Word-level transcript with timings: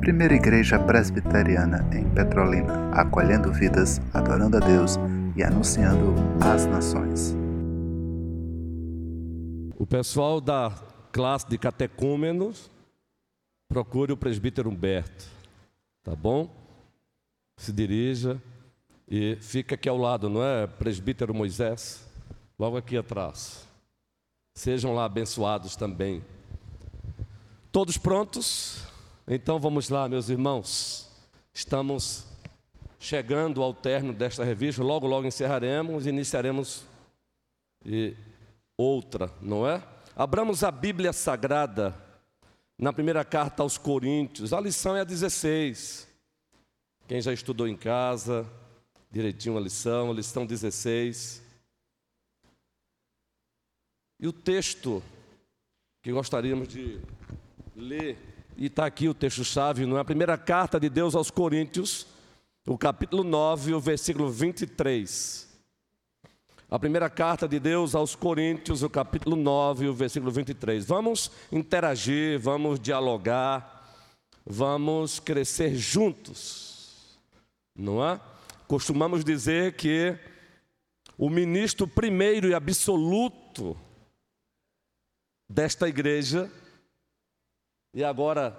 Primeira 0.00 0.34
Igreja 0.34 0.78
Presbiteriana 0.78 1.88
em 1.92 2.08
Petrolina, 2.10 2.90
acolhendo 2.92 3.52
vidas, 3.52 4.00
adorando 4.14 4.56
a 4.56 4.60
Deus 4.60 4.96
e 5.36 5.42
anunciando 5.42 6.14
às 6.40 6.64
nações. 6.66 7.36
O 9.78 9.86
pessoal 9.86 10.40
da 10.40 10.70
classe 11.12 11.48
de 11.48 11.58
catecúmenos, 11.58 12.70
procure 13.68 14.12
o 14.12 14.16
presbítero 14.16 14.70
Humberto, 14.70 15.26
tá 16.04 16.14
bom? 16.14 16.48
Se 17.58 17.72
dirija 17.72 18.40
e 19.08 19.36
fica 19.40 19.74
aqui 19.74 19.88
ao 19.88 19.96
lado, 19.96 20.28
não 20.28 20.42
é? 20.42 20.66
Presbítero 20.66 21.34
Moisés, 21.34 22.06
logo 22.58 22.76
aqui 22.76 22.96
atrás. 22.96 23.66
Sejam 24.54 24.94
lá 24.94 25.04
abençoados 25.04 25.74
também. 25.74 26.22
Todos 27.76 27.98
prontos? 27.98 28.78
Então 29.28 29.60
vamos 29.60 29.90
lá, 29.90 30.08
meus 30.08 30.30
irmãos. 30.30 31.10
Estamos 31.52 32.24
chegando 32.98 33.62
ao 33.62 33.74
término 33.74 34.14
desta 34.14 34.42
revista, 34.42 34.82
logo, 34.82 35.06
logo 35.06 35.26
encerraremos 35.26 36.06
e 36.06 36.08
iniciaremos 36.08 36.86
outra, 38.78 39.30
não 39.42 39.68
é? 39.68 39.86
Abramos 40.16 40.64
a 40.64 40.70
Bíblia 40.70 41.12
Sagrada 41.12 41.94
na 42.78 42.94
primeira 42.94 43.22
carta 43.26 43.62
aos 43.62 43.76
Coríntios, 43.76 44.54
a 44.54 44.60
lição 44.62 44.96
é 44.96 45.02
a 45.02 45.04
16. 45.04 46.08
Quem 47.06 47.20
já 47.20 47.30
estudou 47.30 47.68
em 47.68 47.76
casa, 47.76 48.50
direitinho 49.10 49.58
a 49.58 49.60
lição, 49.60 50.10
a 50.10 50.14
lição 50.14 50.46
16. 50.46 51.42
E 54.18 54.26
o 54.26 54.32
texto 54.32 55.02
que 56.00 56.10
gostaríamos 56.10 56.68
de 56.68 56.98
ler 57.76 58.16
e 58.56 58.66
está 58.66 58.86
aqui 58.86 59.06
o 59.06 59.12
texto-chave, 59.12 59.84
não 59.84 59.98
é? 59.98 60.00
A 60.00 60.04
primeira 60.04 60.38
carta 60.38 60.80
de 60.80 60.88
Deus 60.88 61.14
aos 61.14 61.30
Coríntios, 61.30 62.06
o 62.66 62.78
capítulo 62.78 63.22
9, 63.22 63.74
o 63.74 63.80
versículo 63.80 64.30
23. 64.30 65.46
A 66.70 66.78
primeira 66.78 67.10
carta 67.10 67.46
de 67.46 67.60
Deus 67.60 67.94
aos 67.94 68.16
Coríntios, 68.16 68.82
o 68.82 68.88
capítulo 68.88 69.36
9, 69.36 69.88
o 69.88 69.94
versículo 69.94 70.32
23. 70.32 70.86
Vamos 70.86 71.30
interagir, 71.52 72.40
vamos 72.40 72.80
dialogar, 72.80 73.94
vamos 74.44 75.20
crescer 75.20 75.76
juntos, 75.76 77.18
não 77.76 78.02
é? 78.02 78.18
Costumamos 78.66 79.22
dizer 79.22 79.74
que 79.74 80.18
o 81.18 81.28
ministro 81.28 81.86
primeiro 81.86 82.48
e 82.48 82.54
absoluto 82.54 83.76
desta 85.48 85.88
igreja 85.88 86.50
e 87.96 88.04
agora, 88.04 88.54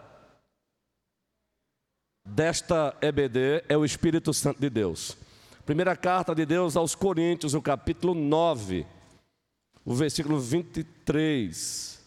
desta 2.25 2.97
EBD 2.99 3.63
é 3.69 3.77
o 3.77 3.85
Espírito 3.85 4.33
Santo 4.33 4.59
de 4.59 4.67
Deus. 4.67 5.15
Primeira 5.63 5.95
carta 5.95 6.33
de 6.33 6.43
Deus 6.43 6.75
aos 6.75 6.95
Coríntios, 6.95 7.53
o 7.53 7.61
capítulo 7.61 8.15
9, 8.15 8.83
o 9.85 9.93
versículo 9.93 10.39
23. 10.39 12.03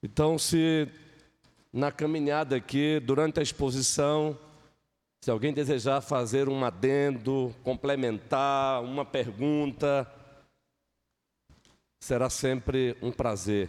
Então, 0.00 0.38
se 0.38 0.86
na 1.72 1.90
caminhada 1.90 2.54
aqui, 2.54 3.00
durante 3.00 3.40
a 3.40 3.42
exposição, 3.42 4.38
se 5.24 5.28
alguém 5.28 5.52
desejar 5.52 6.00
fazer 6.00 6.48
um 6.48 6.64
adendo, 6.64 7.52
complementar, 7.64 8.80
uma 8.80 9.04
pergunta, 9.04 10.08
será 12.00 12.30
sempre 12.30 12.96
um 13.02 13.10
prazer. 13.10 13.68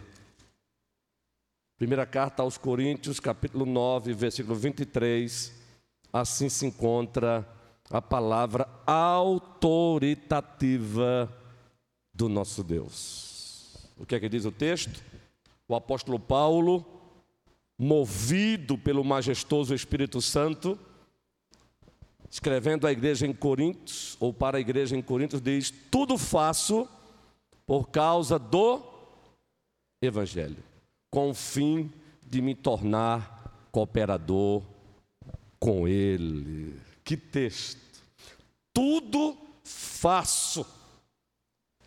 Primeira 1.78 2.04
carta 2.04 2.42
aos 2.42 2.58
Coríntios, 2.58 3.18
capítulo 3.20 3.64
9, 3.64 4.12
versículo 4.12 4.56
23. 4.56 5.54
Assim 6.12 6.48
se 6.48 6.66
encontra 6.66 7.48
a 7.88 8.02
palavra 8.02 8.68
autoritativa 8.84 11.32
do 12.12 12.28
nosso 12.28 12.64
Deus. 12.64 13.76
O 13.96 14.04
que 14.04 14.16
é 14.16 14.20
que 14.20 14.28
diz 14.28 14.44
o 14.44 14.50
texto? 14.50 15.00
O 15.68 15.76
apóstolo 15.76 16.18
Paulo, 16.18 16.84
movido 17.78 18.76
pelo 18.76 19.04
majestoso 19.04 19.72
Espírito 19.72 20.20
Santo, 20.20 20.76
escrevendo 22.28 22.88
à 22.88 22.92
igreja 22.92 23.24
em 23.24 23.32
Coríntios, 23.32 24.16
ou 24.18 24.34
para 24.34 24.58
a 24.58 24.60
igreja 24.60 24.96
em 24.96 25.02
Coríntios, 25.02 25.40
diz: 25.40 25.72
Tudo 25.92 26.18
faço 26.18 26.88
por 27.64 27.88
causa 27.88 28.36
do 28.36 28.82
Evangelho 30.02 30.66
com 31.10 31.30
o 31.30 31.34
fim 31.34 31.92
de 32.22 32.42
me 32.42 32.54
tornar 32.54 33.68
cooperador 33.72 34.62
com 35.58 35.88
Ele. 35.88 36.80
Que 37.04 37.16
texto! 37.16 38.02
Tudo 38.72 39.36
faço. 39.64 40.66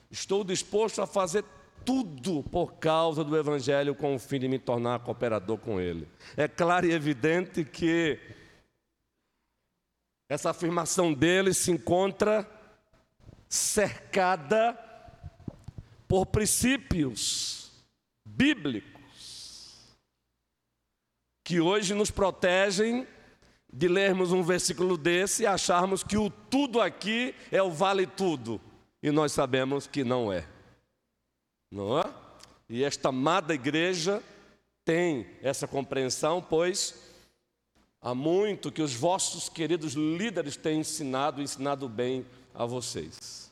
Estou 0.09 0.43
disposto 0.43 1.01
a 1.01 1.07
fazer 1.07 1.45
tudo 1.85 2.43
por 2.43 2.73
causa 2.73 3.23
do 3.23 3.37
Evangelho 3.37 3.95
com 3.95 4.15
o 4.15 4.19
fim 4.19 4.39
de 4.39 4.47
me 4.47 4.59
tornar 4.59 4.99
cooperador 4.99 5.57
com 5.57 5.79
Ele. 5.79 6.07
É 6.35 6.47
claro 6.47 6.85
e 6.85 6.91
evidente 6.91 7.63
que 7.63 8.19
essa 10.29 10.49
afirmação 10.49 11.13
dele 11.13 11.53
se 11.53 11.71
encontra 11.71 12.49
cercada 13.49 14.77
por 16.07 16.25
princípios 16.25 17.71
bíblicos 18.25 19.00
que 21.51 21.59
hoje 21.59 21.93
nos 21.93 22.09
protegem 22.09 23.05
de 23.73 23.89
lermos 23.89 24.31
um 24.31 24.41
versículo 24.41 24.95
desse 24.97 25.43
e 25.43 25.45
acharmos 25.45 26.01
que 26.01 26.15
o 26.15 26.29
tudo 26.29 26.79
aqui 26.79 27.35
é 27.51 27.61
o 27.61 27.69
vale 27.69 28.07
tudo. 28.07 28.61
E 29.03 29.11
nós 29.11 29.33
sabemos 29.33 29.85
que 29.85 30.01
não 30.01 30.31
é. 30.31 30.47
Não 31.69 31.99
é? 31.99 32.05
E 32.69 32.85
esta 32.85 33.09
amada 33.09 33.53
igreja 33.53 34.23
tem 34.85 35.27
essa 35.41 35.67
compreensão, 35.67 36.41
pois 36.41 36.95
há 38.01 38.15
muito 38.15 38.71
que 38.71 38.81
os 38.81 38.93
vossos 38.93 39.49
queridos 39.49 39.91
líderes 39.91 40.55
têm 40.55 40.79
ensinado, 40.79 41.41
ensinado 41.41 41.89
bem 41.89 42.25
a 42.55 42.65
vocês. 42.65 43.51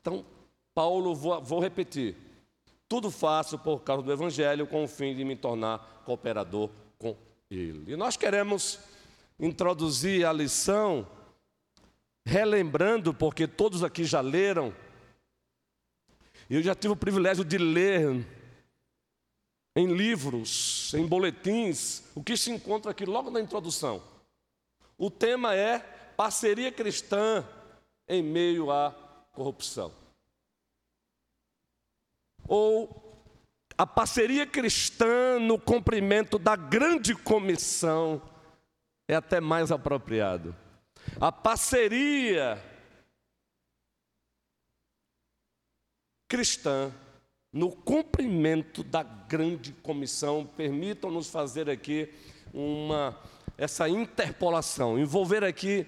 Então, 0.00 0.24
Paulo, 0.72 1.16
vou, 1.16 1.42
vou 1.42 1.58
repetir: 1.58 2.14
tudo 2.88 3.10
faço 3.10 3.58
por 3.58 3.80
causa 3.80 4.04
do 4.04 4.12
Evangelho, 4.12 4.68
com 4.68 4.84
o 4.84 4.88
fim 4.88 5.16
de 5.16 5.24
me 5.24 5.34
tornar 5.34 6.04
cooperador 6.06 6.70
com 6.96 7.16
ele. 7.50 7.92
E 7.92 7.96
nós 7.96 8.16
queremos 8.16 8.78
introduzir 9.38 10.24
a 10.24 10.32
lição 10.32 11.06
relembrando, 12.24 13.12
porque 13.12 13.48
todos 13.48 13.82
aqui 13.82 14.04
já 14.04 14.20
leram, 14.20 14.74
eu 16.48 16.62
já 16.62 16.74
tive 16.74 16.92
o 16.92 16.96
privilégio 16.96 17.44
de 17.44 17.58
ler 17.58 18.26
em 19.74 19.86
livros, 19.86 20.92
em 20.94 21.06
boletins, 21.06 22.02
o 22.14 22.22
que 22.22 22.36
se 22.36 22.50
encontra 22.50 22.90
aqui 22.90 23.04
logo 23.04 23.30
na 23.30 23.40
introdução. 23.40 24.02
O 24.98 25.10
tema 25.10 25.54
é 25.54 25.78
parceria 26.16 26.70
cristã 26.70 27.44
em 28.06 28.22
meio 28.22 28.70
à 28.70 28.90
corrupção. 29.32 29.92
Ou 32.46 32.99
a 33.80 33.86
parceria 33.86 34.46
cristã 34.46 35.38
no 35.40 35.58
cumprimento 35.58 36.38
da 36.38 36.54
grande 36.54 37.14
comissão 37.14 38.20
é 39.08 39.14
até 39.14 39.40
mais 39.40 39.72
apropriado. 39.72 40.54
A 41.18 41.32
parceria 41.32 42.62
cristã 46.28 46.92
no 47.50 47.70
cumprimento 47.74 48.84
da 48.84 49.02
grande 49.02 49.72
comissão, 49.72 50.44
permitam-nos 50.44 51.30
fazer 51.30 51.70
aqui 51.70 52.12
uma 52.52 53.18
essa 53.56 53.88
interpolação, 53.88 54.98
envolver 54.98 55.42
aqui 55.42 55.86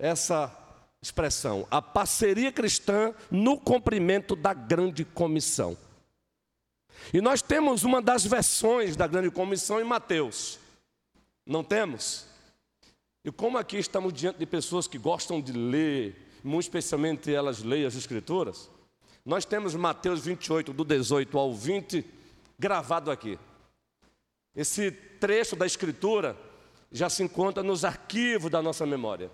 essa 0.00 0.52
expressão, 1.00 1.64
a 1.70 1.80
parceria 1.80 2.50
cristã 2.50 3.14
no 3.30 3.56
cumprimento 3.56 4.34
da 4.34 4.52
grande 4.52 5.04
comissão. 5.04 5.78
E 7.12 7.20
nós 7.20 7.40
temos 7.42 7.84
uma 7.84 8.02
das 8.02 8.24
versões 8.24 8.96
da 8.96 9.06
grande 9.06 9.30
comissão 9.30 9.80
em 9.80 9.84
Mateus. 9.84 10.58
Não 11.46 11.64
temos? 11.64 12.26
E 13.24 13.32
como 13.32 13.58
aqui 13.58 13.78
estamos 13.78 14.12
diante 14.12 14.38
de 14.38 14.46
pessoas 14.46 14.86
que 14.86 14.98
gostam 14.98 15.40
de 15.40 15.52
ler, 15.52 16.16
muito 16.44 16.64
especialmente 16.64 17.32
elas 17.32 17.62
leem 17.62 17.84
as 17.84 17.94
escrituras, 17.94 18.70
nós 19.24 19.44
temos 19.44 19.74
Mateus 19.74 20.20
28, 20.20 20.72
do 20.72 20.84
18 20.84 21.36
ao 21.36 21.52
20, 21.52 22.04
gravado 22.58 23.10
aqui. 23.10 23.38
Esse 24.54 24.90
trecho 24.90 25.54
da 25.54 25.66
escritura 25.66 26.36
já 26.90 27.08
se 27.08 27.22
encontra 27.22 27.62
nos 27.62 27.84
arquivos 27.84 28.50
da 28.50 28.62
nossa 28.62 28.86
memória. 28.86 29.30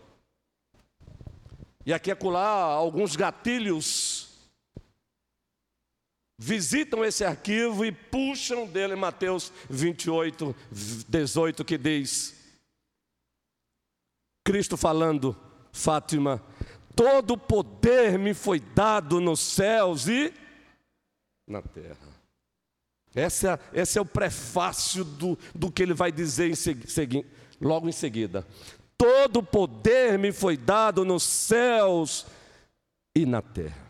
E 1.86 1.92
aqui 1.92 2.10
acolá 2.10 2.46
alguns 2.64 3.14
gatilhos 3.14 4.23
visitam 6.44 7.02
esse 7.02 7.24
arquivo 7.24 7.86
e 7.86 7.90
puxam 7.90 8.66
dele 8.66 8.94
Mateus 8.94 9.50
28, 9.70 10.54
18, 11.08 11.64
que 11.64 11.78
diz: 11.78 12.34
Cristo 14.44 14.76
falando, 14.76 15.34
Fátima, 15.72 16.44
todo 16.94 17.38
poder 17.38 18.18
me 18.18 18.34
foi 18.34 18.60
dado 18.60 19.20
nos 19.20 19.40
céus 19.40 20.06
e 20.06 20.34
na 21.48 21.62
terra. 21.62 22.12
Esse 23.16 23.48
é, 23.48 23.58
esse 23.72 23.98
é 23.98 24.02
o 24.02 24.06
prefácio 24.06 25.02
do, 25.02 25.38
do 25.54 25.72
que 25.72 25.82
ele 25.82 25.94
vai 25.94 26.12
dizer 26.12 26.50
em 26.50 26.54
segui, 26.54 27.24
logo 27.58 27.88
em 27.88 27.92
seguida. 27.92 28.46
Todo 28.98 29.42
poder 29.42 30.18
me 30.18 30.30
foi 30.30 30.58
dado 30.58 31.04
nos 31.06 31.22
céus 31.22 32.26
e 33.16 33.24
na 33.24 33.40
terra. 33.40 33.83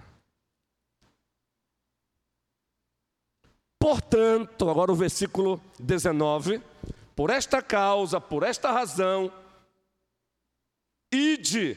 Portanto, 3.84 4.70
agora 4.70 4.90
o 4.90 4.94
versículo 4.94 5.60
19: 5.78 6.58
por 7.14 7.28
esta 7.28 7.60
causa, 7.60 8.19
por 8.19 8.42
esta 8.42 8.72
razão, 8.72 9.31
ide 11.12 11.76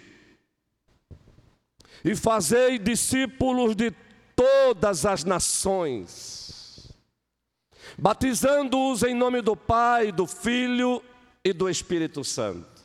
e 2.05 2.15
fazei 2.15 2.79
discípulos 2.79 3.75
de 3.75 3.91
todas 4.37 5.05
as 5.05 5.25
nações, 5.25 6.95
batizando-os 7.97 9.03
em 9.03 9.13
nome 9.13 9.41
do 9.41 9.57
Pai, 9.57 10.09
do 10.09 10.25
Filho 10.25 11.03
e 11.43 11.51
do 11.51 11.69
Espírito 11.69 12.23
Santo, 12.23 12.83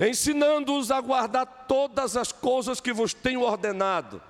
ensinando-os 0.00 0.90
a 0.90 1.02
guardar 1.02 1.66
todas 1.68 2.16
as 2.16 2.32
coisas 2.32 2.80
que 2.80 2.94
vos 2.94 3.12
tenho 3.12 3.42
ordenado. 3.42 4.22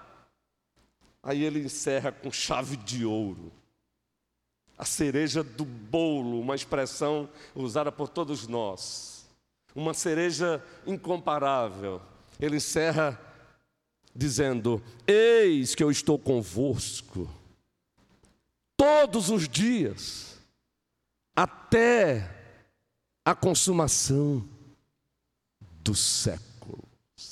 Aí 1.22 1.44
ele 1.44 1.60
encerra 1.60 2.10
com 2.10 2.32
chave 2.32 2.76
de 2.76 3.04
ouro 3.04 3.61
a 4.82 4.84
cereja 4.84 5.44
do 5.44 5.64
bolo, 5.64 6.40
uma 6.40 6.56
expressão 6.56 7.28
usada 7.54 7.92
por 7.92 8.08
todos 8.08 8.48
nós, 8.48 9.24
uma 9.76 9.94
cereja 9.94 10.60
incomparável. 10.84 12.02
Ele 12.40 12.56
encerra 12.56 13.16
dizendo: 14.12 14.82
Eis 15.06 15.76
que 15.76 15.84
eu 15.84 15.88
estou 15.88 16.18
convosco 16.18 17.30
todos 18.76 19.30
os 19.30 19.48
dias, 19.48 20.40
até 21.36 22.28
a 23.24 23.36
consumação 23.36 24.44
do 25.80 25.94
século. 25.94 26.82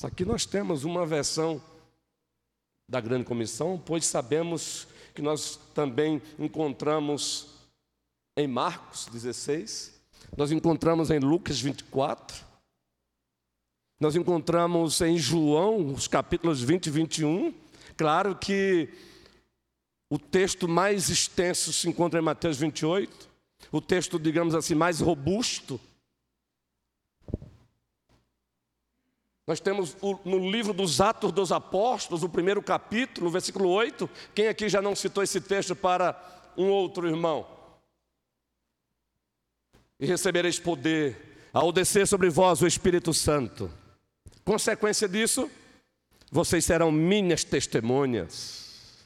Aqui 0.05 0.25
nós 0.25 0.47
temos 0.47 0.85
uma 0.85 1.05
versão 1.05 1.61
da 2.89 3.01
grande 3.01 3.25
comissão, 3.25 3.77
pois 3.85 4.07
sabemos 4.07 4.87
que 5.15 5.23
nós 5.23 5.59
também 5.75 6.21
encontramos 6.39 7.49
em 8.37 8.47
Marcos 8.47 9.07
16, 9.07 10.01
nós 10.37 10.53
encontramos 10.53 11.11
em 11.11 11.19
Lucas 11.19 11.61
24, 11.61 12.45
nós 14.01 14.17
encontramos 14.17 15.01
em 15.03 15.19
João, 15.19 15.93
os 15.93 16.09
capítulos 16.09 16.63
20 16.63 16.87
e 16.87 16.91
21. 16.91 17.55
Claro 17.97 18.35
que 18.35 18.89
o 20.11 20.19
texto 20.19 20.67
mais 20.67 21.11
extenso 21.11 21.71
se 21.73 21.89
encontra 21.89 22.19
em 22.19 22.23
Mateus 22.23 22.57
28, 22.57 23.29
o 23.71 23.81
texto, 23.81 24.19
digamos 24.19 24.55
assim, 24.55 24.75
mais 24.75 25.01
robusto. 25.01 25.79
Nós 29.51 29.59
temos 29.59 29.97
no 30.25 30.49
livro 30.49 30.73
dos 30.73 31.01
Atos 31.01 31.33
dos 31.33 31.51
Apóstolos, 31.51 32.23
o 32.23 32.29
primeiro 32.29 32.63
capítulo, 32.63 33.29
versículo 33.29 33.69
8. 33.69 34.09
Quem 34.33 34.47
aqui 34.47 34.69
já 34.69 34.81
não 34.81 34.95
citou 34.95 35.25
esse 35.25 35.41
texto 35.41 35.75
para 35.75 36.15
um 36.57 36.69
outro 36.69 37.09
irmão? 37.09 37.45
E 39.99 40.07
recebereis 40.07 40.61
poder 40.61 41.49
ao 41.53 41.73
descer 41.73 42.07
sobre 42.07 42.31
vós 42.31 42.63
o 42.63 42.67
Espírito 42.69 43.13
Santo. 43.13 43.69
Consequência 44.45 45.09
disso, 45.09 45.51
vocês 46.31 46.65
serão 46.65 46.93
minhas 46.93 47.43
testemunhas. 47.43 49.05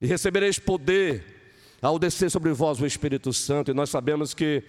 E 0.00 0.06
recebereis 0.06 0.58
poder 0.58 1.58
ao 1.82 1.98
descer 1.98 2.30
sobre 2.30 2.50
vós 2.54 2.80
o 2.80 2.86
Espírito 2.86 3.30
Santo. 3.34 3.72
E 3.72 3.74
nós 3.74 3.90
sabemos 3.90 4.32
que 4.32 4.64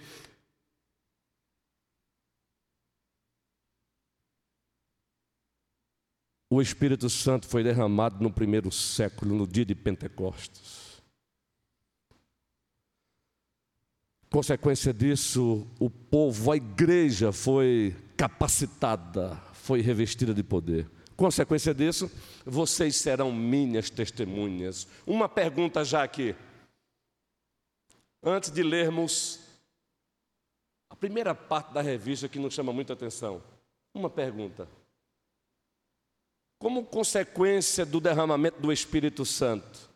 o 6.49 6.61
Espírito 6.61 7.09
Santo 7.09 7.47
foi 7.47 7.63
derramado 7.63 8.23
no 8.23 8.31
primeiro 8.31 8.71
século, 8.71 9.35
no 9.35 9.45
dia 9.45 9.63
de 9.63 9.75
Pentecostes. 9.75 10.99
Consequência 14.31 14.93
disso, 14.93 15.67
o 15.79 15.89
povo, 15.89 16.51
a 16.51 16.57
igreja 16.57 17.31
foi 17.31 17.95
capacitada, 18.17 19.35
foi 19.53 19.81
revestida 19.81 20.33
de 20.33 20.43
poder. 20.43 20.89
Consequência 21.15 21.73
disso, 21.73 22.09
vocês 22.45 22.95
serão 22.95 23.31
minhas 23.31 23.89
testemunhas. 23.89 24.87
Uma 25.05 25.27
pergunta 25.27 25.83
já 25.83 26.03
aqui. 26.03 26.35
Antes 28.23 28.51
de 28.51 28.63
lermos 28.63 29.39
a 30.89 30.95
primeira 30.95 31.35
parte 31.35 31.73
da 31.73 31.81
revista 31.81 32.27
que 32.27 32.39
nos 32.39 32.53
chama 32.53 32.73
muita 32.73 32.93
atenção. 32.93 33.41
Uma 33.93 34.09
pergunta. 34.09 34.67
Como 36.59 36.83
consequência 36.83 37.85
do 37.85 38.01
derramamento 38.01 38.59
do 38.59 38.71
Espírito 38.71 39.25
Santo, 39.25 39.89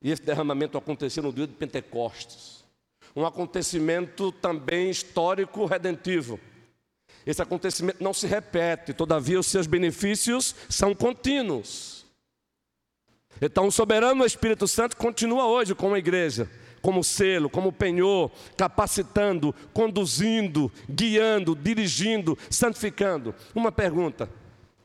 e 0.00 0.10
esse 0.10 0.22
derramamento 0.22 0.78
aconteceu 0.78 1.22
no 1.22 1.32
dia 1.32 1.46
de 1.46 1.52
Pentecostes, 1.52 2.64
um 3.14 3.24
acontecimento 3.24 4.32
também 4.32 4.90
histórico 4.90 5.66
redentivo. 5.66 6.40
Esse 7.26 7.40
acontecimento 7.40 8.02
não 8.02 8.12
se 8.12 8.26
repete, 8.26 8.92
todavia 8.92 9.38
os 9.38 9.46
seus 9.46 9.66
benefícios 9.66 10.54
são 10.68 10.94
contínuos. 10.94 12.04
Então, 13.40 13.66
o 13.66 13.72
soberano 13.72 14.24
Espírito 14.24 14.66
Santo 14.66 14.96
continua 14.96 15.46
hoje 15.46 15.74
como 15.74 15.96
igreja, 15.96 16.50
como 16.80 17.04
selo, 17.04 17.50
como 17.50 17.72
penhor, 17.72 18.30
capacitando, 18.56 19.54
conduzindo, 19.72 20.72
guiando, 20.88 21.54
dirigindo, 21.54 22.38
santificando. 22.50 23.34
Uma 23.54 23.72
pergunta: 23.72 24.28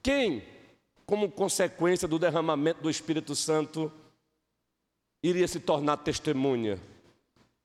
quem, 0.02 0.44
como 1.10 1.32
consequência 1.32 2.08
do 2.08 2.20
derramamento 2.20 2.84
do 2.84 2.90
Espírito 2.90 3.36
Santo, 3.36 3.92
iria 5.24 5.48
se 5.48 5.60
tornar 5.60 5.98
testemunha? 5.98 6.80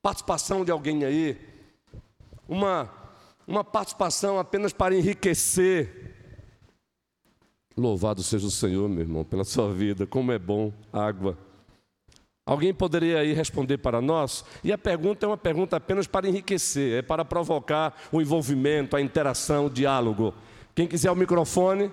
participação 0.04 0.66
de 0.66 0.70
alguém 0.70 1.02
aí, 1.02 1.34
uma, 2.46 2.92
uma 3.46 3.64
participação 3.64 4.38
apenas 4.38 4.70
para 4.70 4.94
enriquecer. 4.94 6.12
Louvado 7.74 8.22
seja 8.22 8.46
o 8.46 8.50
Senhor, 8.50 8.86
meu 8.86 9.00
irmão, 9.00 9.24
pela 9.24 9.44
sua 9.44 9.72
vida, 9.72 10.06
como 10.06 10.30
é 10.30 10.38
bom 10.38 10.70
água. 10.92 11.38
Alguém 12.44 12.74
poderia 12.74 13.20
aí 13.20 13.32
responder 13.32 13.78
para 13.78 14.02
nós? 14.02 14.44
E 14.62 14.70
a 14.70 14.76
pergunta 14.76 15.24
é 15.24 15.28
uma 15.28 15.38
pergunta 15.38 15.78
apenas 15.78 16.06
para 16.06 16.28
enriquecer, 16.28 16.98
é 16.98 17.02
para 17.02 17.24
provocar 17.24 17.98
o 18.12 18.20
envolvimento, 18.20 18.96
a 18.96 19.00
interação, 19.00 19.66
o 19.66 19.70
diálogo. 19.70 20.34
Quem 20.74 20.86
quiser 20.86 21.10
o 21.10 21.16
microfone, 21.16 21.90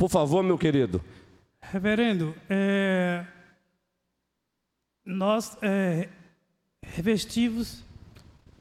por 0.00 0.08
favor, 0.08 0.42
meu 0.42 0.56
querido. 0.56 1.04
Reverendo, 1.60 2.34
é, 2.48 3.22
nós 5.04 5.58
é, 5.60 6.08
revestivos 6.82 7.84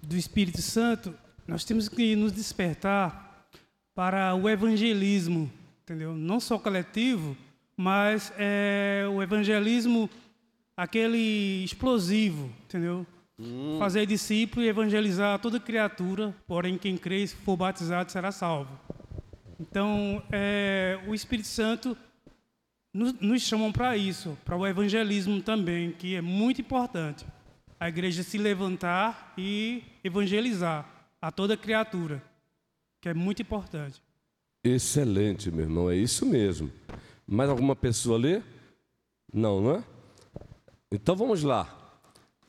do 0.01 0.17
Espírito 0.17 0.61
Santo, 0.61 1.15
nós 1.47 1.63
temos 1.63 1.87
que 1.87 2.13
nos 2.13 2.33
despertar 2.33 3.47
para 3.95 4.35
o 4.35 4.49
evangelismo, 4.49 5.49
entendeu? 5.83 6.13
Não 6.13 6.41
só 6.41 6.59
coletivo, 6.59 7.37
mas 7.77 8.33
é, 8.37 9.05
o 9.09 9.23
evangelismo 9.23 10.09
aquele 10.75 11.63
explosivo, 11.63 12.51
entendeu? 12.65 13.07
Hum. 13.39 13.77
Fazer 13.79 14.05
discípulo 14.05 14.65
e 14.65 14.67
evangelizar 14.67 15.39
toda 15.39 15.57
criatura, 15.57 16.35
porém 16.45 16.77
quem 16.77 16.97
crê 16.97 17.23
e 17.23 17.27
for 17.27 17.55
batizado 17.55 18.11
será 18.11 18.29
salvo. 18.29 18.77
Então, 19.59 20.23
é, 20.31 20.97
o 21.05 21.13
Espírito 21.13 21.47
Santo 21.47 21.97
nos, 22.93 23.13
nos 23.19 23.49
para 23.73 23.97
isso, 23.97 24.37
para 24.45 24.55
o 24.55 24.65
evangelismo 24.65 25.41
também, 25.41 25.91
que 25.91 26.15
é 26.15 26.21
muito 26.21 26.61
importante 26.61 27.25
a 27.79 27.87
igreja 27.87 28.23
se 28.23 28.37
levantar 28.37 29.33
e 29.37 29.83
evangelizar 30.03 30.89
a 31.21 31.31
toda 31.31 31.55
criatura, 31.55 32.21
que 33.01 33.09
é 33.09 33.13
muito 33.13 33.41
importante. 33.41 34.01
Excelente, 34.63 35.51
meu 35.51 35.65
irmão, 35.65 35.89
é 35.89 35.95
isso 35.95 36.25
mesmo. 36.25 36.71
Mais 37.27 37.49
alguma 37.49 37.75
pessoa 37.75 38.17
ali? 38.17 38.43
Não, 39.33 39.61
não 39.61 39.75
é? 39.75 39.83
Então 40.91 41.15
vamos 41.15 41.43
lá. 41.43 41.75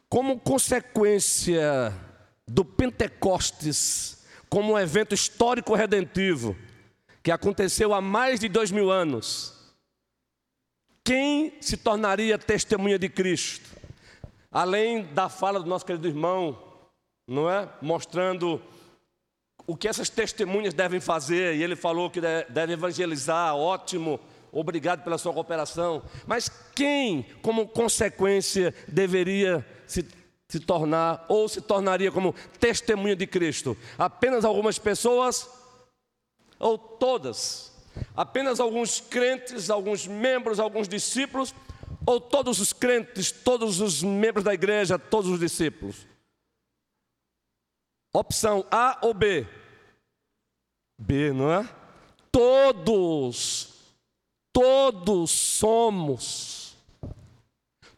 Como 0.09 0.41
consequência 0.41 1.95
do 2.49 2.65
Pentecostes, 2.65 4.27
como 4.49 4.73
um 4.73 4.79
evento 4.79 5.15
histórico 5.15 5.75
redentivo, 5.75 6.57
que 7.23 7.31
aconteceu 7.31 7.93
há 7.93 8.01
mais 8.01 8.41
de 8.41 8.49
dois 8.49 8.71
mil 8.71 8.91
anos, 8.91 9.55
quem 11.05 11.55
se 11.61 11.77
tornaria 11.77 12.39
testemunha 12.39 12.99
de 12.99 13.09
Cristo? 13.09 13.69
Além 14.51 15.05
da 15.15 15.29
fala 15.29 15.61
do 15.61 15.67
nosso 15.69 15.87
querido 15.87 16.09
irmão, 16.09 16.59
não 17.27 17.49
é? 17.49 17.69
Mostrando 17.81 18.61
o 19.67 19.77
que 19.77 19.87
essas 19.87 20.09
testemunhas 20.09 20.75
devem 20.75 21.01
fazer, 21.01 21.55
e 21.55 21.63
ele 21.63 21.77
falou 21.77 22.11
que 22.11 22.21
deve 22.21 22.73
evangelizar, 22.73 23.55
ótimo, 23.55 24.19
obrigado 24.51 25.05
pela 25.05 25.19
sua 25.19 25.33
cooperação. 25.33 26.03
Mas 26.27 26.49
quem, 26.75 27.25
como 27.43 27.69
consequência, 27.69 28.75
deveria 28.89 29.65
se, 29.87 30.05
se 30.49 30.59
tornar 30.59 31.25
ou 31.29 31.49
se 31.49 31.61
tornaria 31.61 32.11
como 32.11 32.35
testemunha 32.59 33.15
de 33.15 33.27
Cristo? 33.27 33.77
Apenas 33.97 34.45
algumas 34.45 34.79
pessoas 34.79 35.49
ou 36.61 36.79
todas? 36.79 37.73
Apenas 38.15 38.61
alguns 38.61 39.01
crentes, 39.01 39.71
alguns 39.71 40.07
membros, 40.07 40.61
alguns 40.61 40.87
discípulos? 40.87 41.55
Ou 42.07 42.21
todos 42.21 42.61
os 42.61 42.73
crentes, 42.73 43.33
todos 43.33 43.81
os 43.81 44.03
membros 44.03 44.45
da 44.45 44.55
igreja, 44.55 44.99
todos 44.99 45.31
os 45.31 45.41
discípulos? 45.41 46.07
Opção 48.13 48.65
A 48.71 48.99
ou 49.03 49.15
B? 49.15 49.47
B, 50.99 51.33
não 51.33 51.51
é? 51.51 51.69
Todos, 52.31 53.95
todos 54.53 55.31
somos, 55.31 56.77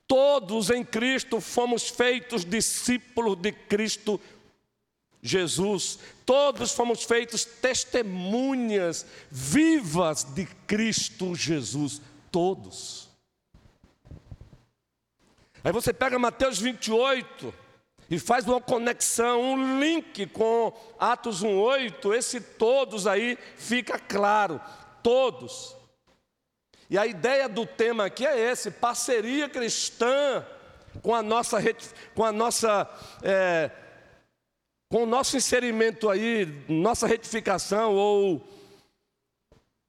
todos 0.07 0.71
em 0.71 0.85
Cristo 0.85 1.40
fomos 1.40 1.88
feitos 1.88 2.45
discípulos 2.45 3.37
de 3.37 3.52
Cristo 3.52 4.21
Jesus, 5.23 5.99
todos 6.26 6.73
fomos 6.73 7.05
feitos 7.05 7.45
testemunhas 7.45 9.07
vivas 9.31 10.25
de 10.25 10.47
Cristo 10.67 11.35
Jesus, 11.35 12.02
todos. 12.31 13.09
Aí 15.62 15.71
você 15.71 15.93
pega 15.93 16.19
Mateus 16.19 16.59
28, 16.59 17.55
e 18.12 18.19
faz 18.19 18.47
uma 18.47 18.61
conexão, 18.61 19.41
um 19.41 19.81
link 19.81 20.26
com 20.26 20.71
Atos 20.99 21.43
1:8, 21.43 22.12
esse 22.12 22.41
todos 22.41 23.07
aí 23.07 23.38
fica 23.57 23.99
claro, 23.99 24.61
todos. 25.02 25.75
E 26.91 26.99
a 26.99 27.07
ideia 27.07 27.49
do 27.49 27.64
tema 27.64 28.05
aqui 28.05 28.26
é 28.26 28.38
esse: 28.38 28.71
parceria 28.71 29.49
cristã 29.49 30.45
com 31.00 31.14
a 31.14 31.23
nossa, 31.23 31.59
com 32.14 32.23
a 32.23 32.31
nossa, 32.31 32.87
é, 33.23 33.71
com 34.93 35.05
o 35.05 35.07
nosso 35.07 35.39
inserimento 35.39 36.11
aí, 36.11 36.45
nossa 36.69 37.07
retificação 37.07 37.95
ou 37.95 38.47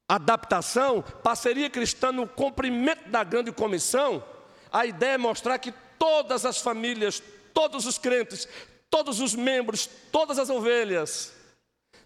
adaptação, 0.08 1.02
parceria 1.22 1.70
cristã 1.70 2.10
no 2.10 2.26
cumprimento 2.26 3.10
da 3.10 3.22
grande 3.22 3.52
comissão. 3.52 4.24
A 4.72 4.86
ideia 4.86 5.16
é 5.16 5.18
mostrar 5.18 5.60
que 5.60 5.74
todas 6.00 6.46
as 6.46 6.60
famílias, 6.60 7.22
todos 7.54 7.86
os 7.86 7.98
crentes, 7.98 8.48
todos 8.90 9.20
os 9.20 9.36
membros, 9.36 9.90
todas 10.10 10.40
as 10.40 10.50
ovelhas, 10.50 11.34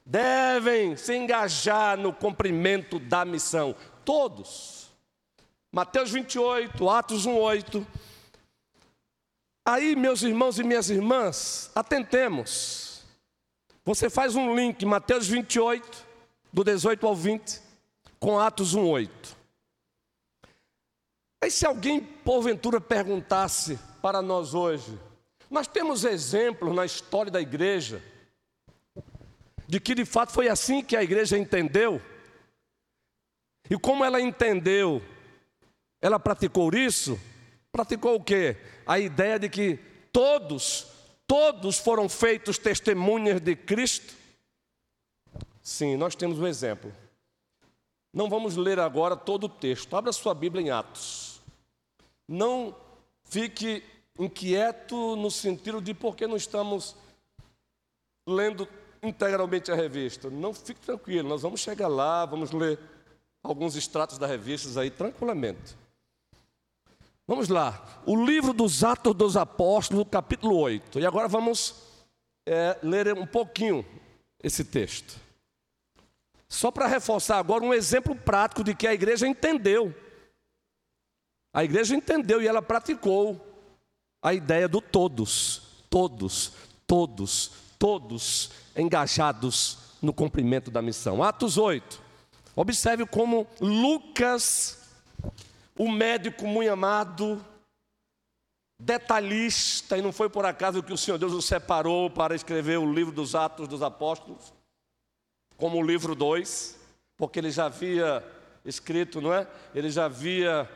devem 0.04 0.98
se 0.98 1.16
engajar 1.16 2.00
no 2.00 2.12
cumprimento 2.12 2.98
da 2.98 3.24
missão. 3.24 3.76
Todos. 4.04 4.90
Mateus 5.72 6.10
28, 6.10 6.90
Atos 6.90 7.28
1, 7.28 7.38
8. 7.38 7.88
Aí, 9.64 9.96
meus 9.96 10.24
irmãos 10.24 10.58
e 10.58 10.64
minhas 10.64 10.90
irmãs, 10.90 11.70
atentemos. 11.76 12.87
Você 13.88 14.10
faz 14.10 14.36
um 14.36 14.54
link, 14.54 14.86
Mateus 14.86 15.30
28, 15.30 16.06
do 16.52 16.62
18 16.62 17.08
ao 17.08 17.16
20, 17.16 17.62
com 18.20 18.38
Atos 18.38 18.74
1, 18.74 18.86
8. 18.86 19.38
Aí, 21.42 21.50
se 21.50 21.66
alguém 21.66 22.02
porventura 22.02 22.82
perguntasse 22.82 23.80
para 24.02 24.22
nós 24.22 24.54
hoje, 24.54 25.00
nós 25.50 25.68
temos 25.68 26.04
exemplos 26.04 26.76
na 26.76 26.84
história 26.84 27.32
da 27.32 27.40
igreja 27.40 28.04
de 29.66 29.80
que 29.80 29.96
de 29.96 30.04
fato 30.04 30.34
foi 30.34 30.50
assim 30.50 30.84
que 30.84 30.98
a 30.98 31.02
igreja 31.02 31.38
entendeu. 31.38 32.02
E 33.70 33.80
como 33.80 34.04
ela 34.04 34.20
entendeu, 34.20 35.02
ela 36.02 36.20
praticou 36.20 36.76
isso? 36.76 37.18
Praticou 37.72 38.16
o 38.16 38.24
quê? 38.24 38.58
A 38.86 39.00
ideia 39.00 39.40
de 39.40 39.48
que 39.48 39.80
todos, 40.12 40.88
todos 41.28 41.78
foram 41.78 42.08
feitos 42.08 42.58
testemunhas 42.58 43.42
de 43.42 43.56
Cristo? 43.56 44.16
Sim, 45.62 45.98
nós 45.98 46.16
temos 46.16 46.40
um 46.40 46.48
exemplo. 46.48 46.92
Não 48.14 48.30
vamos 48.30 48.56
ler 48.56 48.80
agora 48.80 49.16
todo 49.16 49.44
o 49.44 49.50
texto. 49.50 49.96
Abra 49.96 50.14
sua 50.14 50.34
Bíblia 50.34 50.66
em 50.66 50.70
Atos. 50.72 51.42
Não 52.28 52.74
fique 53.26 53.84
inquieto 54.18 55.16
no 55.16 55.30
sentido 55.30 55.82
de 55.82 55.94
por 55.94 56.16
que 56.16 56.26
não 56.26 56.38
estamos 56.38 56.96
lendo 58.26 58.68
integralmente 59.04 59.72
a 59.72 59.76
revista. 59.76 60.30
Não 60.30 60.54
fique 60.54 60.80
tranquilo, 60.80 61.28
nós 61.28 61.42
vamos 61.42 61.60
chegar 61.60 61.88
lá, 61.88 62.26
vamos 62.26 62.52
ler 62.52 62.80
alguns 63.44 63.76
extratos 63.76 64.18
da 64.18 64.26
revista 64.26 64.80
aí 64.80 64.90
tranquilamente. 64.90 65.76
Vamos 67.30 67.50
lá, 67.50 68.02
o 68.06 68.16
livro 68.16 68.54
dos 68.54 68.86
Atos 68.86 69.14
dos 69.14 69.36
Apóstolos, 69.36 70.08
capítulo 70.10 70.56
8. 70.56 70.98
E 70.98 71.06
agora 71.06 71.28
vamos 71.28 71.76
é, 72.46 72.80
ler 72.82 73.14
um 73.14 73.28
pouquinho 73.28 73.86
esse 74.42 74.64
texto. 74.64 75.20
Só 76.48 76.72
para 76.72 76.88
reforçar 76.88 77.38
agora 77.38 77.66
um 77.66 77.74
exemplo 77.74 78.16
prático 78.16 78.64
de 78.64 78.74
que 78.74 78.88
a 78.88 78.94
igreja 78.94 79.28
entendeu. 79.28 79.94
A 81.54 81.66
igreja 81.66 81.94
entendeu 81.94 82.42
e 82.42 82.48
ela 82.48 82.62
praticou 82.62 83.46
a 84.22 84.34
ideia 84.34 84.70
do 84.70 84.80
todos, 84.80 85.84
todos, 85.90 86.54
todos, 86.88 87.52
todos 87.78 88.52
engajados 88.74 89.80
no 90.02 90.14
cumprimento 90.14 90.72
da 90.72 90.82
missão. 90.82 91.22
Atos 91.22 91.58
8. 91.58 92.02
Observe 92.56 93.06
como 93.06 93.46
Lucas, 93.60 94.77
o 95.78 95.92
médico 95.92 96.48
muito 96.48 96.72
amado, 96.72 97.44
detalhista, 98.80 99.98
e 99.98 100.02
não 100.02 100.12
foi 100.12 100.30
por 100.30 100.46
acaso 100.46 100.84
que 100.84 100.94
o 100.94 100.98
Senhor 100.98 101.18
Deus 101.18 101.34
o 101.34 101.42
separou 101.42 102.10
para 102.10 102.36
escrever 102.36 102.78
o 102.78 102.92
livro 102.92 103.14
dos 103.14 103.36
Atos 103.36 103.68
dos 103.68 103.82
Apóstolos, 103.82 104.54
como 105.56 105.78
o 105.78 105.86
livro 105.86 106.16
2, 106.16 106.78
porque 107.16 107.40
ele 107.40 107.52
já 107.52 107.66
havia 107.66 108.24
escrito, 108.66 109.22
não 109.22 109.34
é? 109.34 109.48
Ele 109.74 109.90
já 109.90 110.06
havia 110.06 110.70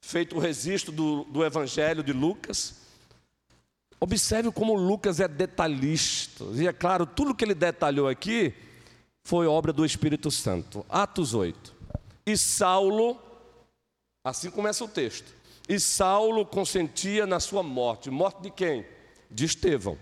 feito 0.00 0.36
o 0.36 0.38
registro 0.38 0.92
do, 0.92 1.24
do 1.24 1.44
Evangelho 1.44 2.02
de 2.02 2.12
Lucas. 2.12 2.76
Observe 3.98 4.52
como 4.52 4.74
Lucas 4.74 5.20
é 5.20 5.26
detalhista. 5.26 6.44
E 6.54 6.68
é 6.68 6.72
claro, 6.72 7.06
tudo 7.06 7.34
que 7.34 7.44
ele 7.44 7.54
detalhou 7.54 8.08
aqui 8.08 8.54
foi 9.24 9.46
obra 9.46 9.72
do 9.72 9.84
Espírito 9.84 10.30
Santo. 10.30 10.86
Atos 10.88 11.34
8. 11.34 11.74
E 12.24 12.36
Saulo, 12.36 13.20
assim 14.28 14.50
começa 14.50 14.84
o 14.84 14.88
texto. 14.88 15.34
E 15.68 15.78
Saulo 15.78 16.44
consentia 16.44 17.26
na 17.26 17.40
sua 17.40 17.62
morte. 17.62 18.10
Morte 18.10 18.42
de 18.42 18.50
quem? 18.50 18.86
De 19.30 19.44
Estevão. 19.44 19.98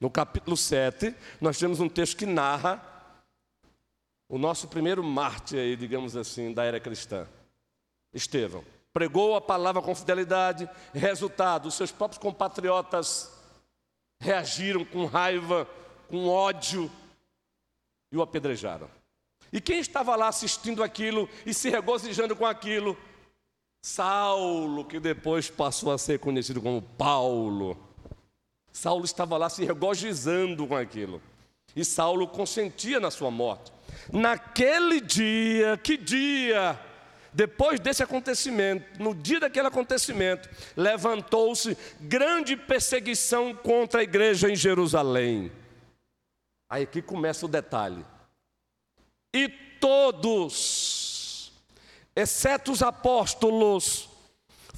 No 0.00 0.10
capítulo 0.10 0.56
7, 0.56 1.14
nós 1.40 1.58
temos 1.58 1.80
um 1.80 1.88
texto 1.88 2.16
que 2.16 2.26
narra 2.26 2.82
o 4.28 4.38
nosso 4.38 4.68
primeiro 4.68 5.02
mártir 5.02 5.58
aí, 5.58 5.76
digamos 5.76 6.16
assim, 6.16 6.52
da 6.52 6.64
era 6.64 6.80
cristã. 6.80 7.26
Estevão 8.12 8.64
pregou 8.96 9.36
a 9.36 9.42
palavra 9.42 9.82
com 9.82 9.94
fidelidade, 9.94 10.66
resultado, 10.94 11.66
os 11.66 11.74
seus 11.74 11.92
próprios 11.92 12.18
compatriotas 12.18 13.30
reagiram 14.18 14.86
com 14.86 15.04
raiva, 15.04 15.68
com 16.08 16.26
ódio 16.26 16.90
e 18.10 18.16
o 18.16 18.22
apedrejaram. 18.22 18.88
E 19.52 19.60
quem 19.60 19.80
estava 19.80 20.16
lá 20.16 20.28
assistindo 20.28 20.82
aquilo 20.82 21.28
e 21.44 21.52
se 21.52 21.68
regozijando 21.68 22.34
com 22.34 22.46
aquilo? 22.46 22.96
Saulo, 23.86 24.84
que 24.84 24.98
depois 24.98 25.48
passou 25.48 25.92
a 25.92 25.96
ser 25.96 26.18
conhecido 26.18 26.60
como 26.60 26.82
Paulo. 26.82 27.78
Saulo 28.72 29.04
estava 29.04 29.36
lá 29.38 29.48
se 29.48 29.64
regozijando 29.64 30.66
com 30.66 30.74
aquilo. 30.74 31.22
E 31.74 31.84
Saulo 31.84 32.26
consentia 32.26 32.98
na 32.98 33.12
sua 33.12 33.30
morte. 33.30 33.72
Naquele 34.12 35.00
dia, 35.00 35.76
que 35.76 35.96
dia? 35.96 36.76
Depois 37.32 37.78
desse 37.78 38.02
acontecimento, 38.02 39.00
no 39.00 39.14
dia 39.14 39.38
daquele 39.38 39.68
acontecimento, 39.68 40.50
levantou-se 40.76 41.78
grande 42.00 42.56
perseguição 42.56 43.54
contra 43.54 44.00
a 44.00 44.02
igreja 44.02 44.50
em 44.50 44.56
Jerusalém. 44.56 45.52
Aí 46.68 46.82
aqui 46.82 47.00
começa 47.00 47.46
o 47.46 47.48
detalhe. 47.48 48.04
E 49.32 49.48
todos, 49.80 50.95
exceto 52.16 52.72
os 52.72 52.82
apóstolos, 52.82 54.08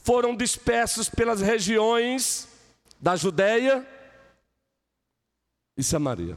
foram 0.03 0.35
dispersos 0.35 1.09
pelas 1.09 1.41
regiões 1.41 2.49
da 3.01 3.15
Judéia 3.15 3.87
e 5.77 5.83
Samaria. 5.83 6.37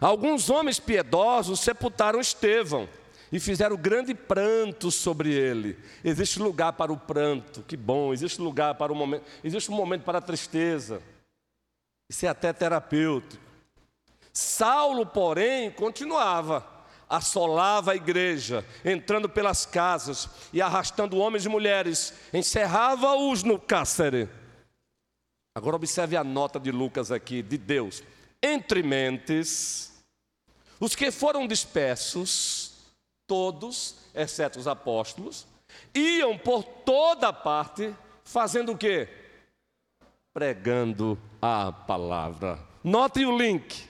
Alguns 0.00 0.50
homens 0.50 0.78
piedosos 0.78 1.60
sepultaram 1.60 2.20
Estevão 2.20 2.88
e 3.32 3.40
fizeram 3.40 3.76
grande 3.76 4.14
pranto 4.14 4.90
sobre 4.90 5.32
ele. 5.32 5.78
Existe 6.04 6.38
lugar 6.38 6.74
para 6.74 6.92
o 6.92 6.98
pranto, 6.98 7.62
que 7.62 7.76
bom, 7.76 8.12
existe 8.12 8.40
lugar 8.40 8.74
para 8.74 8.92
o 8.92 8.96
momento, 8.96 9.24
existe 9.42 9.70
um 9.70 9.74
momento 9.74 10.02
para 10.02 10.18
a 10.18 10.22
tristeza. 10.22 11.02
Isso 12.08 12.26
é 12.26 12.28
até 12.28 12.52
terapêutico. 12.52 13.42
Saulo, 14.32 15.06
porém, 15.06 15.70
continuava, 15.70 16.66
assolava 17.10 17.90
a 17.90 17.96
igreja, 17.96 18.64
entrando 18.84 19.28
pelas 19.28 19.66
casas 19.66 20.28
e 20.52 20.62
arrastando 20.62 21.18
homens 21.18 21.44
e 21.44 21.48
mulheres, 21.48 22.14
encerrava-os 22.32 23.42
no 23.42 23.58
cárcere. 23.58 24.28
Agora 25.56 25.74
observe 25.74 26.16
a 26.16 26.22
nota 26.22 26.60
de 26.60 26.70
Lucas 26.70 27.10
aqui, 27.10 27.42
de 27.42 27.58
Deus. 27.58 28.04
Entre 28.40 28.80
mentes, 28.84 29.92
os 30.78 30.94
que 30.94 31.10
foram 31.10 31.48
dispersos, 31.48 32.76
todos, 33.26 33.96
exceto 34.14 34.60
os 34.60 34.68
apóstolos, 34.68 35.48
iam 35.92 36.38
por 36.38 36.62
toda 36.62 37.32
parte, 37.32 37.92
fazendo 38.22 38.72
o 38.72 38.78
quê? 38.78 39.08
Pregando 40.32 41.18
a 41.42 41.72
palavra. 41.72 42.56
Notem 42.84 43.26
o 43.26 43.36
link. 43.36 43.89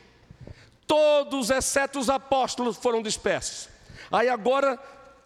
Todos, 0.91 1.51
exceto 1.51 2.01
os 2.01 2.11
apóstolos, 2.11 2.77
foram 2.77 3.01
dispersos. 3.01 3.69
Aí 4.11 4.29
agora, 4.29 4.77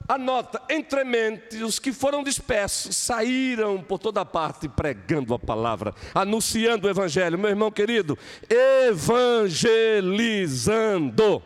anota, 0.06 0.60
entremente, 0.68 1.64
os 1.64 1.78
que 1.78 1.90
foram 1.90 2.22
dispersos 2.22 2.94
saíram 2.94 3.82
por 3.82 3.98
toda 3.98 4.26
parte 4.26 4.68
pregando 4.68 5.32
a 5.32 5.38
palavra, 5.38 5.94
anunciando 6.14 6.86
o 6.86 6.90
evangelho. 6.90 7.38
Meu 7.38 7.48
irmão 7.48 7.70
querido, 7.70 8.18
evangelizando. 8.50 11.42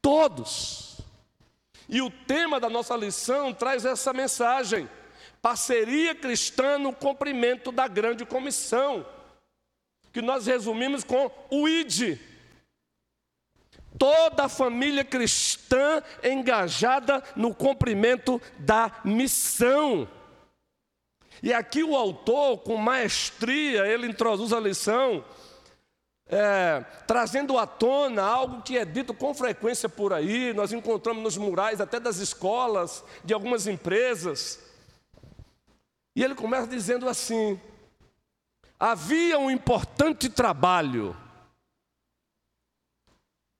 Todos. 0.00 1.02
E 1.90 2.00
o 2.00 2.08
tema 2.08 2.58
da 2.58 2.70
nossa 2.70 2.96
lição 2.96 3.52
traz 3.52 3.84
essa 3.84 4.14
mensagem: 4.14 4.88
parceria 5.42 6.14
cristã 6.14 6.78
no 6.78 6.94
cumprimento 6.94 7.70
da 7.70 7.86
grande 7.86 8.24
comissão, 8.24 9.04
que 10.14 10.22
nós 10.22 10.46
resumimos 10.46 11.04
com 11.04 11.30
o 11.50 11.68
ID. 11.68 12.31
Toda 14.02 14.46
a 14.46 14.48
família 14.48 15.04
cristã 15.04 16.02
engajada 16.24 17.22
no 17.36 17.54
cumprimento 17.54 18.42
da 18.58 18.90
missão. 19.04 20.08
E 21.40 21.54
aqui 21.54 21.84
o 21.84 21.94
autor, 21.94 22.58
com 22.58 22.76
maestria, 22.76 23.86
ele 23.86 24.08
introduz 24.08 24.52
a 24.52 24.58
lição 24.58 25.24
é, 26.26 26.82
trazendo 27.06 27.56
à 27.58 27.66
tona 27.66 28.22
algo 28.22 28.62
que 28.62 28.76
é 28.78 28.84
dito 28.84 29.12
com 29.12 29.34
frequência 29.34 29.86
por 29.86 30.12
aí, 30.12 30.54
nós 30.54 30.72
encontramos 30.72 31.22
nos 31.22 31.36
murais 31.36 31.78
até 31.80 32.00
das 32.00 32.16
escolas, 32.16 33.04
de 33.22 33.34
algumas 33.34 33.66
empresas. 33.66 34.58
E 36.16 36.24
ele 36.24 36.34
começa 36.34 36.66
dizendo 36.66 37.08
assim: 37.08 37.60
havia 38.80 39.38
um 39.38 39.50
importante 39.50 40.28
trabalho 40.28 41.14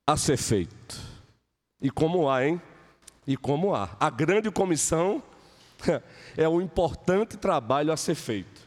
a 0.07 0.17
ser 0.17 0.37
feito. 0.37 1.01
E 1.81 1.91
como 1.91 2.29
há, 2.29 2.47
hein? 2.47 2.61
E 3.27 3.37
como 3.37 3.75
há. 3.75 3.97
A 3.99 4.11
grande 4.11 4.51
comissão 4.51 5.23
é 6.37 6.49
um 6.49 6.61
importante 6.61 7.37
trabalho 7.37 7.93
a 7.93 7.97
ser 7.97 8.15
feito. 8.15 8.61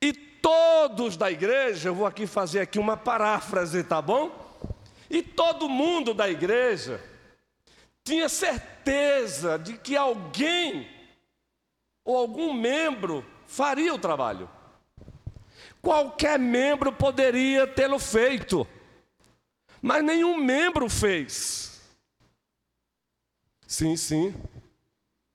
E 0.00 0.12
todos 0.12 1.16
da 1.16 1.30
igreja, 1.30 1.88
eu 1.88 1.94
vou 1.94 2.06
aqui 2.06 2.26
fazer 2.26 2.60
aqui 2.60 2.78
uma 2.78 2.96
paráfrase, 2.96 3.82
tá 3.82 4.00
bom? 4.02 4.30
E 5.08 5.22
todo 5.22 5.68
mundo 5.68 6.12
da 6.12 6.28
igreja 6.28 7.00
tinha 8.04 8.28
certeza 8.28 9.58
de 9.58 9.78
que 9.78 9.96
alguém 9.96 10.88
ou 12.04 12.16
algum 12.16 12.52
membro 12.52 13.24
faria 13.46 13.94
o 13.94 13.98
trabalho. 13.98 14.48
Qualquer 15.80 16.38
membro 16.38 16.92
poderia 16.92 17.66
tê-lo 17.66 17.98
feito, 17.98 18.66
mas 19.84 20.02
nenhum 20.02 20.38
membro 20.38 20.88
fez. 20.88 21.78
Sim, 23.66 23.98
sim. 23.98 24.34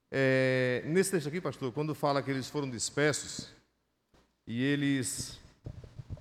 É, 0.10 0.82
nesse 0.88 1.12
texto 1.12 1.28
aqui, 1.28 1.40
pastor, 1.40 1.72
quando 1.72 1.94
fala 1.94 2.24
que 2.24 2.32
eles 2.32 2.50
foram 2.50 2.68
dispersos, 2.68 3.48
e 4.48 4.64
eles 4.64 5.40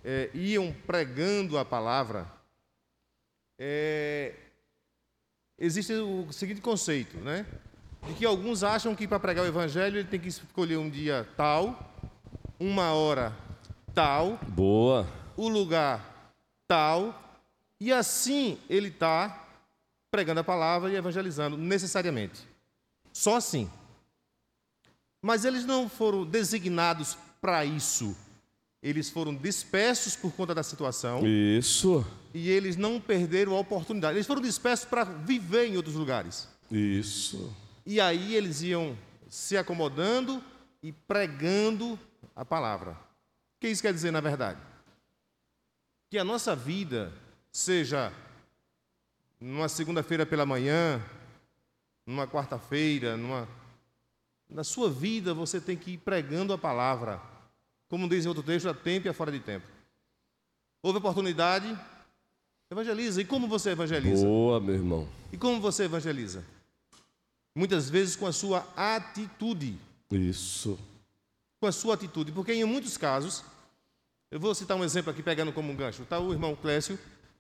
é, 0.05 0.29
iam 0.35 0.75
pregando 0.87 1.57
a 1.57 1.65
palavra, 1.65 2.31
é, 3.59 4.35
existe 5.59 5.95
o 5.95 6.31
seguinte 6.31 6.61
conceito, 6.61 7.17
né? 7.17 7.47
De 8.07 8.13
que 8.13 8.27
alguns 8.27 8.63
acham 8.63 8.95
que 8.95 9.09
para 9.09 9.19
pregar 9.19 9.43
o 9.43 9.49
evangelho 9.49 10.01
ele 10.01 10.09
tem 10.09 10.21
que 10.21 10.29
escolher 10.29 10.77
um 10.77 10.91
dia 10.91 11.27
tal, 11.35 11.95
uma 12.61 12.93
hora 12.93 13.35
tal, 13.95 14.37
boa, 14.49 15.09
o 15.35 15.49
lugar 15.49 16.35
tal, 16.67 17.28
e 17.81 17.93
assim 17.93 18.59
ele 18.69 18.89
está 18.89 19.47
pregando 20.11 20.41
a 20.41 20.45
palavra 20.45 20.91
e 20.91 20.97
evangelizando 20.97 21.57
necessariamente. 21.57 22.41
Só 23.13 23.37
assim. 23.37 23.71
Mas 25.21 25.45
eles 25.45 25.65
não 25.65 25.89
foram 25.89 26.25
designados 26.25 27.17
para 27.41 27.65
isso. 27.65 28.17
Eles 28.83 29.11
foram 29.11 29.35
dispersos 29.35 30.15
por 30.15 30.33
conta 30.33 30.55
da 30.55 30.63
situação. 30.63 31.27
Isso. 31.27 32.07
E 32.33 32.49
eles 32.49 32.77
não 32.77 33.01
perderam 33.01 33.57
a 33.57 33.61
oportunidade. 33.61 34.17
Eles 34.17 34.27
foram 34.27 34.41
dispersos 34.41 34.87
para 34.87 35.05
viver 35.05 35.67
em 35.67 35.77
outros 35.77 35.97
lugares. 35.97 36.49
Isso. 36.71 37.55
E 37.85 38.01
aí 38.01 38.35
eles 38.35 38.63
iam 38.63 38.97
se 39.29 39.57
acomodando 39.57 40.43
e 40.83 40.93
pregando 40.93 41.99
a 42.35 42.45
palavra. 42.45 42.93
O 42.93 43.61
que 43.61 43.69
isso 43.69 43.83
quer 43.83 43.93
dizer 43.93 44.13
na 44.13 44.21
verdade? 44.21 44.61
Que 46.11 46.19
a 46.19 46.25
nossa 46.25 46.55
vida 46.55 47.13
seja 47.59 48.13
numa 49.41 49.69
segunda-feira 49.69 50.25
pela 50.25 50.47
manhã, 50.47 51.03
numa 52.07 52.25
quarta-feira, 52.25 53.17
numa 53.17 53.49
na 54.49 54.63
sua 54.63 54.89
vida 54.89 55.35
você 55.35 55.61
tem 55.61 55.77
que 55.77 55.93
ir 55.93 55.99
pregando 55.99 56.53
a 56.53 56.59
palavra. 56.59 57.21
Como 57.89 58.09
diz 58.09 58.25
em 58.25 58.29
outro 58.29 58.45
texto, 58.45 58.69
a 58.69 58.75
tempo 58.75 59.09
e 59.09 59.11
a 59.11 59.13
fora 59.13 59.33
de 59.33 59.41
tempo. 59.41 59.67
Houve 60.81 60.99
oportunidade, 60.99 61.77
evangeliza. 62.71 63.21
E 63.21 63.25
como 63.25 63.49
você 63.49 63.71
evangeliza? 63.71 64.25
Boa, 64.25 64.61
meu 64.61 64.77
irmão. 64.77 65.09
E 65.33 65.37
como 65.37 65.61
você 65.61 65.85
evangeliza? 65.85 66.45
Muitas 67.55 67.91
vezes 67.91 68.15
com 68.15 68.27
a 68.27 68.33
sua 68.33 68.67
atitude. 68.77 69.77
Isso. 70.13 70.79
Com 71.61 71.67
a 71.67 71.73
sua 71.73 71.95
atitude. 71.95 72.31
Porque 72.31 72.53
em 72.53 72.65
muitos 72.65 72.97
casos, 72.97 73.45
eu 74.31 74.39
vou 74.39 74.55
citar 74.55 74.77
um 74.77 74.85
exemplo 74.85 75.11
aqui, 75.11 75.23
pegando 75.23 75.53
como 75.53 75.73
um 75.73 75.77
gancho. 75.77 76.03
Está 76.03 76.21
o 76.21 76.33
irmão 76.33 76.55
Clécio, 76.55 76.99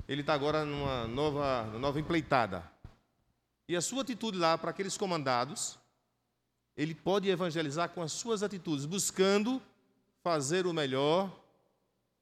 ele 0.09 0.23
está 0.23 0.35
agora 0.35 0.64
numa 0.64 1.07
nova, 1.07 1.64
nova 1.79 2.01
empleitada. 2.01 2.68
E 3.68 3.77
a 3.77 3.81
sua 3.81 4.03
atitude 4.03 4.38
lá 4.38 4.57
para 4.57 4.71
aqueles 4.71 4.97
comandados 4.97 5.79
ele 6.79 6.94
pode 6.94 7.29
evangelizar 7.29 7.88
com 7.88 8.01
as 8.01 8.12
suas 8.12 8.40
atitudes, 8.40 8.87
buscando 8.87 9.61
fazer 10.23 10.64
o 10.64 10.73
melhor, 10.73 11.29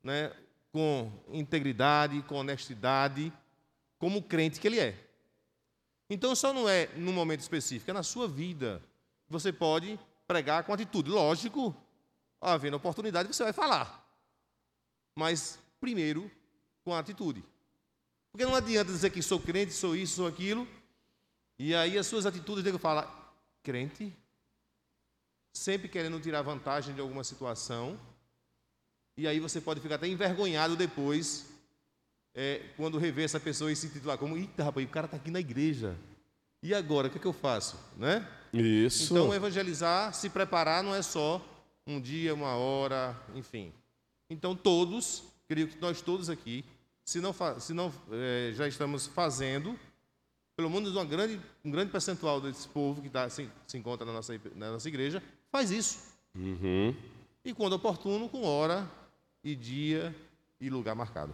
né, 0.02 0.32
com 0.72 1.12
integridade, 1.28 2.22
com 2.22 2.36
honestidade, 2.36 3.30
como 3.98 4.22
crente 4.22 4.58
que 4.58 4.66
ele 4.66 4.80
é. 4.80 4.98
Então, 6.08 6.34
só 6.34 6.54
não 6.54 6.66
é 6.66 6.86
num 6.96 7.12
momento 7.12 7.40
específico, 7.40 7.90
é 7.90 7.94
na 7.94 8.02
sua 8.02 8.26
vida. 8.26 8.82
Você 9.28 9.52
pode 9.52 10.00
pregar 10.26 10.64
com 10.64 10.72
atitude. 10.72 11.10
Lógico, 11.10 11.76
havendo 12.40 12.78
oportunidade, 12.78 13.28
você 13.28 13.44
vai 13.44 13.52
falar. 13.52 14.08
Mas, 15.14 15.58
primeiro, 15.78 16.30
com 16.82 16.94
atitude. 16.94 17.44
Porque 18.36 18.44
não 18.44 18.54
adianta 18.54 18.92
dizer 18.92 19.08
que 19.08 19.22
sou 19.22 19.40
crente, 19.40 19.72
sou 19.72 19.96
isso, 19.96 20.16
sou 20.16 20.26
aquilo, 20.26 20.68
e 21.58 21.74
aí 21.74 21.96
as 21.96 22.06
suas 22.06 22.26
atitudes, 22.26 22.62
que 22.70 22.78
falar, 22.78 23.34
crente? 23.62 24.14
sempre 25.56 25.88
querendo 25.88 26.20
tirar 26.20 26.42
vantagem 26.42 26.94
de 26.94 27.00
alguma 27.00 27.24
situação. 27.24 27.98
E 29.16 29.26
aí 29.26 29.40
você 29.40 29.58
pode 29.58 29.80
ficar 29.80 29.94
até 29.94 30.06
envergonhado 30.06 30.76
depois, 30.76 31.46
é, 32.34 32.62
quando 32.76 32.98
rever 32.98 33.24
essa 33.24 33.40
pessoa 33.40 33.72
e 33.72 33.76
se 33.76 33.88
titular 33.88 34.18
como: 34.18 34.36
Eita, 34.36 34.64
rapaz, 34.64 34.86
o 34.86 34.90
cara 34.90 35.06
está 35.06 35.16
aqui 35.16 35.30
na 35.30 35.40
igreja. 35.40 35.96
E 36.62 36.74
agora, 36.74 37.08
o 37.08 37.10
que, 37.10 37.16
é 37.16 37.20
que 37.20 37.26
eu 37.26 37.32
faço? 37.32 37.78
Né? 37.96 38.28
Isso. 38.52 39.14
Então, 39.14 39.32
evangelizar, 39.32 40.12
se 40.12 40.28
preparar, 40.28 40.82
não 40.82 40.94
é 40.94 41.00
só 41.00 41.42
um 41.86 41.98
dia, 41.98 42.34
uma 42.34 42.54
hora, 42.54 43.18
enfim. 43.34 43.72
Então, 44.28 44.54
todos, 44.54 45.22
creio 45.48 45.68
que 45.68 45.80
nós 45.80 46.02
todos 46.02 46.28
aqui, 46.28 46.62
se 47.06 47.20
não, 47.20 47.32
se 47.60 47.72
não 47.72 47.92
é, 48.10 48.50
já 48.52 48.66
estamos 48.66 49.06
fazendo, 49.06 49.78
pelo 50.56 50.68
menos 50.68 50.90
uma 50.90 51.04
grande, 51.04 51.40
um 51.64 51.70
grande 51.70 51.92
percentual 51.92 52.40
desse 52.40 52.66
povo 52.66 53.00
que 53.00 53.08
tá, 53.08 53.30
se, 53.30 53.48
se 53.64 53.78
encontra 53.78 54.04
na 54.04 54.12
nossa, 54.12 54.38
na 54.56 54.72
nossa 54.72 54.88
igreja, 54.88 55.22
faz 55.50 55.70
isso. 55.70 56.00
Uhum. 56.34 56.92
E 57.44 57.54
quando 57.54 57.74
oportuno, 57.74 58.28
com 58.28 58.42
hora 58.42 58.90
e 59.44 59.54
dia 59.54 60.12
e 60.60 60.68
lugar 60.68 60.96
marcado. 60.96 61.32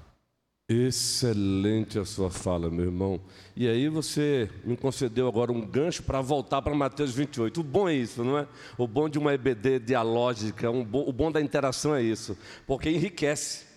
Excelente 0.69 1.99
a 1.99 2.05
sua 2.05 2.31
fala, 2.31 2.71
meu 2.71 2.85
irmão. 2.85 3.19
E 3.57 3.67
aí 3.67 3.89
você 3.89 4.51
me 4.65 4.77
concedeu 4.77 5.27
agora 5.27 5.51
um 5.51 5.67
gancho 5.67 6.03
para 6.03 6.21
voltar 6.21 6.61
para 6.61 6.75
Mateus 6.75 7.15
28. 7.15 7.61
O 7.61 7.65
bom 7.65 7.89
é 7.89 7.95
isso, 7.95 8.23
não 8.23 8.37
é? 8.37 8.47
O 8.77 8.87
bom 8.87 9.09
de 9.09 9.19
uma 9.19 9.33
EBD 9.33 9.79
dialógica, 9.79 10.71
um 10.71 10.85
bom, 10.85 11.09
o 11.09 11.13
bom 11.13 11.33
da 11.33 11.41
interação 11.41 11.95
é 11.95 12.03
isso, 12.03 12.37
porque 12.67 12.91
enriquece. 12.91 13.72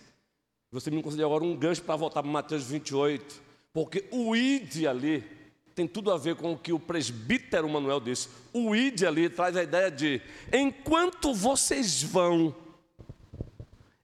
Você 0.76 0.90
me 0.90 1.02
concedeu 1.02 1.24
agora 1.24 1.42
um 1.42 1.56
gancho 1.56 1.80
para 1.80 1.96
voltar 1.96 2.22
para 2.22 2.30
Mateus 2.30 2.64
28, 2.64 3.40
porque 3.72 4.04
o 4.10 4.36
id 4.36 4.84
ali 4.84 5.24
tem 5.74 5.88
tudo 5.88 6.12
a 6.12 6.18
ver 6.18 6.34
com 6.34 6.52
o 6.52 6.58
que 6.58 6.70
o 6.70 6.78
presbítero 6.78 7.66
Manuel 7.66 7.98
disse. 7.98 8.28
O 8.52 8.76
id 8.76 9.02
ali 9.04 9.30
traz 9.30 9.56
a 9.56 9.62
ideia 9.62 9.90
de 9.90 10.20
enquanto 10.52 11.32
vocês 11.32 12.02
vão 12.02 12.54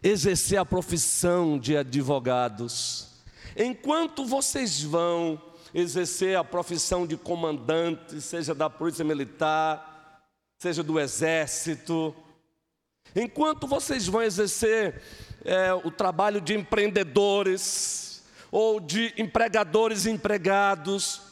exercer 0.02 0.58
a 0.58 0.64
profissão 0.64 1.58
de 1.58 1.76
advogados, 1.76 3.20
enquanto 3.54 4.24
vocês 4.24 4.82
vão 4.82 5.38
exercer 5.74 6.38
a 6.38 6.42
profissão 6.42 7.06
de 7.06 7.18
comandante, 7.18 8.18
seja 8.18 8.54
da 8.54 8.70
polícia 8.70 9.04
militar, 9.04 10.22
seja 10.58 10.82
do 10.82 10.98
exército, 10.98 12.16
enquanto 13.14 13.66
vocês 13.66 14.06
vão 14.06 14.22
exercer 14.22 15.00
é, 15.44 15.72
o 15.74 15.90
trabalho 15.90 16.40
de 16.40 16.54
empreendedores 16.54 18.22
ou 18.50 18.80
de 18.80 19.12
empregadores 19.16 20.06
e 20.06 20.10
empregados, 20.10 21.22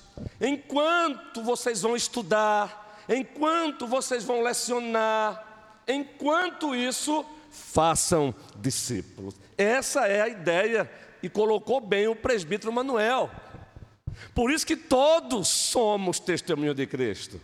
enquanto 0.41 1.43
vocês 1.43 1.83
vão 1.83 1.95
estudar, 1.95 3.05
enquanto 3.09 3.87
vocês 3.87 4.25
vão 4.25 4.43
lecionar, 4.43 5.83
enquanto 5.87 6.75
isso 6.75 7.25
façam 7.51 8.35
discípulos. 8.57 9.35
Essa 9.57 10.07
é 10.07 10.21
a 10.21 10.29
ideia 10.29 10.91
e 11.23 11.29
colocou 11.29 11.81
bem 11.81 12.09
o 12.09 12.17
presbítero 12.17 12.73
Manuel. 12.73 13.31
Por 14.35 14.51
isso 14.51 14.67
que 14.67 14.77
todos 14.77 15.49
somos 15.49 16.19
testemunho 16.19 16.75
de 16.75 16.87
Cristo. 16.87 17.41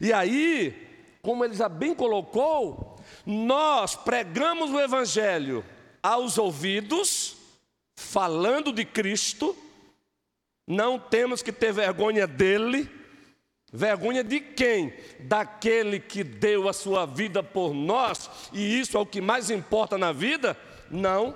E 0.00 0.12
aí, 0.12 0.88
como 1.22 1.44
ele 1.44 1.54
já 1.54 1.68
bem 1.68 1.94
colocou, 1.94 3.00
nós 3.24 3.94
pregamos 3.94 4.70
o 4.70 4.80
evangelho 4.80 5.64
aos 6.02 6.38
ouvidos, 6.38 7.36
falando 7.96 8.72
de 8.72 8.84
Cristo, 8.84 9.56
não 10.66 10.98
temos 10.98 11.42
que 11.42 11.52
ter 11.52 11.72
vergonha 11.72 12.26
dele, 12.26 12.88
Vergonha 13.72 14.22
de 14.22 14.38
quem? 14.38 14.92
Daquele 15.20 15.98
que 15.98 16.22
deu 16.22 16.68
a 16.68 16.74
sua 16.74 17.06
vida 17.06 17.42
por 17.42 17.72
nós, 17.72 18.28
e 18.52 18.78
isso 18.78 18.98
é 18.98 19.00
o 19.00 19.06
que 19.06 19.18
mais 19.18 19.48
importa 19.48 19.96
na 19.96 20.12
vida? 20.12 20.54
Não, 20.90 21.34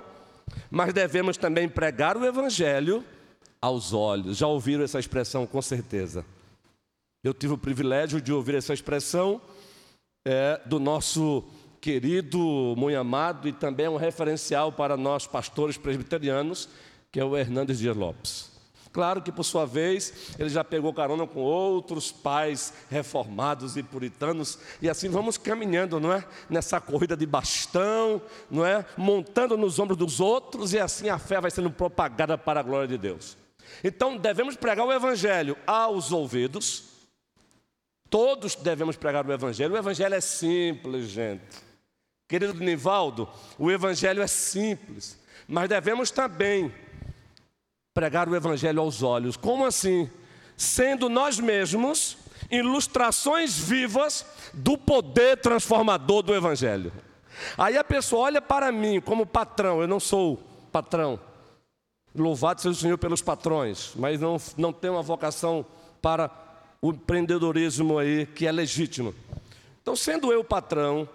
mas 0.69 0.93
devemos 0.93 1.35
também 1.35 1.67
pregar 1.67 2.15
o 2.15 2.23
Evangelho 2.23 3.03
aos 3.59 3.91
olhos. 3.91 4.37
Já 4.37 4.45
ouviram 4.45 4.83
essa 4.83 4.99
expressão 4.99 5.47
com 5.47 5.61
certeza. 5.63 6.23
Eu 7.23 7.33
tive 7.33 7.53
o 7.53 7.57
privilégio 7.57 8.21
de 8.21 8.31
ouvir 8.31 8.53
essa 8.53 8.71
expressão 8.71 9.41
é, 10.23 10.61
do 10.63 10.79
nosso 10.79 11.43
querido, 11.81 12.75
muito 12.77 12.97
amado 12.97 13.47
e 13.47 13.53
também 13.53 13.87
um 13.87 13.97
referencial 13.97 14.71
para 14.71 14.97
nós 14.97 15.27
pastores 15.27 15.77
presbiterianos, 15.77 16.69
que 17.11 17.19
é 17.19 17.23
o 17.23 17.37
Hernandes 17.37 17.79
Dias 17.79 17.95
Lopes. 17.95 18.57
Claro 18.97 19.21
que, 19.21 19.31
por 19.31 19.43
sua 19.43 19.63
vez, 19.63 20.33
ele 20.39 20.49
já 20.49 20.63
pegou 20.63 20.91
carona 20.91 21.27
com 21.27 21.41
outros 21.41 22.11
pais 22.11 22.73
reformados 22.89 23.77
e 23.77 23.83
puritanos, 23.83 24.57
e 24.81 24.89
assim 24.89 25.07
vamos 25.07 25.37
caminhando, 25.37 25.99
não 25.99 26.11
é? 26.11 26.25
Nessa 26.49 26.81
corrida 26.81 27.15
de 27.15 27.25
bastão, 27.25 28.19
não 28.49 28.65
é? 28.65 28.83
Montando 28.97 29.55
nos 29.55 29.77
ombros 29.77 29.97
dos 29.97 30.19
outros, 30.19 30.73
e 30.73 30.79
assim 30.79 31.09
a 31.09 31.19
fé 31.19 31.39
vai 31.39 31.51
sendo 31.51 31.69
propagada 31.69 32.39
para 32.39 32.59
a 32.59 32.63
glória 32.63 32.87
de 32.87 32.97
Deus. 32.97 33.37
Então, 33.83 34.17
devemos 34.17 34.55
pregar 34.55 34.87
o 34.87 34.91
Evangelho 34.91 35.55
aos 35.67 36.11
ouvidos, 36.11 36.85
todos 38.09 38.55
devemos 38.55 38.95
pregar 38.95 39.27
o 39.27 39.31
Evangelho. 39.31 39.75
O 39.75 39.77
Evangelho 39.77 40.15
é 40.15 40.21
simples, 40.21 41.09
gente. 41.09 41.66
Querido 42.27 42.53
Nivaldo, 42.55 43.27
o 43.57 43.71
Evangelho 43.71 44.21
é 44.21 44.27
simples, 44.27 45.17
mas 45.47 45.69
devemos 45.69 46.11
também 46.11 46.73
pregar 47.93 48.27
o 48.27 48.35
Evangelho 48.35 48.81
aos 48.81 49.01
olhos. 49.01 49.37
Como 49.37 49.65
assim? 49.65 50.09
Sendo 50.57 51.07
nós 51.07 51.39
mesmos 51.39 52.17
ilustrações 52.51 53.57
vivas 53.57 54.25
do 54.53 54.77
poder 54.77 55.37
transformador 55.37 56.21
do 56.21 56.35
Evangelho. 56.35 56.91
Aí 57.57 57.77
a 57.77 57.83
pessoa 57.83 58.23
olha 58.23 58.41
para 58.41 58.71
mim 58.71 58.99
como 58.99 59.25
patrão, 59.25 59.81
eu 59.81 59.87
não 59.87 59.99
sou 59.99 60.37
patrão. 60.71 61.19
Louvado 62.13 62.61
seja 62.61 62.71
o 62.71 62.81
Senhor 62.81 62.97
pelos 62.97 63.21
patrões, 63.21 63.91
mas 63.95 64.19
não, 64.19 64.37
não 64.57 64.73
tenho 64.73 64.93
uma 64.93 65.03
vocação 65.03 65.65
para 66.01 66.31
o 66.81 66.89
empreendedorismo 66.91 67.97
aí 67.97 68.25
que 68.25 68.47
é 68.47 68.51
legítimo. 68.51 69.13
Então, 69.81 69.95
sendo 69.95 70.31
eu 70.33 70.43
patrão, 70.43 71.07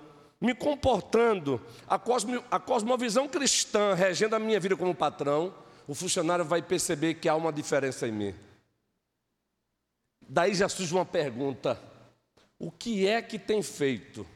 me 0.43 0.57
comportando, 0.57 1.65
a, 1.87 1.97
cosmo, 2.01 2.43
a 2.51 2.59
cosmovisão 2.59 3.29
cristã 3.29 3.95
regendo 3.95 4.35
a 4.35 4.41
minha 4.41 4.59
vida 4.59 4.77
como 4.77 4.93
patrão, 4.93 5.55
o 5.87 5.95
funcionário 5.95 6.45
vai 6.45 6.61
perceber 6.61 7.15
que 7.15 7.29
há 7.29 7.37
uma 7.37 7.53
diferença 7.53 8.09
em 8.09 8.13
mim. 8.13 8.35
Daí 10.29 10.53
já 10.53 10.69
surge 10.69 10.93
uma 10.93 11.05
pergunta: 11.05 11.81
o 12.59 12.73
que 12.73 13.07
é 13.07 13.23
que 13.23 13.39
tem 13.39 13.63
feito? 13.63 14.27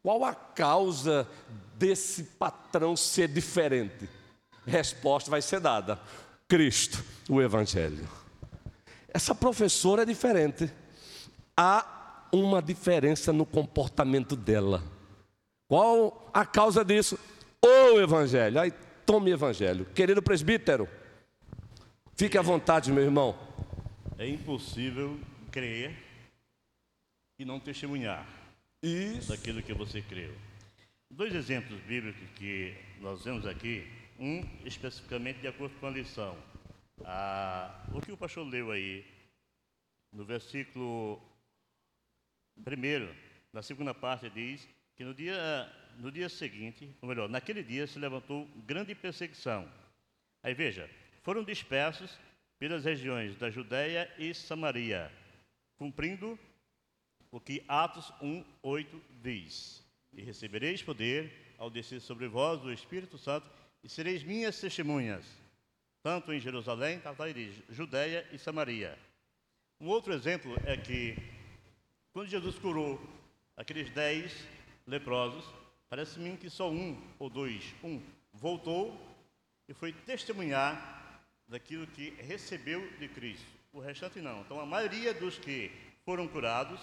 Qual 0.00 0.24
a 0.24 0.32
causa 0.32 1.28
desse 1.74 2.22
patrão 2.22 2.96
ser 2.96 3.26
diferente? 3.26 4.08
Resposta 4.64 5.28
vai 5.28 5.42
ser 5.42 5.58
dada: 5.58 5.98
Cristo, 6.46 7.04
o 7.28 7.42
Evangelho. 7.42 8.08
Essa 9.08 9.34
professora 9.34 10.02
é 10.02 10.06
diferente. 10.06 10.70
Há 11.56 12.28
uma 12.30 12.62
diferença 12.62 13.32
no 13.32 13.44
comportamento 13.44 14.36
dela. 14.36 14.97
Qual 15.68 16.30
a 16.32 16.46
causa 16.46 16.82
disso? 16.82 17.18
O 17.62 18.00
Evangelho. 18.00 18.58
Aí 18.58 18.72
tome 19.04 19.30
Evangelho. 19.30 19.84
Querido 19.94 20.22
presbítero, 20.22 20.88
fique 22.16 22.38
à 22.38 22.42
vontade, 22.42 22.90
meu 22.90 23.04
irmão. 23.04 23.38
É 24.18 24.26
impossível 24.26 25.20
crer 25.52 25.94
e 27.38 27.44
não 27.44 27.60
testemunhar 27.60 28.26
Isso. 28.82 29.28
daquilo 29.28 29.62
que 29.62 29.74
você 29.74 30.00
creu. 30.00 30.34
Dois 31.10 31.34
exemplos 31.34 31.78
bíblicos 31.82 32.28
que 32.34 32.74
nós 33.00 33.22
vemos 33.24 33.46
aqui, 33.46 33.86
um 34.18 34.42
especificamente 34.64 35.40
de 35.40 35.48
acordo 35.48 35.78
com 35.78 35.86
a 35.86 35.90
lição. 35.90 36.36
Ah, 37.04 37.84
o 37.92 38.00
que 38.00 38.10
o 38.10 38.16
pastor 38.16 38.46
leu 38.46 38.70
aí, 38.70 39.04
no 40.12 40.24
versículo 40.24 41.22
primeiro, 42.64 43.14
na 43.52 43.62
segunda 43.62 43.94
parte, 43.94 44.28
diz 44.30 44.66
que 44.98 45.04
no 45.04 45.14
dia 45.14 45.72
no 45.96 46.12
dia 46.12 46.28
seguinte, 46.28 46.94
ou 47.00 47.08
melhor, 47.08 47.28
naquele 47.28 47.62
dia 47.62 47.86
se 47.86 47.98
levantou 47.98 48.46
grande 48.66 48.94
perseguição. 48.94 49.68
Aí 50.42 50.54
veja, 50.54 50.88
foram 51.22 51.42
dispersos 51.42 52.18
pelas 52.58 52.84
regiões 52.84 53.36
da 53.36 53.50
Judéia 53.50 54.12
e 54.18 54.34
Samaria, 54.34 55.10
cumprindo 55.76 56.38
o 57.30 57.40
que 57.40 57.64
Atos 57.68 58.12
1:8 58.20 59.00
diz: 59.22 59.84
E 60.12 60.20
recebereis 60.20 60.82
poder 60.82 61.54
ao 61.58 61.70
descer 61.70 62.00
sobre 62.00 62.26
vós 62.26 62.64
o 62.64 62.72
Espírito 62.72 63.16
Santo, 63.18 63.48
e 63.84 63.88
sereis 63.88 64.24
minhas 64.24 64.60
testemunhas, 64.60 65.24
tanto 66.02 66.32
em 66.32 66.40
Jerusalém, 66.40 66.98
Tatairi, 66.98 67.52
Judéia 67.70 68.26
e 68.32 68.38
Samaria. 68.38 68.98
Um 69.80 69.86
outro 69.86 70.12
exemplo 70.12 70.56
é 70.64 70.76
que 70.76 71.16
quando 72.12 72.28
Jesus 72.28 72.58
curou 72.58 73.00
aqueles 73.56 73.90
dez 73.90 74.57
leprosos, 74.88 75.44
Parece-me 75.88 76.36
que 76.36 76.50
só 76.50 76.70
um 76.70 77.00
ou 77.18 77.30
dois, 77.30 77.74
um 77.82 78.00
voltou 78.32 78.94
e 79.66 79.72
foi 79.72 79.90
testemunhar 79.92 81.24
daquilo 81.48 81.86
que 81.86 82.10
recebeu 82.18 82.86
de 82.98 83.08
Cristo. 83.08 83.46
O 83.72 83.80
restante 83.80 84.20
não. 84.20 84.42
Então 84.42 84.60
a 84.60 84.66
maioria 84.66 85.14
dos 85.14 85.38
que 85.38 85.70
foram 86.04 86.28
curados, 86.28 86.78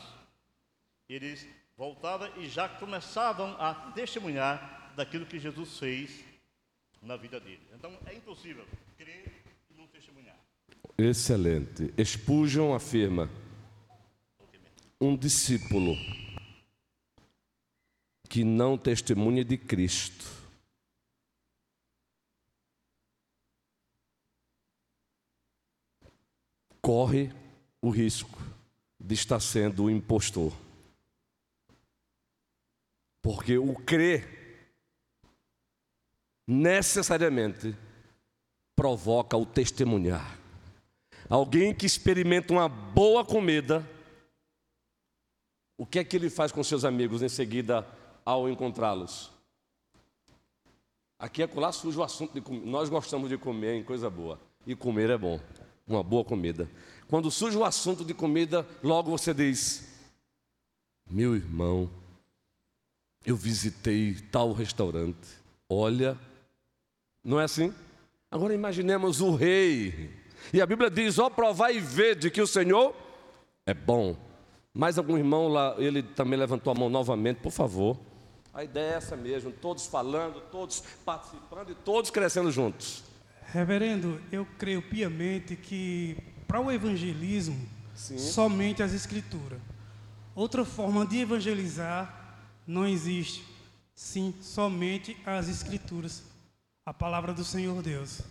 eles 1.07 1.47
voltavam 1.77 2.31
e 2.37 2.49
já 2.49 2.67
começavam 2.67 3.55
a 3.59 3.91
testemunhar 3.91 4.93
daquilo 4.95 5.25
que 5.25 5.37
Jesus 5.37 5.77
fez 5.77 6.23
na 6.99 7.15
vida 7.15 7.39
deles. 7.39 7.67
Então 7.75 7.95
é 8.07 8.15
impossível 8.15 8.65
crer 8.97 9.43
e 9.69 9.73
não 9.75 9.85
testemunhar. 9.87 10.37
Excelente. 10.97 11.93
Expujam 11.95 12.73
afirma: 12.73 13.29
um 14.99 15.15
discípulo 15.15 15.95
que 18.35 18.43
não 18.43 18.77
testemunha 18.77 19.45
de 19.45 19.57
Cristo. 19.57 20.25
Corre 26.81 27.31
o 27.81 27.89
risco 27.89 28.37
de 28.99 29.13
estar 29.13 29.39
sendo 29.39 29.85
o 29.85 29.89
impostor. 29.89 30.51
Porque 33.23 33.57
o 33.57 33.73
crer 33.73 34.69
necessariamente 36.45 37.73
provoca 38.75 39.37
o 39.37 39.45
testemunhar. 39.45 40.37
Alguém 41.29 41.73
que 41.73 41.85
experimenta 41.85 42.51
uma 42.51 42.67
boa 42.67 43.23
comida, 43.23 43.81
o 45.77 45.85
que 45.85 45.99
é 45.99 46.03
que 46.03 46.17
ele 46.17 46.29
faz 46.29 46.51
com 46.51 46.61
seus 46.61 46.83
amigos 46.83 47.21
em 47.21 47.29
seguida 47.29 48.03
ao 48.25 48.49
encontrá-los? 48.49 49.31
Aqui 51.17 51.43
é 51.43 51.49
lá 51.55 51.71
surge 51.71 51.97
o 51.97 52.03
assunto 52.03 52.33
de 52.33 52.41
comer. 52.41 52.65
Nós 52.65 52.89
gostamos 52.89 53.29
de 53.29 53.37
comer 53.37 53.75
em 53.75 53.83
coisa 53.83 54.09
boa. 54.09 54.39
E 54.67 54.75
comer 54.75 55.09
é 55.09 55.17
bom. 55.17 55.39
Uma 55.87 56.03
boa 56.03 56.25
comida. 56.25 56.69
Quando 57.07 57.31
surge 57.31 57.57
o 57.57 57.63
assunto 57.63 58.03
de 58.03 58.13
comida, 58.13 58.67
logo 58.83 59.09
você 59.09 59.33
diz: 59.33 59.87
Meu 61.09 61.35
irmão, 61.35 61.89
eu 63.25 63.35
visitei 63.35 64.15
tal 64.31 64.51
restaurante. 64.51 65.27
Olha, 65.69 66.19
não 67.23 67.39
é 67.39 67.45
assim? 67.45 67.73
Agora 68.29 68.53
imaginemos 68.53 69.21
o 69.21 69.35
rei. 69.35 70.11
E 70.53 70.61
a 70.61 70.65
Bíblia 70.65 70.89
diz: 70.89 71.17
Ó, 71.17 71.29
provai 71.29 71.77
e 71.77 71.79
vede 71.79 72.29
que 72.29 72.41
o 72.41 72.47
Senhor 72.47 72.93
é 73.65 73.73
bom. 73.73 74.17
Mais 74.73 74.97
algum 74.97 75.17
irmão 75.17 75.47
lá, 75.47 75.75
ele 75.77 76.03
também 76.03 76.37
levantou 76.37 76.71
a 76.71 76.75
mão 76.75 76.89
novamente, 76.89 77.37
por 77.37 77.51
favor. 77.51 77.97
A 78.55 78.63
ideia 78.63 78.93
é 78.93 78.95
essa 78.95 79.17
mesmo, 79.17 79.51
todos 79.51 79.85
falando, 79.85 80.39
todos 80.49 80.81
participando 81.03 81.71
e 81.73 81.75
todos 81.75 82.09
crescendo 82.09 82.49
juntos. 82.49 83.03
Reverendo, 83.47 84.21
eu 84.31 84.47
creio 84.57 84.81
piamente 84.81 85.57
que 85.57 86.17
para 86.47 86.61
o 86.61 86.71
evangelismo, 86.71 87.67
Sim. 87.93 88.17
somente 88.17 88.81
as 88.81 88.93
escrituras. 88.93 89.59
Outra 90.33 90.63
forma 90.63 91.05
de 91.05 91.19
evangelizar 91.19 92.47
não 92.65 92.87
existe. 92.87 93.45
Sim, 93.93 94.33
somente 94.41 95.17
as 95.25 95.49
escrituras. 95.49 96.23
A 96.85 96.93
palavra 96.93 97.33
do 97.33 97.43
Senhor 97.43 97.81
Deus. 97.81 98.21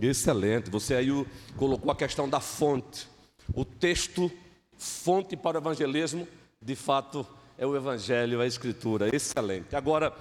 Excelente. 0.00 0.70
Você 0.70 0.94
aí 0.94 1.08
colocou 1.56 1.90
a 1.90 1.96
questão 1.96 2.28
da 2.28 2.38
fonte. 2.38 3.08
O 3.52 3.64
texto, 3.64 4.30
fonte 4.78 5.36
para 5.36 5.58
o 5.58 5.60
evangelismo, 5.60 6.28
de 6.62 6.76
fato, 6.76 7.26
é 7.56 7.66
o 7.66 7.76
Evangelho, 7.76 8.40
a 8.40 8.46
Escritura. 8.46 9.14
Excelente. 9.14 9.74
Agora, 9.74 10.12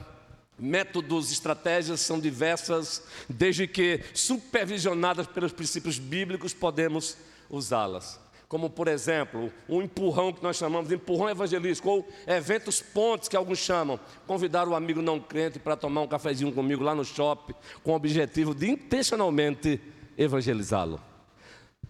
métodos, 0.57 1.31
estratégias 1.31 2.01
são 2.01 2.19
diversas, 2.19 3.03
desde 3.27 3.67
que 3.67 4.01
supervisionadas 4.13 5.27
pelos 5.27 5.51
princípios 5.51 5.97
bíblicos, 5.97 6.53
podemos 6.53 7.17
usá-las. 7.49 8.19
Como, 8.47 8.69
por 8.69 8.87
exemplo, 8.87 9.51
um 9.67 9.81
empurrão 9.81 10.31
que 10.31 10.43
nós 10.43 10.57
chamamos 10.57 10.87
de 10.87 10.95
empurrão 10.95 11.27
evangelístico, 11.27 11.89
ou 11.89 12.07
eventos 12.27 12.81
pontes 12.81 13.27
que 13.27 13.35
alguns 13.35 13.57
chamam. 13.57 13.99
Convidar 14.27 14.67
o 14.67 14.75
amigo 14.75 15.01
não 15.01 15.19
crente 15.19 15.57
para 15.57 15.75
tomar 15.75 16.01
um 16.01 16.07
cafezinho 16.07 16.51
comigo 16.51 16.83
lá 16.83 16.93
no 16.93 17.03
shopping, 17.03 17.55
com 17.83 17.93
o 17.93 17.95
objetivo 17.95 18.53
de 18.53 18.69
intencionalmente 18.69 19.81
evangelizá-lo. 20.15 21.01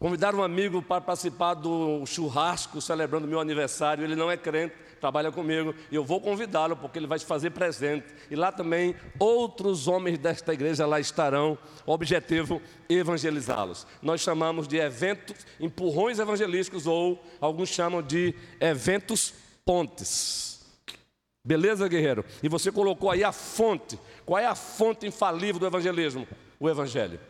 Convidar 0.03 0.35
um 0.35 0.43
amigo 0.43 0.81
para 0.81 0.99
participar 0.99 1.53
do 1.53 2.05
churrasco 2.05 2.81
celebrando 2.81 3.25
meu 3.25 3.39
aniversário, 3.39 4.03
ele 4.03 4.17
não 4.17 4.29
é 4.29 4.35
crente, 4.35 4.75
trabalha 4.99 5.31
comigo, 5.31 5.73
e 5.89 5.95
eu 5.95 6.03
vou 6.03 6.19
convidá-lo 6.19 6.75
porque 6.75 6.99
ele 6.99 7.07
vai 7.07 7.17
te 7.17 7.25
fazer 7.25 7.51
presente. 7.51 8.07
E 8.29 8.35
lá 8.35 8.51
também 8.51 8.95
outros 9.17 9.87
homens 9.87 10.19
desta 10.19 10.53
igreja 10.53 10.85
lá 10.85 10.99
estarão, 10.99 11.57
objetivo 11.85 12.61
evangelizá-los. 12.89 13.87
Nós 14.01 14.19
chamamos 14.19 14.67
de 14.67 14.75
eventos, 14.75 15.37
empurrões 15.57 16.19
evangelísticos 16.19 16.85
ou 16.85 17.23
alguns 17.39 17.69
chamam 17.69 18.01
de 18.01 18.35
eventos 18.59 19.33
pontes. 19.63 20.65
Beleza, 21.45 21.87
guerreiro? 21.87 22.25
E 22.43 22.49
você 22.49 22.73
colocou 22.73 23.09
aí 23.09 23.23
a 23.23 23.31
fonte. 23.31 23.97
Qual 24.25 24.37
é 24.37 24.47
a 24.47 24.53
fonte 24.53 25.07
infalível 25.07 25.61
do 25.61 25.65
evangelismo? 25.65 26.27
O 26.59 26.69
evangelho. 26.69 27.21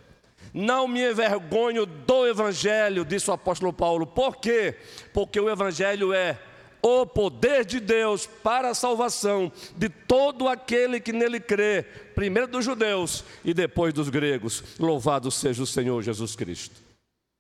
Não 0.54 0.88
me 0.88 1.12
envergonho 1.12 1.86
do 1.86 2.28
Evangelho, 2.28 3.06
disse 3.06 3.30
o 3.30 3.34
apóstolo 3.34 3.72
Paulo. 3.72 4.08
Por 4.08 4.38
quê? 4.38 4.76
Porque 5.14 5.40
o 5.40 5.50
Evangelho 5.50 6.14
é 6.14 6.40
o 6.82 7.06
poder 7.06 7.64
de 7.64 7.80
Deus 7.80 8.28
para 8.28 8.70
a 8.72 8.76
salvação 8.76 9.50
de 9.78 9.88
todo 9.88 10.50
aquele 10.50 11.00
que 11.00 11.14
nele 11.14 11.40
crê, 11.40 11.84
primeiro 12.14 12.50
dos 12.50 12.66
judeus 12.66 13.24
e 13.46 13.54
depois 13.54 13.94
dos 13.94 14.10
gregos. 14.10 14.62
Louvado 14.78 15.32
seja 15.32 15.64
o 15.64 15.68
Senhor 15.68 16.02
Jesus 16.02 16.36
Cristo. 16.36 16.82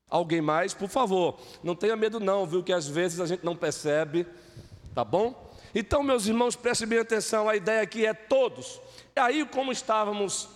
Alguém 0.09 0.41
mais, 0.41 0.73
por 0.73 0.87
favor, 0.87 1.39
não 1.61 1.75
tenha 1.75 1.95
medo 1.95 2.19
não, 2.19 2.45
viu 2.45 2.63
que 2.63 2.71
às 2.71 2.87
vezes 2.87 3.19
a 3.19 3.25
gente 3.25 3.43
não 3.43 3.55
percebe, 3.55 4.25
tá 4.95 5.03
bom? 5.03 5.51
Então, 5.75 6.03
meus 6.03 6.27
irmãos, 6.27 6.55
prestem 6.55 6.87
bem 6.87 6.99
atenção, 6.99 7.49
a 7.49 7.55
ideia 7.55 7.81
aqui 7.81 8.05
é 8.05 8.13
todos. 8.13 8.79
E 9.15 9.19
aí, 9.19 9.45
como 9.45 9.71
estávamos 9.71 10.47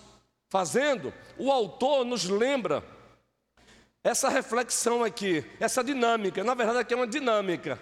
fazendo, 0.49 1.13
o 1.37 1.51
autor 1.51 2.05
nos 2.05 2.25
lembra 2.25 2.83
essa 4.03 4.29
reflexão 4.29 5.03
aqui, 5.03 5.45
essa 5.59 5.83
dinâmica. 5.83 6.43
Na 6.43 6.53
verdade, 6.53 6.79
aqui 6.79 6.93
é 6.93 6.97
uma 6.97 7.07
dinâmica 7.07 7.79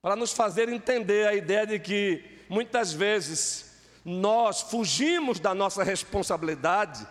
para 0.00 0.14
nos 0.14 0.32
fazer 0.32 0.68
entender 0.68 1.26
a 1.26 1.34
ideia 1.34 1.66
de 1.66 1.78
que 1.78 2.44
muitas 2.48 2.92
vezes 2.92 3.74
nós 4.04 4.62
fugimos 4.62 5.40
da 5.40 5.52
nossa 5.52 5.82
responsabilidade 5.82 7.06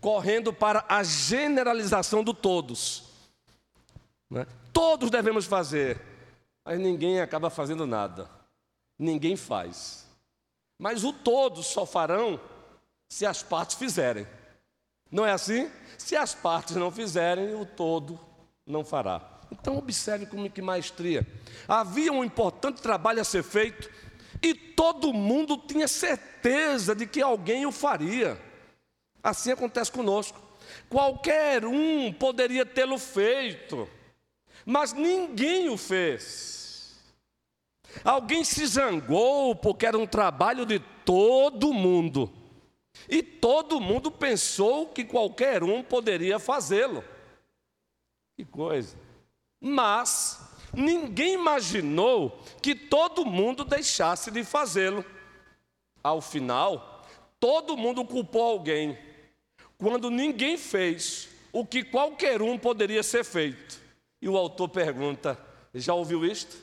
correndo 0.00 0.52
para 0.52 0.84
a 0.88 1.02
generalização 1.02 2.24
do 2.24 2.32
todos. 2.32 3.04
Né? 4.30 4.46
Todos 4.72 5.10
devemos 5.10 5.44
fazer, 5.44 6.00
mas 6.64 6.78
ninguém 6.78 7.20
acaba 7.20 7.50
fazendo 7.50 7.86
nada. 7.86 8.30
Ninguém 8.98 9.36
faz. 9.36 10.06
Mas 10.78 11.04
o 11.04 11.12
todos 11.12 11.66
só 11.66 11.84
farão 11.84 12.40
se 13.08 13.24
as 13.24 13.42
partes 13.42 13.76
fizerem. 13.76 14.26
Não 15.10 15.24
é 15.24 15.32
assim? 15.32 15.70
Se 15.96 16.16
as 16.16 16.34
partes 16.34 16.76
não 16.76 16.90
fizerem, 16.90 17.54
o 17.54 17.64
todo 17.64 18.18
não 18.66 18.84
fará. 18.84 19.36
Então 19.50 19.78
observe 19.78 20.26
como 20.26 20.50
que 20.50 20.60
maestria. 20.60 21.26
Havia 21.68 22.12
um 22.12 22.24
importante 22.24 22.82
trabalho 22.82 23.20
a 23.20 23.24
ser 23.24 23.42
feito 23.42 23.88
e 24.42 24.54
todo 24.54 25.12
mundo 25.12 25.56
tinha 25.56 25.88
certeza 25.88 26.94
de 26.94 27.06
que 27.06 27.22
alguém 27.22 27.64
o 27.64 27.72
faria. 27.72 28.40
Assim 29.22 29.52
acontece 29.52 29.90
conosco. 29.90 30.40
Qualquer 30.88 31.64
um 31.64 32.12
poderia 32.12 32.66
tê-lo 32.66 32.98
feito, 32.98 33.88
mas 34.64 34.92
ninguém 34.92 35.68
o 35.68 35.76
fez. 35.76 36.96
Alguém 38.04 38.44
se 38.44 38.66
zangou 38.66 39.54
porque 39.54 39.86
era 39.86 39.96
um 39.96 40.06
trabalho 40.06 40.66
de 40.66 40.80
todo 41.04 41.72
mundo. 41.72 42.32
E 43.08 43.22
todo 43.22 43.80
mundo 43.80 44.10
pensou 44.10 44.88
que 44.88 45.04
qualquer 45.04 45.62
um 45.62 45.82
poderia 45.82 46.38
fazê-lo. 46.38 47.04
Que 48.36 48.44
coisa. 48.44 48.96
Mas 49.60 50.40
ninguém 50.72 51.34
imaginou 51.34 52.40
que 52.62 52.74
todo 52.74 53.24
mundo 53.24 53.64
deixasse 53.64 54.30
de 54.30 54.44
fazê-lo. 54.44 55.04
Ao 56.02 56.20
final, 56.20 57.04
todo 57.40 57.76
mundo 57.76 58.04
culpou 58.04 58.42
alguém, 58.42 58.98
quando 59.78 60.10
ninguém 60.10 60.56
fez 60.56 61.28
o 61.52 61.64
que 61.64 61.82
qualquer 61.82 62.42
um 62.42 62.58
poderia 62.58 63.02
ser 63.02 63.24
feito. 63.24 63.80
E 64.20 64.28
o 64.28 64.36
autor 64.36 64.68
pergunta: 64.68 65.38
já 65.74 65.94
ouviu 65.94 66.24
isto? 66.24 66.56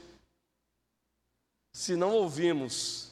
Se 1.75 1.95
não 1.95 2.11
ouvimos, 2.11 3.11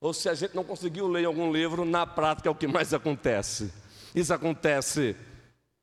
ou 0.00 0.12
se 0.12 0.28
a 0.28 0.34
gente 0.34 0.54
não 0.54 0.64
conseguiu 0.64 1.08
ler 1.08 1.24
algum 1.24 1.52
livro, 1.52 1.84
na 1.84 2.06
prática 2.06 2.48
é 2.48 2.52
o 2.52 2.54
que 2.54 2.66
mais 2.66 2.92
acontece. 2.92 3.72
Isso 4.14 4.32
acontece 4.32 5.16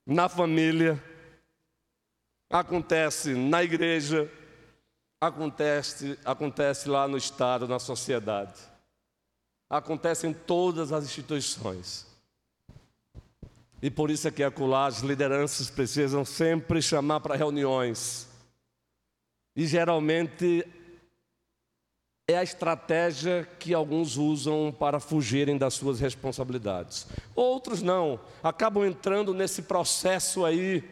na 0.05 0.29
família, 0.29 1.01
acontece 2.49 3.33
na 3.33 3.63
igreja, 3.63 4.31
acontece, 5.19 6.17
acontece 6.23 6.89
lá 6.89 7.07
no 7.07 7.17
Estado, 7.17 7.67
na 7.67 7.79
sociedade, 7.79 8.59
acontece 9.69 10.27
em 10.27 10.33
todas 10.33 10.91
as 10.91 11.05
instituições. 11.05 12.05
E 13.81 13.89
por 13.91 14.09
isso 14.09 14.27
é 14.27 14.31
que 14.31 14.43
acolá 14.43 14.85
as 14.85 14.99
lideranças 14.99 15.69
precisam 15.69 16.23
sempre 16.23 16.81
chamar 16.81 17.19
para 17.19 17.35
reuniões. 17.35 18.29
E 19.55 19.67
geralmente 19.67 20.65
é 22.27 22.37
a 22.37 22.43
estratégia 22.43 23.47
que 23.59 23.73
alguns 23.73 24.15
usam 24.15 24.71
para 24.77 24.99
fugirem 24.99 25.57
das 25.57 25.73
suas 25.73 25.99
responsabilidades. 25.99 27.07
Outros 27.35 27.81
não, 27.81 28.19
acabam 28.41 28.85
entrando 28.85 29.33
nesse 29.33 29.63
processo 29.63 30.45
aí 30.45 30.83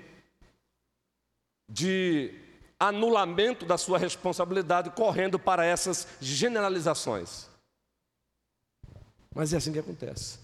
de 1.70 2.34
anulamento 2.78 3.66
da 3.66 3.78
sua 3.78 3.98
responsabilidade, 3.98 4.90
correndo 4.90 5.40
para 5.40 5.64
essas 5.64 6.08
generalizações. 6.20 7.48
Mas 9.34 9.54
é 9.54 9.58
assim 9.58 9.72
que 9.72 9.80
acontece. 9.80 10.40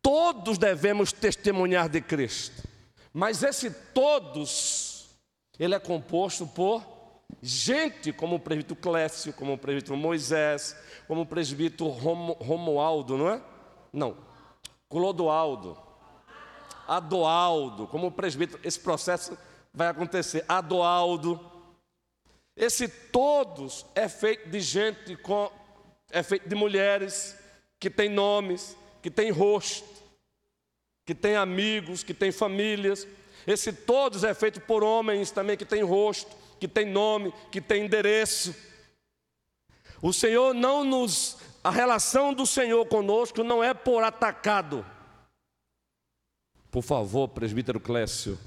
Todos 0.00 0.56
devemos 0.56 1.12
testemunhar 1.12 1.88
de 1.88 2.00
Cristo, 2.00 2.66
mas 3.12 3.42
esse 3.42 3.70
todos, 3.70 5.10
ele 5.58 5.74
é 5.74 5.78
composto 5.78 6.46
por 6.46 6.99
gente 7.42 8.12
como 8.12 8.36
o 8.36 8.40
presbítero 8.40 8.80
Clécio, 8.80 9.32
como 9.32 9.54
o 9.54 9.58
presbítero 9.58 9.96
Moisés, 9.96 10.76
como 11.06 11.22
o 11.22 11.26
presbítero 11.26 11.88
Romualdo, 11.88 13.16
não 13.16 13.28
é? 13.28 13.42
Não, 13.92 14.16
Clodoaldo. 14.88 15.76
Adoaldo, 16.86 17.86
como 17.86 18.10
presbítero, 18.10 18.60
esse 18.64 18.80
processo 18.80 19.38
vai 19.72 19.88
acontecer. 19.88 20.44
Adoaldo. 20.48 21.38
Esse 22.56 22.88
todos 22.88 23.86
é 23.94 24.08
feito 24.08 24.50
de 24.50 24.60
gente 24.60 25.16
com 25.16 25.50
é 26.10 26.22
feito 26.22 26.48
de 26.48 26.54
mulheres 26.56 27.38
que 27.78 27.88
têm 27.88 28.08
nomes, 28.08 28.76
que 29.00 29.10
têm 29.10 29.30
rosto, 29.30 29.88
que 31.06 31.14
têm 31.14 31.36
amigos, 31.36 32.02
que 32.02 32.12
têm 32.12 32.32
famílias. 32.32 33.06
Esse 33.46 33.72
todos 33.72 34.24
é 34.24 34.34
feito 34.34 34.60
por 34.60 34.82
homens 34.82 35.30
também 35.30 35.56
que 35.56 35.64
têm 35.64 35.82
rosto, 35.82 36.36
que 36.60 36.68
têm 36.68 36.86
nome, 36.86 37.32
que 37.50 37.60
têm 37.60 37.86
endereço. 37.86 38.54
O 40.02 40.12
Senhor 40.12 40.54
não 40.54 40.84
nos. 40.84 41.38
A 41.64 41.70
relação 41.70 42.32
do 42.32 42.46
Senhor 42.46 42.86
conosco 42.86 43.42
não 43.42 43.64
é 43.64 43.74
por 43.74 44.04
atacado. 44.04 44.84
Por 46.70 46.82
favor, 46.82 47.28
presbítero 47.28 47.80
Clécio. 47.80 48.38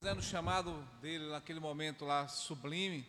Fazendo 0.00 0.18
o 0.18 0.22
chamado 0.22 0.72
dele 1.00 1.28
naquele 1.28 1.60
momento 1.60 2.04
lá, 2.04 2.26
sublime, 2.26 3.06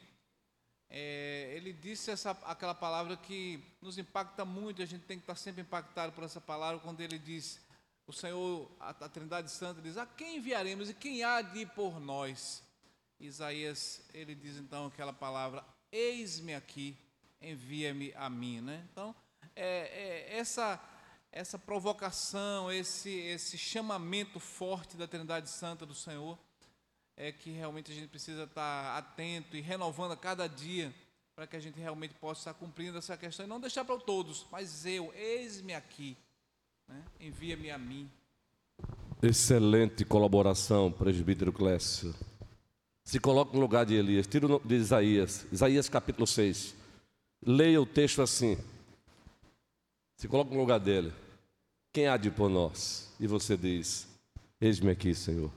é, 0.90 1.52
ele 1.56 1.74
disse 1.74 2.12
essa, 2.12 2.32
aquela 2.44 2.76
palavra 2.76 3.18
que 3.18 3.64
nos 3.82 3.98
impacta 3.98 4.46
muito, 4.46 4.80
a 4.80 4.86
gente 4.86 5.06
tem 5.06 5.18
que 5.18 5.24
estar 5.24 5.36
sempre 5.36 5.64
impactado 5.64 6.12
por 6.12 6.24
essa 6.24 6.40
palavra, 6.40 6.80
quando 6.82 7.02
ele 7.02 7.18
diz, 7.18 7.60
o 8.06 8.14
Senhor, 8.14 8.70
a, 8.80 8.90
a 8.90 9.10
Trindade 9.10 9.50
Santa, 9.52 9.82
diz: 9.82 9.98
A 9.98 10.06
quem 10.06 10.38
enviaremos 10.38 10.90
e 10.90 10.94
quem 10.94 11.24
há 11.24 11.42
de 11.42 11.60
ir 11.60 11.70
por 11.70 12.00
nós? 12.00 12.64
Isaías, 13.20 14.02
ele 14.14 14.36
diz 14.36 14.58
então 14.58 14.88
aquela 14.88 15.14
palavra: 15.14 15.64
Eis-me 15.92 16.54
aqui, 16.54 16.98
envia-me 17.42 18.14
a 18.16 18.30
mim. 18.30 18.62
Né? 18.62 18.86
Então, 18.92 19.16
é, 19.56 20.28
é, 20.34 20.38
essa, 20.38 20.82
essa 21.32 21.58
provocação, 21.58 22.72
esse, 22.72 23.10
esse 23.10 23.58
chamamento 23.58 24.40
forte 24.40 24.98
da 24.98 25.08
Trindade 25.08 25.50
Santa 25.50 25.86
do 25.86 25.96
Senhor, 25.96 26.38
é 27.16 27.32
que 27.32 27.52
realmente 27.52 27.92
a 27.92 27.96
gente 27.96 28.08
precisa 28.08 28.44
estar 28.44 28.98
atento 28.98 29.56
e 29.56 29.62
renovando 29.62 30.12
a 30.12 30.18
cada 30.18 30.48
dia 30.48 30.94
para 31.36 31.48
que 31.48 31.56
a 31.56 31.60
gente 31.60 31.80
realmente 31.80 32.14
possa 32.16 32.42
estar 32.42 32.54
cumprindo 32.54 32.98
essa 32.98 33.18
questão 33.18 33.46
e 33.46 33.50
não 33.50 33.60
deixar 33.60 33.84
para 33.84 33.98
todos, 33.98 34.46
mas 34.52 34.86
eu, 34.86 35.12
eis-me 35.16 35.74
aqui, 35.74 36.16
né? 36.94 37.04
envia-me 37.20 37.72
a 37.72 37.78
mim. 37.78 38.10
Excelente 39.22 40.06
colaboração, 40.06 40.92
presbítero 40.92 41.52
Clécio. 41.52 42.14
Se 43.04 43.20
coloca 43.20 43.54
no 43.54 43.60
lugar 43.60 43.86
de 43.86 43.96
Elias, 43.96 44.28
tira 44.28 44.46
o 44.46 44.60
de 44.60 44.76
Isaías, 44.76 45.46
Isaías 45.52 45.90
capítulo 45.90 46.28
6. 46.28 46.76
Leia 47.46 47.82
o 47.82 47.86
texto 47.86 48.22
assim. 48.22 48.58
Se 50.18 50.28
coloca 50.28 50.54
no 50.54 50.60
lugar 50.60 50.80
dele. 50.80 51.12
Quem 51.92 52.08
há 52.08 52.16
de 52.16 52.32
por 52.32 52.50
nós? 52.50 53.12
E 53.20 53.28
você 53.28 53.58
diz: 53.58 54.08
Eis-me 54.60 54.92
aqui, 54.92 55.14
Senhor. 55.14 55.52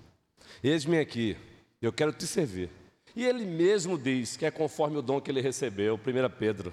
Eis-me 0.62 0.98
aqui, 0.98 1.36
eu 1.80 1.92
quero 1.92 2.12
te 2.12 2.26
servir. 2.26 2.70
E 3.14 3.24
ele 3.24 3.44
mesmo 3.44 3.98
diz 3.98 4.36
que 4.36 4.44
é 4.44 4.50
conforme 4.50 4.96
o 4.96 5.02
dom 5.02 5.20
que 5.20 5.30
ele 5.30 5.40
recebeu, 5.40 5.94
1 5.94 5.98
Pedro. 6.38 6.72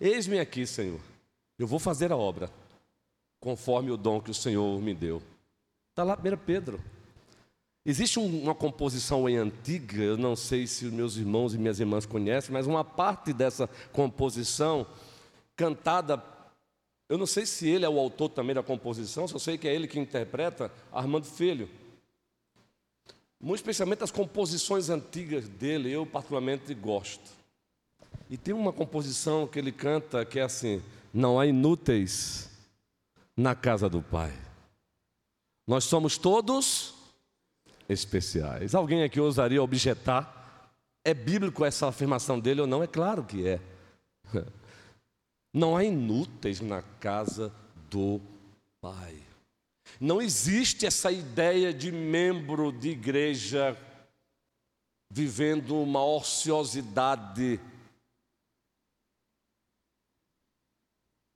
Eis-me 0.00 0.38
aqui, 0.38 0.66
Senhor, 0.66 1.00
eu 1.58 1.66
vou 1.66 1.78
fazer 1.78 2.10
a 2.12 2.16
obra, 2.16 2.50
conforme 3.40 3.90
o 3.90 3.96
dom 3.96 4.20
que 4.20 4.30
o 4.30 4.34
Senhor 4.34 4.80
me 4.80 4.94
deu. 4.94 5.22
Está 5.90 6.04
lá 6.04 6.14
1 6.16 6.36
Pedro. 6.44 6.80
Existe 7.84 8.18
uma 8.18 8.54
composição 8.54 9.26
em 9.26 9.38
antiga, 9.38 10.02
eu 10.02 10.18
não 10.18 10.36
sei 10.36 10.66
se 10.66 10.84
os 10.84 10.92
meus 10.92 11.16
irmãos 11.16 11.54
e 11.54 11.58
minhas 11.58 11.80
irmãs 11.80 12.04
conhecem, 12.04 12.52
mas 12.52 12.66
uma 12.66 12.84
parte 12.84 13.32
dessa 13.32 13.66
composição, 13.90 14.86
cantada, 15.56 16.22
eu 17.08 17.16
não 17.16 17.24
sei 17.24 17.46
se 17.46 17.66
ele 17.66 17.86
é 17.86 17.88
o 17.88 17.98
autor 17.98 18.28
também 18.28 18.54
da 18.54 18.62
composição, 18.62 19.26
só 19.26 19.38
sei 19.38 19.56
que 19.56 19.66
é 19.66 19.74
ele 19.74 19.88
que 19.88 19.98
interpreta, 19.98 20.70
Armando 20.92 21.24
Filho. 21.24 21.70
Muito 23.40 23.60
especialmente 23.60 24.04
as 24.04 24.10
composições 24.10 24.90
antigas 24.90 25.48
dele, 25.48 25.90
eu 25.90 26.04
particularmente 26.04 26.74
gosto. 26.74 27.30
E 28.28 28.36
tem 28.36 28.52
uma 28.52 28.74
composição 28.74 29.46
que 29.46 29.58
ele 29.58 29.72
canta 29.72 30.24
que 30.26 30.38
é 30.38 30.42
assim: 30.42 30.82
Não 31.12 31.40
há 31.40 31.46
inúteis 31.46 32.49
na 33.36 33.54
casa 33.54 33.88
do 33.88 34.02
Pai. 34.02 34.32
Nós 35.66 35.84
somos 35.84 36.18
todos 36.18 36.94
especiais. 37.88 38.74
Alguém 38.74 39.02
aqui 39.02 39.20
ousaria 39.20 39.62
objetar? 39.62 40.72
É 41.04 41.14
bíblico 41.14 41.64
essa 41.64 41.88
afirmação 41.88 42.38
dele 42.38 42.60
ou 42.60 42.66
não? 42.66 42.82
É 42.82 42.86
claro 42.86 43.24
que 43.24 43.46
é. 43.46 43.60
Não 45.52 45.76
há 45.76 45.82
inúteis 45.82 46.60
na 46.60 46.82
casa 46.82 47.52
do 47.90 48.20
Pai. 48.80 49.20
Não 50.00 50.22
existe 50.22 50.86
essa 50.86 51.10
ideia 51.10 51.74
de 51.74 51.90
membro 51.90 52.70
de 52.70 52.90
igreja 52.90 53.76
vivendo 55.12 55.76
uma 55.82 56.04
ociosidade 56.04 57.60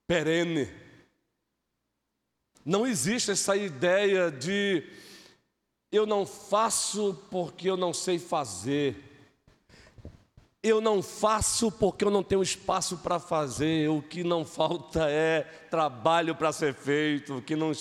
perene. 0.07 0.84
Não 2.65 2.87
existe 2.87 3.29
essa 3.29 3.55
ideia 3.55 4.31
de 4.31 4.83
eu 5.91 6.07
não 6.07 6.25
faço 6.25 7.13
porque 7.29 7.69
eu 7.69 7.77
não 7.77 7.93
sei 7.93 8.17
fazer. 8.17 8.97
Eu 10.63 10.81
não 10.81 11.03
faço 11.03 11.71
porque 11.71 12.03
eu 12.03 12.09
não 12.09 12.23
tenho 12.23 12.41
espaço 12.41 12.97
para 12.97 13.19
fazer. 13.19 13.87
O 13.91 14.01
que 14.01 14.23
não 14.23 14.43
falta 14.43 15.07
é 15.07 15.43
trabalho 15.69 16.33
para 16.33 16.51
ser 16.51 16.73
feito. 16.73 17.37
O 17.37 17.41
que 17.41 17.55
não 17.55 17.71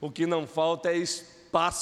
o 0.00 0.10
que 0.10 0.24
não 0.24 0.46
falta 0.46 0.92
é 0.92 0.96
espaço 0.98 1.37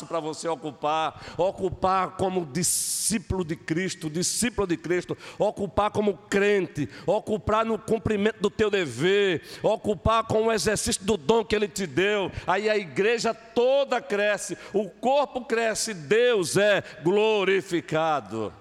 para 0.07 0.21
você 0.21 0.49
ocupar, 0.49 1.35
ocupar 1.37 2.13
como 2.13 2.47
discípulo 2.47 3.45
de 3.45 3.57
Cristo, 3.57 4.11
discípulo 4.11 4.67
de 4.67 4.77
Cristo, 4.77 5.17
ocupar 5.39 5.91
como 5.91 6.17
crente, 6.17 6.89
ocupar 7.07 7.65
no 7.65 7.79
cumprimento 7.79 8.41
do 8.41 8.51
teu 8.51 8.71
dever, 8.71 9.43
ocupar 9.63 10.25
com 10.25 10.47
o 10.47 10.53
exercício 10.53 11.05
do 11.05 11.17
dom 11.17 11.45
que 11.45 11.55
Ele 11.55 11.69
te 11.69 11.87
deu. 11.87 12.31
Aí 12.47 12.69
a 12.71 12.77
igreja 12.77 13.35
toda 13.35 14.01
cresce, 14.01 14.57
o 14.73 14.89
corpo 14.89 15.45
cresce, 15.45 15.95
Deus 15.95 16.57
é 16.57 16.83
glorificado. 17.03 18.53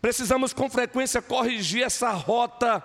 Precisamos 0.00 0.52
com 0.52 0.70
frequência 0.70 1.20
corrigir 1.20 1.82
essa 1.82 2.10
rota 2.10 2.82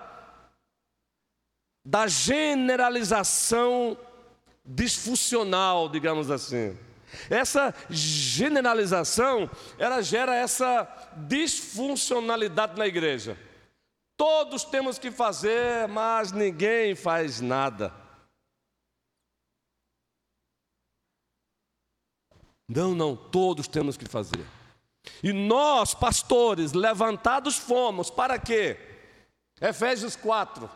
da 1.86 2.08
generalização 2.08 3.96
disfuncional, 4.66 5.88
digamos 5.88 6.32
assim. 6.32 6.78
Essa 7.30 7.74
generalização, 7.90 9.50
ela 9.78 10.02
gera 10.02 10.36
essa 10.36 10.88
disfuncionalidade 11.28 12.78
na 12.78 12.88
igreja. 12.88 13.38
Todos 14.18 14.64
temos 14.64 14.98
que 14.98 15.12
fazer, 15.12 15.88
mas 15.88 16.32
ninguém 16.32 16.96
faz 16.96 17.42
nada. 17.42 17.94
Não, 22.68 22.96
não, 22.96 23.16
todos 23.16 23.68
temos 23.68 23.96
que 23.96 24.06
fazer. 24.06 24.46
E 25.22 25.32
nós, 25.32 25.94
pastores, 25.94 26.74
levantados 26.74 27.58
fomos 27.58 28.10
para 28.10 28.40
quê? 28.40 28.78
Efésios 29.62 30.16
4, 30.16 30.70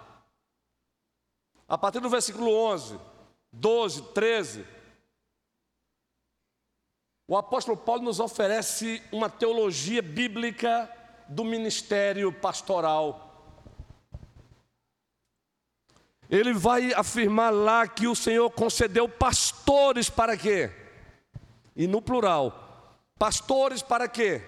a 1.68 1.78
partir 1.78 2.00
do 2.00 2.10
versículo 2.10 2.54
11. 2.54 3.00
12, 3.52 4.02
13. 4.14 4.66
O 7.28 7.38
apóstolo 7.38 7.78
Paulo 7.78 8.02
nos 8.02 8.20
oferece 8.20 9.04
uma 9.12 9.30
teologia 9.30 10.02
bíblica 10.02 10.92
do 11.28 11.44
ministério 11.44 12.34
pastoral. 12.34 13.28
Ele 16.30 16.54
vai 16.54 16.94
afirmar 16.94 17.52
lá 17.52 17.88
que 17.88 18.08
o 18.08 18.16
Senhor 18.16 18.50
concedeu 18.52 19.08
pastores 19.08 20.10
para 20.10 20.36
quê? 20.38 20.72
E 21.76 21.88
no 21.88 22.02
plural, 22.02 22.98
pastores 23.18 23.82
para 23.82 24.08
quê? 24.08 24.42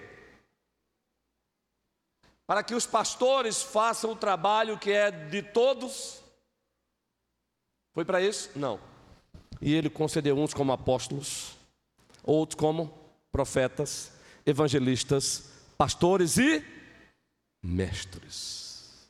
Para 2.46 2.62
que 2.62 2.74
os 2.74 2.84
pastores 2.84 3.62
façam 3.62 4.10
o 4.10 4.16
trabalho 4.16 4.78
que 4.78 4.90
é 4.90 5.10
de 5.10 5.42
todos. 5.42 6.20
Foi 7.92 8.04
para 8.04 8.20
isso? 8.20 8.50
Não. 8.56 8.91
E 9.62 9.72
ele 9.72 9.88
concedeu 9.88 10.36
uns 10.36 10.52
como 10.52 10.72
apóstolos, 10.72 11.56
outros 12.24 12.58
como 12.58 12.92
profetas, 13.30 14.10
evangelistas, 14.44 15.50
pastores 15.78 16.36
e 16.36 16.64
mestres. 17.62 19.08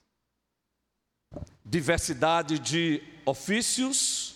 Diversidade 1.65 2.59
de 2.59 3.03
ofícios, 3.25 4.35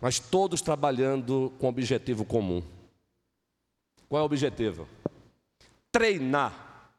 mas 0.00 0.20
todos 0.20 0.62
trabalhando 0.62 1.52
com 1.58 1.68
objetivo 1.68 2.24
comum. 2.24 2.62
Qual 4.08 4.20
é 4.20 4.22
o 4.22 4.26
objetivo? 4.26 4.88
Treinar. 5.90 6.92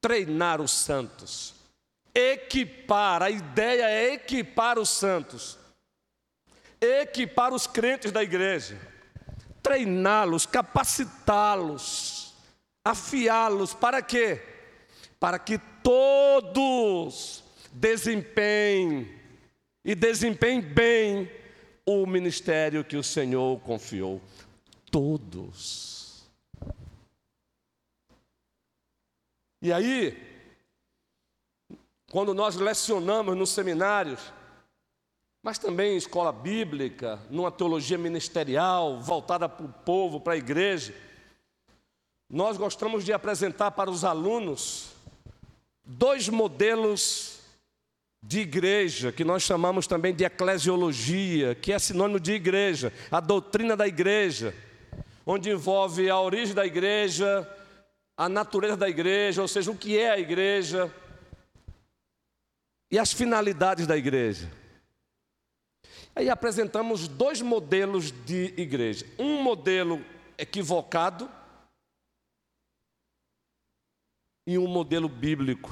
Treinar 0.00 0.62
os 0.62 0.70
santos. 0.70 1.54
equipar, 2.14 3.22
a 3.22 3.30
ideia 3.30 3.90
é 3.90 4.14
equipar 4.14 4.78
os 4.78 4.88
santos, 4.88 5.56
equipar 6.80 7.52
os 7.52 7.66
crentes 7.66 8.12
da 8.12 8.22
igreja, 8.22 8.78
treiná-los, 9.62 10.46
capacitá-los, 10.46 12.34
afiá-los, 12.84 13.74
para 13.74 14.00
quê? 14.02 14.40
Para 15.18 15.38
que 15.38 15.58
todos 15.82 17.44
desempenhem 17.72 19.08
e 19.84 19.94
desempenhem 19.94 20.60
bem 20.60 21.30
o 21.84 22.06
ministério 22.06 22.84
que 22.84 22.96
o 22.96 23.02
Senhor 23.02 23.60
confiou. 23.60 24.20
Todos. 24.90 26.28
E 29.60 29.72
aí, 29.72 30.16
quando 32.10 32.32
nós 32.32 32.56
lecionamos 32.56 33.36
nos 33.36 33.50
seminários, 33.50 34.32
mas 35.48 35.58
também 35.58 35.94
em 35.94 35.96
escola 35.96 36.30
bíblica, 36.30 37.18
numa 37.30 37.50
teologia 37.50 37.96
ministerial 37.96 39.00
voltada 39.00 39.48
para 39.48 39.64
o 39.64 39.72
povo, 39.72 40.20
para 40.20 40.34
a 40.34 40.36
igreja, 40.36 40.92
nós 42.28 42.58
gostamos 42.58 43.02
de 43.02 43.14
apresentar 43.14 43.70
para 43.70 43.90
os 43.90 44.04
alunos 44.04 44.90
dois 45.82 46.28
modelos 46.28 47.38
de 48.22 48.40
igreja, 48.40 49.10
que 49.10 49.24
nós 49.24 49.42
chamamos 49.42 49.86
também 49.86 50.14
de 50.14 50.22
eclesiologia, 50.22 51.54
que 51.54 51.72
é 51.72 51.78
sinônimo 51.78 52.20
de 52.20 52.32
igreja, 52.32 52.92
a 53.10 53.18
doutrina 53.18 53.74
da 53.74 53.88
igreja, 53.88 54.54
onde 55.24 55.48
envolve 55.48 56.10
a 56.10 56.20
origem 56.20 56.54
da 56.54 56.66
igreja, 56.66 57.50
a 58.18 58.28
natureza 58.28 58.76
da 58.76 58.86
igreja, 58.86 59.40
ou 59.40 59.48
seja, 59.48 59.70
o 59.70 59.78
que 59.78 59.96
é 59.96 60.10
a 60.10 60.18
igreja 60.18 60.94
e 62.90 62.98
as 62.98 63.14
finalidades 63.14 63.86
da 63.86 63.96
igreja. 63.96 64.57
Aí 66.18 66.28
apresentamos 66.28 67.06
dois 67.06 67.40
modelos 67.40 68.10
de 68.10 68.46
igreja. 68.60 69.06
Um 69.20 69.40
modelo 69.40 70.04
equivocado 70.36 71.30
e 74.44 74.58
um 74.58 74.66
modelo 74.66 75.08
bíblico 75.08 75.70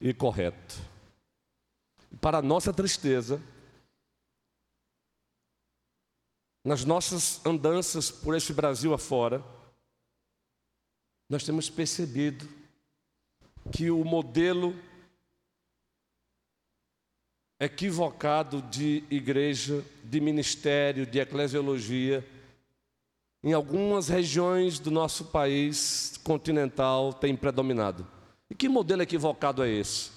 e 0.00 0.14
correto. 0.14 0.76
Para 2.22 2.40
nossa 2.40 2.72
tristeza, 2.72 3.38
nas 6.64 6.82
nossas 6.86 7.44
andanças 7.44 8.10
por 8.10 8.34
este 8.34 8.54
Brasil 8.54 8.94
afora, 8.94 9.44
nós 11.28 11.44
temos 11.44 11.68
percebido 11.68 12.48
que 13.70 13.90
o 13.90 14.02
modelo 14.06 14.72
equivocado 17.60 18.62
de 18.62 19.04
igreja, 19.10 19.84
de 20.02 20.18
ministério, 20.18 21.04
de 21.04 21.20
eclesiologia, 21.20 22.26
em 23.44 23.52
algumas 23.52 24.08
regiões 24.08 24.78
do 24.78 24.90
nosso 24.90 25.26
país 25.26 26.18
continental 26.24 27.12
tem 27.12 27.36
predominado. 27.36 28.06
E 28.48 28.54
que 28.54 28.68
modelo 28.68 29.02
equivocado 29.02 29.62
é 29.62 29.68
esse? 29.68 30.10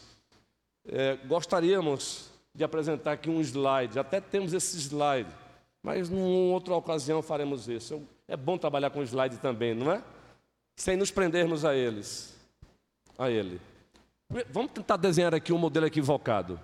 É, 0.88 1.18
gostaríamos 1.28 2.30
de 2.56 2.64
apresentar 2.64 3.14
aqui 3.14 3.30
um 3.30 3.42
slide, 3.42 4.00
até 4.00 4.22
temos 4.22 4.54
esse 4.54 4.78
slide, 4.78 5.30
mas 5.82 6.10
numa 6.10 6.54
outra 6.54 6.74
ocasião 6.76 7.22
faremos 7.22 7.68
isso. 7.68 8.02
É 8.28 8.38
bom 8.38 8.58
trabalhar 8.58 8.90
com 8.90 9.04
slide 9.04 9.38
também, 9.38 9.74
não 9.74 9.92
é? 9.92 10.02
Sem 10.78 10.96
nos 10.96 11.12
prendermos 11.12 11.66
a 11.66 11.76
eles, 11.76 12.38
a 13.18 13.30
ele. 13.30 13.60
Vamos 14.50 14.72
tentar 14.72 14.98
desenhar 14.98 15.34
aqui 15.36 15.52
um 15.52 15.58
modelo 15.58 15.86
equivocado. 15.86 16.60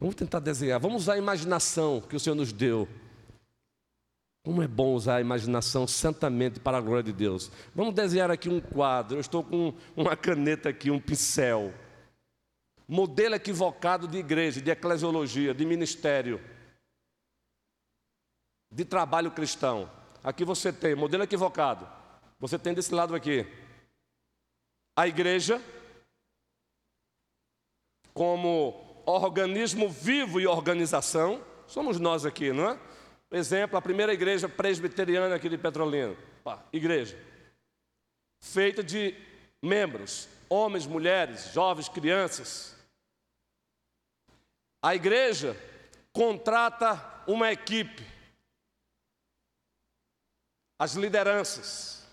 Vamos 0.00 0.14
tentar 0.14 0.38
desenhar, 0.38 0.78
vamos 0.78 1.02
usar 1.02 1.14
a 1.14 1.18
imaginação 1.18 2.00
que 2.00 2.14
o 2.14 2.20
Senhor 2.20 2.36
nos 2.36 2.52
deu. 2.52 2.88
Como 4.44 4.62
é 4.62 4.68
bom 4.68 4.94
usar 4.94 5.16
a 5.16 5.20
imaginação 5.20 5.86
santamente 5.86 6.60
para 6.60 6.78
a 6.78 6.80
glória 6.80 7.02
de 7.02 7.12
Deus. 7.12 7.50
Vamos 7.74 7.94
desenhar 7.94 8.30
aqui 8.30 8.48
um 8.48 8.60
quadro. 8.60 9.16
Eu 9.16 9.20
estou 9.20 9.42
com 9.42 9.74
uma 9.96 10.16
caneta 10.16 10.68
aqui, 10.68 10.90
um 10.90 11.00
pincel. 11.00 11.74
Modelo 12.86 13.34
equivocado 13.34 14.06
de 14.06 14.18
igreja, 14.18 14.62
de 14.62 14.70
eclesiologia, 14.70 15.52
de 15.52 15.66
ministério, 15.66 16.40
de 18.72 18.84
trabalho 18.84 19.30
cristão. 19.32 19.90
Aqui 20.22 20.44
você 20.44 20.72
tem 20.72 20.94
modelo 20.94 21.24
equivocado. 21.24 21.86
Você 22.38 22.58
tem 22.58 22.72
desse 22.72 22.94
lado 22.94 23.14
aqui 23.14 23.46
a 24.96 25.06
igreja 25.06 25.62
como 28.14 28.87
organismo 29.08 29.88
vivo 29.88 30.38
e 30.38 30.46
organização, 30.46 31.42
somos 31.66 31.98
nós 31.98 32.26
aqui, 32.26 32.52
não 32.52 32.68
é? 32.68 32.78
Exemplo, 33.30 33.78
a 33.78 33.82
primeira 33.82 34.12
igreja 34.12 34.48
presbiteriana 34.48 35.34
aqui 35.34 35.48
de 35.48 35.56
Petrolina, 35.56 36.14
igreja, 36.72 37.18
feita 38.40 38.82
de 38.82 39.14
membros, 39.62 40.28
homens, 40.48 40.86
mulheres, 40.86 41.52
jovens, 41.52 41.88
crianças. 41.88 42.76
A 44.82 44.94
igreja 44.94 45.56
contrata 46.12 47.22
uma 47.26 47.50
equipe, 47.50 48.06
as 50.78 50.94
lideranças. 50.94 52.06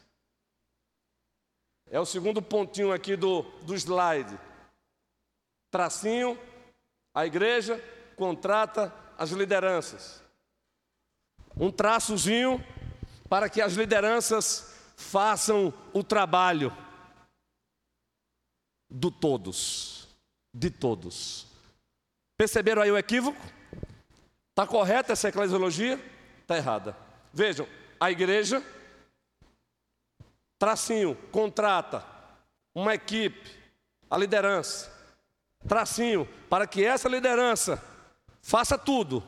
É 1.89 2.00
o 2.00 2.06
segundo 2.06 2.41
pontinho 2.41 2.91
aqui 2.91 3.16
do, 3.16 3.43
do 3.62 3.76
slide. 3.76 4.38
Tracinho, 5.70 6.38
a 7.16 7.26
igreja 7.26 7.82
contrata 8.18 8.93
as 9.18 9.30
lideranças. 9.30 10.22
Um 11.55 11.72
traçozinho 11.72 12.61
para 13.30 13.49
que 13.49 13.61
as 13.61 13.74
lideranças 13.74 14.76
façam 14.97 15.74
o 15.93 16.03
trabalho 16.03 16.76
do 18.89 19.09
todos, 19.09 20.09
de 20.53 20.70
todos. 20.70 21.47
Perceberam 22.38 22.82
aí 22.82 22.91
o 22.91 22.97
equívoco? 22.97 23.41
Está 24.49 24.68
correta 24.68 25.13
essa 25.13 25.30
eclesiologia? 25.30 25.97
Está 26.41 26.57
errada. 26.57 26.97
Vejam, 27.34 27.68
a 27.97 28.11
igreja, 28.11 28.61
tracinho, 30.59 31.16
contrata 31.32 32.05
uma 32.74 32.93
equipe, 32.93 33.49
a 34.09 34.18
liderança 34.18 34.95
tracinho, 35.68 36.28
para 36.49 36.68
que 36.68 36.84
essa 36.84 37.09
liderança 37.09 37.82
faça 38.41 38.78
tudo, 38.78 39.24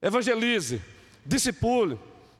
evangelize, 0.00 0.82
discipule, 1.24 1.98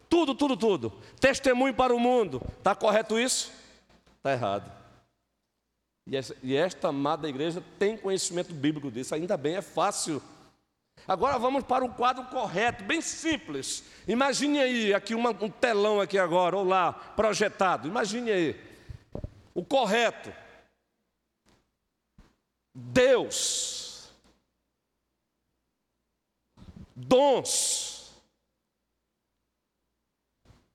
tudo, 0.08 0.34
tudo, 0.34 0.56
tudo, 0.56 0.92
testemunho 1.20 1.74
para 1.74 1.94
o 1.94 2.00
mundo. 2.00 2.42
Está 2.58 2.74
correto 2.74 3.18
isso? 3.18 3.52
Está 4.16 4.32
errado. 4.32 4.78
E, 6.06 6.16
essa, 6.16 6.34
e 6.42 6.56
esta 6.56 6.88
amada 6.88 7.28
igreja 7.28 7.62
tem 7.78 7.96
conhecimento 7.96 8.54
bíblico 8.54 8.90
disso, 8.90 9.14
ainda 9.14 9.36
bem, 9.36 9.56
é 9.56 9.62
fácil. 9.62 10.22
Agora 11.06 11.38
vamos 11.38 11.64
para 11.64 11.84
o 11.84 11.92
quadro 11.92 12.24
correto, 12.24 12.82
bem 12.84 13.00
simples. 13.00 13.84
Imagine 14.06 14.58
aí, 14.58 14.94
aqui 14.94 15.14
uma, 15.14 15.30
um 15.30 15.50
telão 15.50 16.00
aqui 16.00 16.18
agora, 16.18 16.56
ou 16.56 16.64
lá, 16.64 16.92
projetado. 16.92 17.86
Imagine 17.86 18.30
aí. 18.30 18.60
O 19.54 19.64
correto. 19.64 20.32
Deus, 22.80 24.08
dons, 26.94 28.12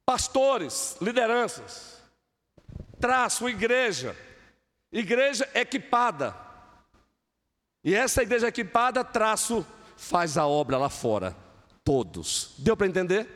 pastores, 0.06 0.97
lideranças, 1.01 2.01
traço, 2.99 3.47
igreja, 3.47 4.18
igreja 4.91 5.49
equipada. 5.54 6.36
E 7.84 7.95
essa 7.95 8.22
igreja 8.22 8.49
equipada, 8.49 9.04
traço, 9.04 9.66
faz 9.95 10.38
a 10.38 10.45
obra 10.45 10.78
lá 10.78 10.89
fora. 10.89 11.34
Todos. 11.86 12.54
Deu 12.58 12.76
para 12.76 12.88
entender? 12.88 13.30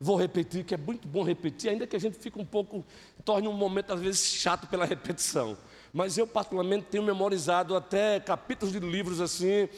Vou 0.00 0.16
repetir, 0.16 0.64
que 0.64 0.74
é 0.74 0.78
muito 0.78 1.06
bom 1.06 1.22
repetir, 1.22 1.70
ainda 1.70 1.86
que 1.86 1.96
a 1.96 2.00
gente 2.00 2.16
fique 2.18 2.38
um 2.38 2.44
pouco, 2.44 2.86
torne 3.22 3.48
um 3.48 3.52
momento 3.52 3.92
às 3.92 4.00
vezes 4.00 4.32
chato 4.32 4.66
pela 4.66 4.86
repetição. 4.86 5.58
Mas 5.98 6.16
eu, 6.16 6.28
particularmente, 6.28 6.86
tenho 6.88 7.02
memorizado 7.02 7.74
até 7.74 8.20
capítulos 8.20 8.72
de 8.72 8.78
livros 8.78 9.20
assim, 9.20 9.68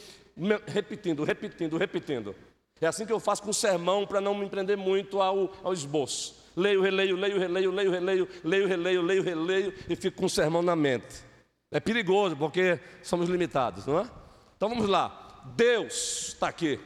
repetindo, 0.67 1.23
repetindo, 1.23 1.77
repetindo. 1.77 2.35
É 2.79 2.85
assim 2.85 3.07
que 3.07 3.11
eu 3.11 3.19
faço 3.19 3.41
com 3.41 3.49
o 3.49 3.53
sermão 3.53 4.05
para 4.05 4.21
não 4.21 4.35
me 4.35 4.45
empreender 4.45 4.75
muito 4.75 5.19
ao, 5.19 5.51
ao 5.63 5.73
esboço. 5.73 6.35
Leio, 6.55 6.79
releio, 6.79 7.15
leio, 7.15 7.39
releio, 7.39 7.71
leio, 7.71 7.91
releio, 7.91 8.29
leio, 8.43 8.67
releio, 8.67 9.01
leio, 9.01 9.23
releio 9.23 9.73
e 9.89 9.95
fico 9.95 10.17
com 10.17 10.27
o 10.27 10.29
sermão 10.29 10.61
na 10.61 10.75
mente. 10.75 11.23
É 11.71 11.79
perigoso 11.79 12.37
porque 12.37 12.79
somos 13.01 13.27
limitados, 13.27 13.87
não 13.87 14.01
é? 14.01 14.07
Então 14.55 14.69
vamos 14.69 14.87
lá. 14.87 15.41
Deus 15.55 16.27
está 16.27 16.49
aqui. 16.49 16.79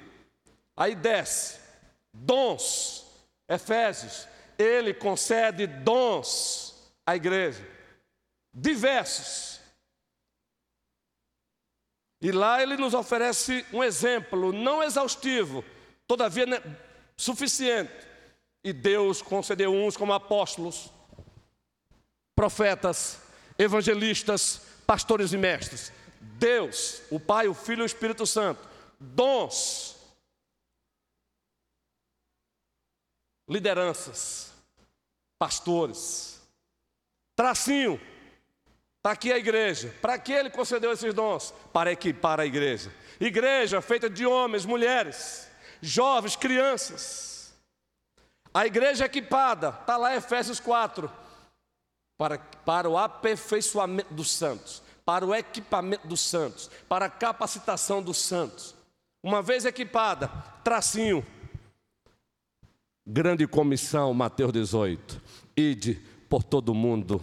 Aí 0.77 0.95
desce. 0.95 1.59
Dons. 2.13 3.05
Efésios. 3.49 4.29
Ele 4.57 4.93
concede 4.93 5.67
dons 5.67 6.89
à 7.05 7.17
igreja 7.17 7.74
diversos. 8.56 9.60
E 12.22 12.32
lá 12.32 12.64
ele 12.64 12.78
nos 12.78 12.93
oferece 12.93 13.66
um 13.74 13.84
exemplo, 13.84 14.53
não 14.53 14.82
exaustivo, 14.82 15.64
todavia 16.08 16.45
né, 16.45 16.62
suficiente. 17.18 17.91
E 18.64 18.72
Deus 18.72 19.22
concedeu 19.22 19.72
uns 19.72 19.97
como 19.97 20.14
apóstolos, 20.14 20.89
profetas, 22.34 23.22
evangelistas, 23.60 24.62
pastores 24.88 25.34
e 25.34 25.38
mestres. 25.38 25.91
Deus, 26.20 27.01
o 27.12 27.20
Pai, 27.20 27.47
o 27.47 27.53
Filho 27.53 27.82
e 27.82 27.84
o 27.84 27.86
Espírito 27.86 28.26
Santo, 28.26 28.68
dons, 28.99 29.95
lideranças, 33.47 34.51
pastores, 35.38 36.41
tracinho, 37.36 38.01
está 39.06 39.12
aqui 39.12 39.32
a 39.32 39.38
igreja. 39.38 39.93
Para 40.01 40.18
que 40.18 40.34
ele 40.34 40.49
concedeu 40.49 40.91
esses 40.91 41.14
dons? 41.14 41.53
Para 41.72 41.91
equipar 41.91 42.39
a 42.39 42.45
igreja. 42.45 42.91
Igreja 43.20 43.80
feita 43.80 44.10
de 44.10 44.26
homens, 44.26 44.66
mulheres, 44.66 45.47
jovens, 45.80 46.36
crianças. 46.36 47.53
A 48.51 48.66
igreja 48.66 49.06
equipada, 49.06 49.70
está 49.80 49.95
lá 49.95 50.16
Efésios 50.16 50.60
4, 50.60 51.12
para, 52.18 52.39
para 52.39 52.89
o 52.89 52.97
aperfeiçoamento 52.97 54.12
dos 54.12 54.32
santos, 54.32 54.82
para 55.06 55.24
o 55.24 55.36
equipamento 55.36 56.08
dos 56.08 56.22
santos, 56.22 56.72
para 56.89 57.06
a 57.06 57.10
capacitação 57.10 58.01
dos 58.01 58.18
santos. 58.18 58.74
Uma 59.22 59.41
vez 59.41 59.66
equipada, 59.66 60.30
tracinho, 60.64 61.24
grande 63.06 63.45
comissão, 63.45 64.14
Mateus 64.16 64.53
18, 64.53 65.22
ide 65.56 66.01
por 66.28 66.41
todo 66.41 66.74
mundo, 66.74 67.22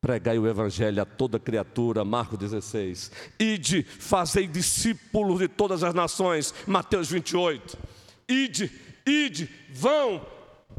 pregai 0.00 0.38
o 0.38 0.46
evangelho 0.46 1.02
a 1.02 1.06
toda 1.06 1.38
criatura, 1.38 2.04
Marcos 2.04 2.38
16, 2.38 3.10
ide, 3.38 3.82
fazei 3.82 4.46
discípulos 4.46 5.38
de 5.40 5.48
todas 5.48 5.82
as 5.82 5.94
nações, 5.94 6.54
Mateus 6.66 7.10
28, 7.10 7.78
ide, 8.28 8.70
ide, 9.06 9.50
vão, 9.70 10.24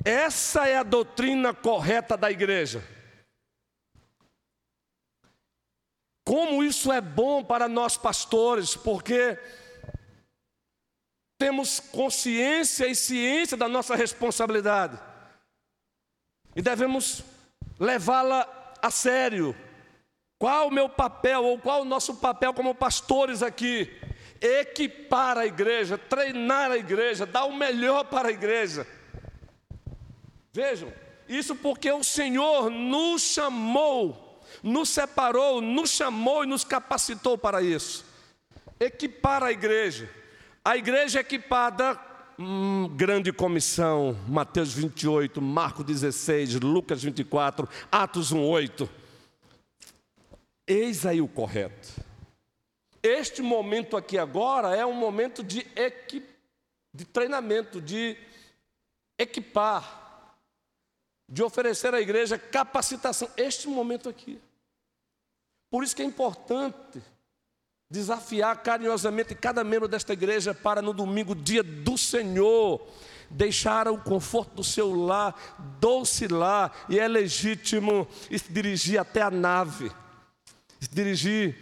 essa 0.05 0.67
é 0.67 0.77
a 0.77 0.83
doutrina 0.83 1.53
correta 1.53 2.15
da 2.15 2.31
igreja. 2.31 2.83
Como 6.25 6.61
isso 6.61 6.91
é 6.91 6.99
bom 6.99 7.43
para 7.43 7.69
nós 7.69 7.95
pastores, 7.95 8.75
porque 8.75 9.39
temos 11.37 11.79
consciência 11.79 12.87
e 12.87 12.95
ciência 12.95 13.55
da 13.55 13.69
nossa 13.69 13.95
responsabilidade. 13.95 14.99
E 16.55 16.61
devemos 16.61 17.23
levá-la 17.79 18.56
a 18.81 18.91
sério. 18.91 19.55
Qual 20.39 20.67
o 20.67 20.71
meu 20.71 20.87
papel 20.87 21.43
ou 21.43 21.57
qual 21.57 21.81
o 21.81 21.85
nosso 21.85 22.15
papel 22.15 22.53
como 22.53 22.75
pastores 22.75 23.41
aqui? 23.41 23.91
Equipar 24.39 25.37
a 25.37 25.45
igreja, 25.45 25.97
treinar 25.97 26.71
a 26.71 26.77
igreja, 26.77 27.25
dar 27.25 27.45
o 27.45 27.55
melhor 27.55 28.05
para 28.05 28.29
a 28.29 28.31
igreja. 28.31 28.85
Vejam, 30.53 30.93
isso 31.27 31.55
porque 31.55 31.91
o 31.91 32.03
Senhor 32.03 32.69
nos 32.69 33.21
chamou 33.21 34.27
nos 34.63 34.89
separou, 34.89 35.61
nos 35.61 35.91
chamou 35.91 36.43
e 36.43 36.47
nos 36.47 36.63
capacitou 36.63 37.37
para 37.37 37.61
isso. 37.61 38.05
Equipar 38.79 39.43
a 39.43 39.51
igreja. 39.51 40.09
A 40.63 40.75
igreja 40.75 41.19
equipada, 41.21 41.99
hum, 42.39 42.87
grande 42.95 43.31
comissão, 43.31 44.17
Mateus 44.27 44.73
28, 44.73 45.41
Marcos 45.41 45.85
16, 45.85 46.55
Lucas 46.55 47.03
24, 47.03 47.67
Atos 47.91 48.31
1, 48.31 48.39
8. 48.41 48.89
Eis 50.67 51.05
aí 51.05 51.21
o 51.21 51.27
correto. 51.27 52.05
Este 53.01 53.41
momento 53.41 53.95
aqui 53.95 54.17
agora 54.17 54.75
é 54.75 54.85
um 54.85 54.93
momento 54.93 55.43
de, 55.43 55.65
equi... 55.75 56.23
de 56.93 57.05
treinamento, 57.05 57.81
de 57.81 58.17
equipar, 59.17 60.35
de 61.29 61.41
oferecer 61.43 61.93
à 61.93 62.01
igreja 62.01 62.37
capacitação. 62.37 63.29
Este 63.37 63.67
momento 63.67 64.09
aqui. 64.09 64.39
Por 65.69 65.83
isso 65.83 65.95
que 65.95 66.01
é 66.01 66.05
importante 66.05 67.01
desafiar 67.89 68.61
carinhosamente 68.61 69.33
cada 69.33 69.63
membro 69.63 69.87
desta 69.87 70.13
igreja 70.13 70.53
para 70.53 70.81
no 70.81 70.93
domingo, 70.93 71.33
dia 71.33 71.63
do 71.63 71.97
Senhor, 71.97 72.85
deixar 73.29 73.87
o 73.87 73.97
conforto 73.97 74.55
do 74.55 74.63
seu 74.63 74.93
lar, 74.93 75.57
doce 75.79 76.27
lar, 76.27 76.85
e 76.89 76.99
é 76.99 77.07
legítimo 77.07 78.07
se 78.29 78.51
dirigir 78.51 78.99
até 78.99 79.21
a 79.21 79.31
nave, 79.31 79.91
se 80.79 80.89
dirigir 80.89 81.55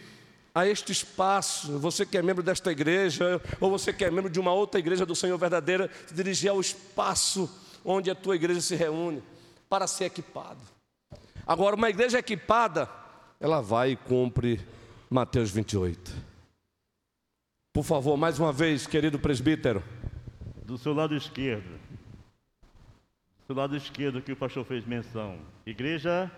a 0.54 0.66
este 0.66 0.92
espaço, 0.92 1.78
você 1.78 2.06
que 2.06 2.18
é 2.18 2.22
membro 2.22 2.42
desta 2.42 2.72
igreja, 2.72 3.42
ou 3.60 3.70
você 3.70 3.92
que 3.94 4.06
é 4.06 4.10
membro 4.10 4.30
de 4.30 4.40
uma 4.40 4.54
outra 4.54 4.80
igreja 4.80 5.06
do 5.06 5.16
Senhor 5.16 5.38
verdadeira, 5.38 5.92
se 6.08 6.14
dirigir 6.14 6.50
ao 6.50 6.60
espaço 6.60 7.50
onde 7.84 8.10
a 8.10 8.16
tua 8.16 8.36
igreja 8.36 8.62
se 8.62 8.76
reúne, 8.76 9.22
para 9.70 9.86
ser 9.86 10.06
equipado. 10.06 10.62
Agora, 11.46 11.76
uma 11.76 11.90
igreja 11.90 12.18
equipada, 12.18 12.90
ela 13.40 13.62
vai 13.62 13.92
e 13.92 13.96
cumpre 13.96 14.60
Mateus 15.10 15.52
28. 15.52 16.12
Por 17.72 17.84
favor, 17.84 18.18
mais 18.18 18.40
uma 18.40 18.52
vez, 18.52 18.88
querido 18.88 19.20
presbítero. 19.20 19.84
Do 20.66 20.80
seu 20.80 20.94
lado 20.94 21.16
esquerdo, 21.16 21.80
do 23.38 23.46
seu 23.46 23.56
lado 23.56 23.78
esquerdo 23.78 24.22
que 24.22 24.32
o 24.32 24.36
pastor 24.36 24.66
fez 24.66 24.84
menção, 24.84 25.38
igreja, 25.64 26.32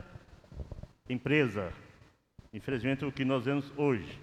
empresa, 1.09 1.71
infelizmente 2.53 3.05
o 3.05 3.11
que 3.11 3.23
nós 3.23 3.45
vemos 3.45 3.71
hoje. 3.77 4.19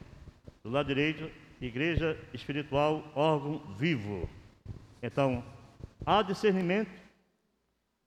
Do 0.63 0.71
lado 0.71 0.89
direito, 0.89 1.31
igreja 1.59 2.19
espiritual, 2.35 3.11
órgão 3.15 3.63
vivo. 3.79 4.29
Então, 5.03 5.43
há 6.05 6.21
discernimento 6.21 6.91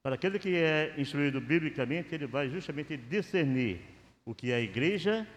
para 0.04 0.14
aquele 0.14 0.38
que 0.38 0.56
é 0.56 0.94
instruído 1.00 1.42
biblicamente, 1.42 2.14
ele 2.14 2.28
vai 2.28 2.48
justamente 2.48 2.96
discernir 2.96 3.82
o 4.24 4.36
que 4.36 4.52
é 4.52 4.62
igreja, 4.62 5.28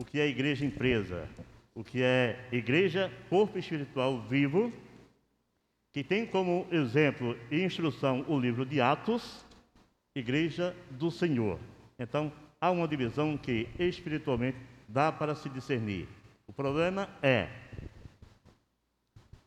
o 0.00 0.04
que 0.04 0.18
é 0.18 0.26
igreja 0.26 0.64
empresa, 0.64 1.28
o 1.74 1.84
que 1.84 2.02
é 2.02 2.48
igreja, 2.50 3.12
corpo 3.28 3.58
espiritual 3.58 4.18
vivo, 4.22 4.72
que 5.92 6.02
tem 6.02 6.24
como 6.24 6.66
exemplo 6.72 7.36
e 7.50 7.62
instrução 7.62 8.24
o 8.26 8.40
livro 8.40 8.64
de 8.64 8.80
Atos, 8.80 9.44
igreja 10.14 10.74
do 10.92 11.10
Senhor. 11.10 11.60
Então, 11.98 12.32
há 12.58 12.70
uma 12.70 12.88
divisão 12.88 13.36
que 13.36 13.68
espiritualmente 13.78 14.56
dá 14.88 15.12
para 15.12 15.34
se 15.34 15.50
discernir. 15.50 16.08
O 16.46 16.52
problema 16.52 17.06
é 17.22 17.50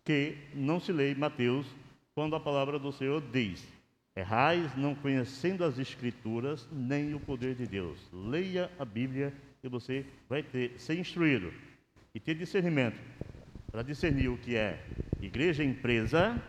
que 0.06 0.38
não 0.54 0.80
se 0.80 0.92
lê 0.92 1.16
Mateus 1.16 1.66
quando 2.14 2.36
a 2.36 2.40
palavra 2.40 2.78
do 2.78 2.92
Senhor 2.92 3.24
diz: 3.32 3.68
Errais 4.16 4.78
não 4.78 4.94
conhecendo 4.94 5.66
as 5.66 5.80
Escrituras 5.80 6.70
nem 6.72 7.16
o 7.16 7.20
poder 7.20 7.56
de 7.56 7.66
Deus. 7.66 7.98
Leia 8.14 8.70
a 8.78 8.86
Bíblia 8.86 9.34
e 9.64 9.70
você 9.70 10.06
vai 10.28 10.44
ter, 10.44 10.78
ser 10.78 11.00
instruído 11.00 11.52
e 12.14 12.20
ter 12.20 12.36
discernimento 12.36 13.00
para 13.72 13.82
discernir 13.82 14.28
o 14.28 14.38
que 14.38 14.58
é 14.58 14.86
igreja 15.22 15.64
empresa 15.64 16.42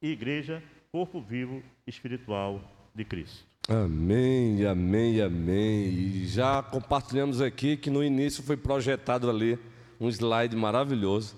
e 0.00 0.08
igreja 0.08 0.62
corpo 0.90 1.20
vivo 1.20 1.62
espiritual 1.86 2.60
de 2.94 3.04
Cristo. 3.04 3.44
Amém, 3.68 4.64
amém, 4.66 5.20
amém. 5.20 5.84
E 5.88 6.26
já 6.26 6.62
compartilhamos 6.62 7.40
aqui 7.40 7.76
que 7.76 7.90
no 7.90 8.02
início 8.02 8.42
foi 8.42 8.56
projetado 8.56 9.30
ali 9.30 9.58
um 10.00 10.08
slide 10.08 10.56
maravilhoso. 10.56 11.36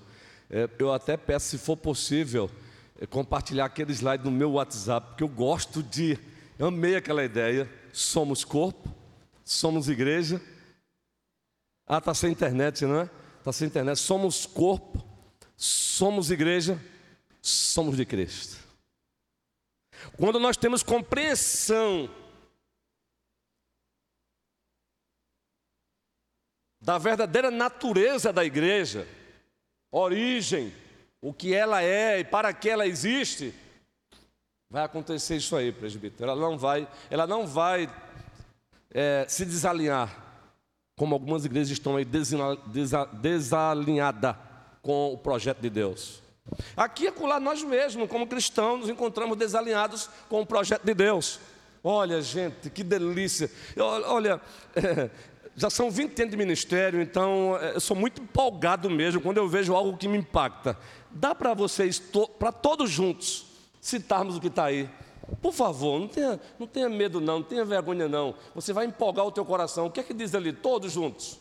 É, 0.49 0.69
eu 0.79 0.93
até 0.93 1.17
peço, 1.17 1.49
se 1.49 1.59
for 1.59 1.77
possível, 1.77 2.49
é 3.01 3.07
compartilhar 3.07 3.67
aquele 3.67 3.93
slide 3.93 4.25
no 4.25 4.31
meu 4.31 4.53
WhatsApp, 4.53 5.09
porque 5.09 5.25
eu 5.25 5.29
gosto 5.29 5.83
de, 5.83 6.19
amei 6.59 6.97
aquela 6.97 7.25
ideia. 7.25 7.69
Somos 7.93 8.43
corpo, 8.45 8.89
somos 9.45 9.89
igreja. 9.89 10.41
Ah, 11.87 11.99
está 11.99 12.15
sem 12.15 12.33
internet, 12.33 12.85
não 12.87 13.01
é? 13.01 13.11
Está 13.39 13.53
sem 13.53 13.69
internet. 13.69 13.99
Somos 13.99 14.47
corpo, 14.47 15.05
somos 15.55 16.31
igreja, 16.31 16.81
somos 17.43 17.97
de 17.97 18.07
Cristo. 18.07 18.57
Quando 20.17 20.41
nós 20.41 20.57
temos 20.57 20.83
compreensão 20.83 22.11
da 26.81 26.99
verdadeira 26.99 27.51
natureza 27.51 28.33
da 28.33 28.45
igreja, 28.45 29.07
origem, 29.91 30.73
o 31.21 31.33
que 31.33 31.55
ela 31.55 31.83
é 31.83 32.19
e 32.19 32.25
para 32.25 32.53
que 32.53 32.69
ela 32.69 32.87
existe, 32.87 33.55
vai 34.69 34.85
acontecer 34.85 35.37
isso 35.37 35.57
aí, 35.57 35.73
presbítero. 35.73 36.31
Ela 36.31 36.41
não 36.41 36.59
vai, 36.59 36.87
ela 37.11 37.27
não 37.27 37.47
vai 37.47 37.89
é, 38.95 39.27
se 39.29 39.45
desalinhar, 39.45 40.23
como 40.97 41.15
algumas 41.15 41.45
igrejas 41.45 41.73
estão 41.73 41.97
aí 41.97 42.07
desalinhadas 43.21 44.37
com 44.81 45.13
o 45.13 45.19
projeto 45.19 45.61
de 45.61 45.69
Deus. 45.69 46.23
Aqui 46.77 47.05
e 47.05 47.09
acolá 47.09 47.41
nós 47.41 47.63
mesmos, 47.63 48.09
como 48.09 48.27
cristãos, 48.27 48.81
nos 48.81 48.89
encontramos 48.89 49.37
desalinhados 49.37 50.09
com 50.29 50.41
o 50.43 50.47
projeto 50.47 50.85
de 50.85 50.95
Deus. 50.95 51.41
Olha, 51.83 52.23
gente, 52.23 52.71
que 52.71 52.85
delícia. 52.85 53.51
Olha, 53.77 54.41
é, 54.77 55.11
já 55.57 55.69
são 55.69 55.91
20 55.91 56.21
anos 56.21 56.31
de 56.31 56.37
ministério, 56.37 57.01
então 57.01 57.59
é, 57.61 57.75
eu 57.75 57.81
sou 57.81 57.97
muito 57.97 58.23
empolgado 58.23 58.89
mesmo 58.89 59.21
quando 59.21 59.39
eu 59.39 59.49
vejo 59.49 59.75
algo 59.75 59.97
que 59.97 60.07
me 60.07 60.19
impacta. 60.19 60.79
Dá 61.11 61.35
para 61.35 61.55
vocês, 61.55 62.01
para 62.39 62.53
todos 62.53 62.91
juntos, 62.91 63.47
citarmos 63.81 64.37
o 64.37 64.41
que 64.41 64.49
está 64.49 64.65
aí. 64.65 64.89
Por 65.41 65.53
favor, 65.53 66.01
não 66.01 66.09
tenha, 66.09 66.41
não 66.59 66.67
tenha 66.67 66.89
medo 66.89 67.21
não, 67.21 67.41
não 67.41 67.43
tenha 67.43 67.65
vergonha 67.65 68.09
não. 68.09 68.35
Você 68.55 68.73
vai 68.73 68.87
empolgar 68.87 69.27
o 69.27 69.33
teu 69.33 69.45
coração. 69.45 69.87
O 69.87 69.91
que 69.91 70.01
é 70.01 70.03
que 70.03 70.15
diz 70.15 70.35
ali? 70.35 70.53
Todos 70.53 70.93
juntos. 70.93 71.39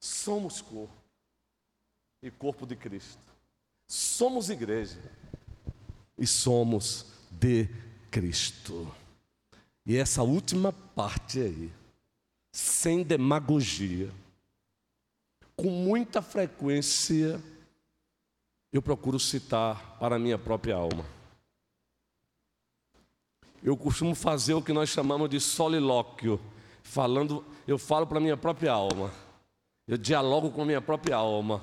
Somos 0.00 0.60
corpo 0.60 0.92
e 2.22 2.30
corpo 2.30 2.66
de 2.66 2.76
Cristo. 2.76 3.18
Somos 3.88 4.50
igreja 4.50 5.00
e 6.18 6.26
somos 6.26 7.06
de 7.30 7.68
Cristo. 8.10 8.92
E 9.86 9.96
essa 9.96 10.22
última 10.22 10.70
parte 10.72 11.40
aí, 11.40 11.72
sem 12.52 13.02
demagogia, 13.02 14.12
com 15.58 15.68
muita 15.68 16.22
frequência, 16.22 17.42
eu 18.72 18.80
procuro 18.80 19.18
citar 19.18 19.98
para 19.98 20.14
a 20.14 20.18
minha 20.18 20.38
própria 20.38 20.76
alma. 20.76 21.04
Eu 23.60 23.76
costumo 23.76 24.14
fazer 24.14 24.54
o 24.54 24.62
que 24.62 24.72
nós 24.72 24.88
chamamos 24.88 25.28
de 25.28 25.40
solilóquio, 25.40 26.40
falando, 26.84 27.44
eu 27.66 27.76
falo 27.76 28.06
para 28.06 28.18
a 28.18 28.20
minha 28.20 28.36
própria 28.36 28.70
alma. 28.70 29.10
Eu 29.88 29.98
dialogo 29.98 30.52
com 30.52 30.62
a 30.62 30.64
minha 30.64 30.80
própria 30.80 31.16
alma. 31.16 31.60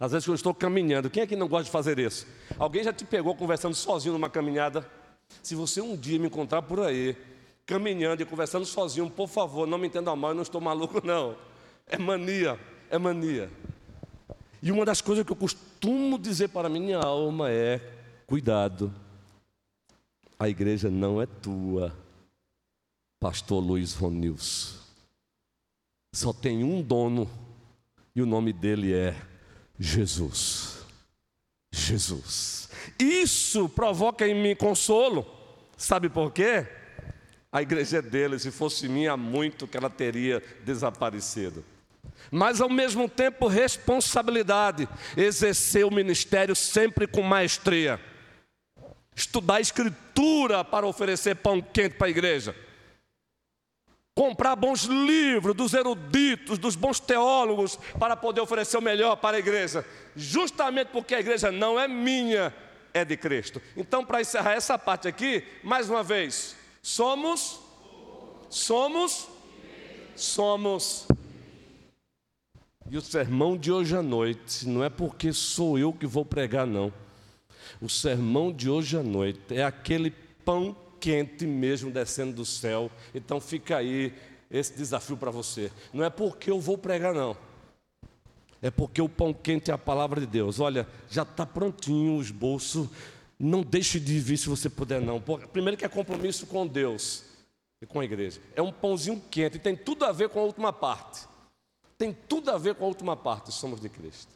Às 0.00 0.12
vezes 0.12 0.26
eu 0.26 0.34
estou 0.34 0.54
caminhando. 0.54 1.10
Quem 1.10 1.22
é 1.22 1.26
que 1.26 1.36
não 1.36 1.46
gosta 1.46 1.64
de 1.64 1.70
fazer 1.70 1.98
isso? 1.98 2.26
Alguém 2.58 2.82
já 2.82 2.92
te 2.92 3.04
pegou 3.04 3.34
conversando 3.34 3.74
sozinho 3.74 4.14
numa 4.14 4.30
caminhada? 4.30 4.90
Se 5.42 5.54
você 5.54 5.82
um 5.82 5.94
dia 5.94 6.18
me 6.18 6.28
encontrar 6.28 6.62
por 6.62 6.80
aí, 6.80 7.14
caminhando 7.66 8.22
e 8.22 8.24
conversando 8.24 8.64
sozinho, 8.64 9.10
por 9.10 9.28
favor, 9.28 9.66
não 9.66 9.76
me 9.76 9.88
entenda 9.88 10.16
mal, 10.16 10.30
eu 10.30 10.36
não 10.36 10.42
estou 10.42 10.60
maluco, 10.60 11.04
não. 11.04 11.36
É 11.86 11.98
mania, 11.98 12.58
é 12.90 12.98
mania. 12.98 13.50
E 14.62 14.72
uma 14.72 14.84
das 14.84 15.00
coisas 15.00 15.24
que 15.24 15.32
eu 15.32 15.36
costumo 15.36 16.18
dizer 16.18 16.48
para 16.48 16.66
a 16.66 16.70
minha 16.70 16.98
alma 16.98 17.50
é: 17.50 17.80
cuidado, 18.26 18.92
a 20.38 20.48
igreja 20.48 20.90
não 20.90 21.20
é 21.20 21.26
tua, 21.26 21.96
Pastor 23.20 23.62
Luiz 23.62 23.94
Ronils. 23.94 24.80
Só 26.14 26.32
tem 26.32 26.64
um 26.64 26.82
dono 26.82 27.28
e 28.14 28.22
o 28.22 28.26
nome 28.26 28.52
dele 28.52 28.94
é 28.94 29.14
Jesus. 29.78 30.78
Jesus. 31.72 32.68
Isso 32.98 33.68
provoca 33.68 34.26
em 34.26 34.34
mim 34.34 34.56
consolo. 34.56 35.26
Sabe 35.76 36.08
por 36.08 36.32
quê? 36.32 36.66
A 37.52 37.62
igreja 37.62 37.98
é 37.98 38.02
dele, 38.02 38.38
se 38.38 38.50
fosse 38.50 38.88
minha, 38.88 39.12
há 39.12 39.16
muito 39.16 39.66
que 39.66 39.76
ela 39.76 39.90
teria 39.90 40.42
desaparecido. 40.64 41.64
Mas 42.30 42.60
ao 42.60 42.68
mesmo 42.68 43.08
tempo, 43.08 43.46
responsabilidade, 43.46 44.88
exercer 45.16 45.84
o 45.84 45.90
ministério 45.90 46.54
sempre 46.54 47.06
com 47.06 47.22
maestria. 47.22 48.00
Estudar 49.14 49.60
escritura 49.60 50.64
para 50.64 50.86
oferecer 50.86 51.36
pão 51.36 51.60
quente 51.60 51.96
para 51.96 52.06
a 52.06 52.10
igreja 52.10 52.54
comprar 54.16 54.56
bons 54.56 54.84
livros 54.84 55.54
dos 55.54 55.74
eruditos, 55.74 56.56
dos 56.56 56.74
bons 56.74 56.98
teólogos, 56.98 57.78
para 57.98 58.16
poder 58.16 58.40
oferecer 58.40 58.78
o 58.78 58.82
melhor 58.82 59.16
para 59.16 59.36
a 59.36 59.40
igreja, 59.40 59.84
justamente 60.16 60.88
porque 60.88 61.14
a 61.14 61.20
igreja 61.20 61.52
não 61.52 61.78
é 61.78 61.86
minha, 61.86 62.52
é 62.94 63.04
de 63.04 63.14
Cristo. 63.14 63.60
Então, 63.76 64.02
para 64.02 64.22
encerrar 64.22 64.54
essa 64.54 64.78
parte 64.78 65.06
aqui, 65.06 65.44
mais 65.62 65.90
uma 65.90 66.02
vez, 66.02 66.56
somos, 66.80 67.60
somos, 68.48 69.28
somos. 70.16 71.06
E 72.88 72.96
o 72.96 73.00
sermão 73.00 73.56
de 73.56 73.72
hoje 73.72 73.96
à 73.96 74.02
noite 74.02 74.66
não 74.68 74.84
é 74.84 74.88
porque 74.88 75.32
sou 75.32 75.76
eu 75.76 75.92
que 75.92 76.06
vou 76.06 76.24
pregar, 76.24 76.66
não. 76.66 76.92
O 77.80 77.88
sermão 77.88 78.52
de 78.52 78.70
hoje 78.70 78.96
à 78.96 79.02
noite 79.02 79.40
é 79.50 79.64
aquele 79.64 80.12
pão 80.44 80.76
quente 81.00 81.46
mesmo 81.46 81.90
descendo 81.90 82.32
do 82.32 82.44
céu. 82.44 82.90
Então 83.12 83.40
fica 83.40 83.78
aí 83.78 84.14
esse 84.48 84.76
desafio 84.76 85.16
para 85.16 85.32
você. 85.32 85.72
Não 85.92 86.04
é 86.04 86.10
porque 86.10 86.50
eu 86.50 86.60
vou 86.60 86.78
pregar, 86.78 87.12
não. 87.12 87.36
É 88.62 88.70
porque 88.70 89.02
o 89.02 89.08
pão 89.08 89.34
quente 89.34 89.70
é 89.70 89.74
a 89.74 89.78
palavra 89.78 90.20
de 90.20 90.26
Deus. 90.26 90.60
Olha, 90.60 90.86
já 91.10 91.22
está 91.22 91.44
prontinho 91.44 92.18
o 92.18 92.22
esboço. 92.22 92.88
Não 93.38 93.62
deixe 93.62 93.98
de 93.98 94.18
vir 94.20 94.36
se 94.36 94.48
você 94.48 94.70
puder, 94.70 95.00
não. 95.00 95.20
Primeiro 95.20 95.76
que 95.76 95.84
é 95.84 95.88
compromisso 95.88 96.46
com 96.46 96.64
Deus 96.64 97.24
e 97.82 97.86
com 97.86 97.98
a 97.98 98.04
igreja. 98.04 98.40
É 98.54 98.62
um 98.62 98.72
pãozinho 98.72 99.20
quente 99.28 99.56
e 99.56 99.60
tem 99.60 99.76
tudo 99.76 100.04
a 100.04 100.12
ver 100.12 100.28
com 100.28 100.38
a 100.38 100.44
última 100.44 100.72
parte. 100.72 101.26
Tem 101.98 102.12
tudo 102.12 102.50
a 102.50 102.58
ver 102.58 102.74
com 102.74 102.84
a 102.84 102.88
última 102.88 103.16
parte. 103.16 103.52
Somos 103.52 103.80
de 103.80 103.88
Cristo. 103.88 104.32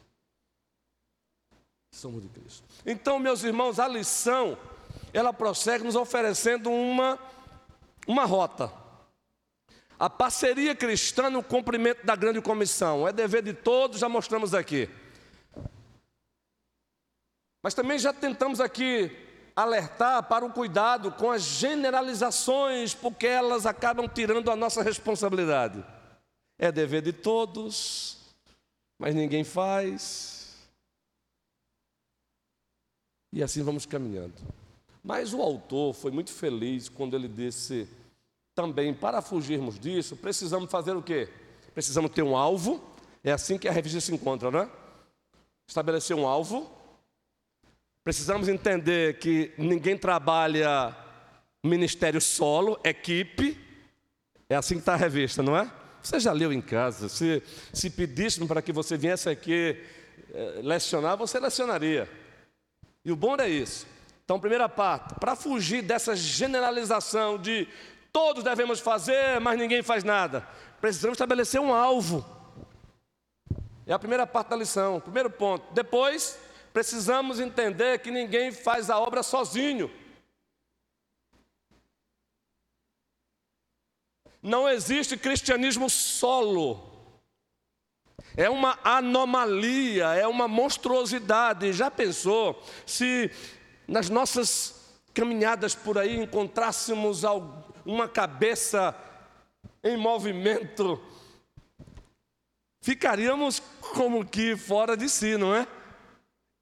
Somos 1.91 2.23
de 2.23 2.29
Cristo. 2.29 2.63
Então, 2.85 3.19
meus 3.19 3.43
irmãos, 3.43 3.79
a 3.79 3.87
lição 3.87 4.57
ela 5.13 5.33
prossegue 5.33 5.83
nos 5.83 5.95
oferecendo 5.95 6.71
uma, 6.71 7.19
uma 8.07 8.25
rota. 8.25 8.71
A 9.99 10.09
parceria 10.09 10.75
cristã 10.75 11.29
no 11.29 11.43
cumprimento 11.43 12.05
da 12.05 12.15
grande 12.15 12.41
comissão 12.41 13.07
é 13.07 13.13
dever 13.13 13.43
de 13.43 13.53
todos, 13.53 13.99
já 13.99 14.09
mostramos 14.09 14.53
aqui. 14.53 14.89
Mas 17.61 17.75
também 17.75 17.99
já 17.99 18.11
tentamos 18.11 18.59
aqui 18.59 19.15
alertar 19.55 20.23
para 20.23 20.43
o 20.43 20.51
cuidado 20.51 21.11
com 21.11 21.29
as 21.29 21.43
generalizações, 21.43 22.95
porque 22.95 23.27
elas 23.27 23.65
acabam 23.65 24.07
tirando 24.07 24.49
a 24.49 24.55
nossa 24.55 24.81
responsabilidade. 24.81 25.83
É 26.63 26.71
dever 26.71 27.01
de 27.01 27.11
todos, 27.11 28.19
mas 28.99 29.15
ninguém 29.15 29.43
faz. 29.43 30.61
E 33.33 33.41
assim 33.41 33.63
vamos 33.63 33.87
caminhando. 33.87 34.35
Mas 35.03 35.33
o 35.33 35.41
autor 35.41 35.95
foi 35.95 36.11
muito 36.11 36.31
feliz 36.31 36.87
quando 36.87 37.15
ele 37.15 37.27
disse 37.27 37.89
também, 38.53 38.93
para 38.93 39.23
fugirmos 39.23 39.79
disso, 39.79 40.15
precisamos 40.15 40.69
fazer 40.69 40.95
o 40.95 41.01
quê? 41.01 41.27
Precisamos 41.73 42.11
ter 42.11 42.21
um 42.21 42.37
alvo, 42.37 42.79
é 43.23 43.31
assim 43.31 43.57
que 43.57 43.67
a 43.67 43.71
revista 43.71 43.99
se 43.99 44.13
encontra, 44.13 44.51
né? 44.51 44.69
Estabelecer 45.67 46.15
um 46.15 46.27
alvo. 46.27 46.69
Precisamos 48.03 48.47
entender 48.47 49.17
que 49.17 49.51
ninguém 49.57 49.97
trabalha 49.97 50.95
ministério 51.65 52.21
solo, 52.21 52.79
equipe. 52.83 53.59
É 54.47 54.55
assim 54.55 54.75
que 54.75 54.81
está 54.81 54.93
a 54.93 54.97
revista, 54.97 55.41
não 55.41 55.57
é? 55.57 55.80
Você 56.01 56.19
já 56.19 56.31
leu 56.31 56.51
em 56.51 56.61
casa. 56.61 57.07
Se, 57.07 57.43
se 57.71 57.89
pedíssemos 57.89 58.47
para 58.47 58.61
que 58.61 58.71
você 58.71 58.97
viesse 58.97 59.29
aqui 59.29 59.77
é, 60.33 60.59
lecionar, 60.63 61.17
você 61.17 61.39
lecionaria. 61.39 62.09
E 63.03 63.11
o 63.11 63.15
bom 63.15 63.35
é 63.35 63.49
isso. 63.49 63.85
Então, 64.23 64.39
primeira 64.39 64.69
parte, 64.69 65.15
para 65.15 65.35
fugir 65.35 65.81
dessa 65.81 66.15
generalização 66.15 67.37
de 67.37 67.67
todos 68.13 68.43
devemos 68.43 68.79
fazer, 68.79 69.39
mas 69.39 69.57
ninguém 69.57 69.81
faz 69.81 70.03
nada, 70.03 70.47
precisamos 70.79 71.15
estabelecer 71.15 71.59
um 71.59 71.73
alvo. 71.73 72.25
É 73.85 73.93
a 73.93 73.99
primeira 73.99 74.27
parte 74.27 74.49
da 74.49 74.55
lição, 74.55 74.99
primeiro 74.99 75.29
ponto. 75.29 75.73
Depois, 75.73 76.37
precisamos 76.71 77.39
entender 77.39 77.99
que 77.99 78.11
ninguém 78.11 78.51
faz 78.51 78.89
a 78.89 78.99
obra 78.99 79.23
sozinho. 79.23 79.91
Não 84.41 84.67
existe 84.67 85.15
cristianismo 85.17 85.89
solo. 85.89 86.89
É 88.35 88.49
uma 88.49 88.79
anomalia, 88.83 90.15
é 90.15 90.25
uma 90.25 90.47
monstruosidade. 90.47 91.73
Já 91.73 91.91
pensou 91.91 92.61
se 92.85 93.29
nas 93.87 94.09
nossas 94.09 94.81
caminhadas 95.13 95.75
por 95.75 95.97
aí 95.97 96.17
encontrássemos 96.17 97.23
uma 97.85 98.07
cabeça 98.07 98.95
em 99.83 99.97
movimento, 99.97 101.01
ficaríamos 102.81 103.61
como 103.93 104.25
que 104.25 104.55
fora 104.55 104.95
de 104.95 105.09
si, 105.09 105.37
não 105.37 105.53
é? 105.55 105.67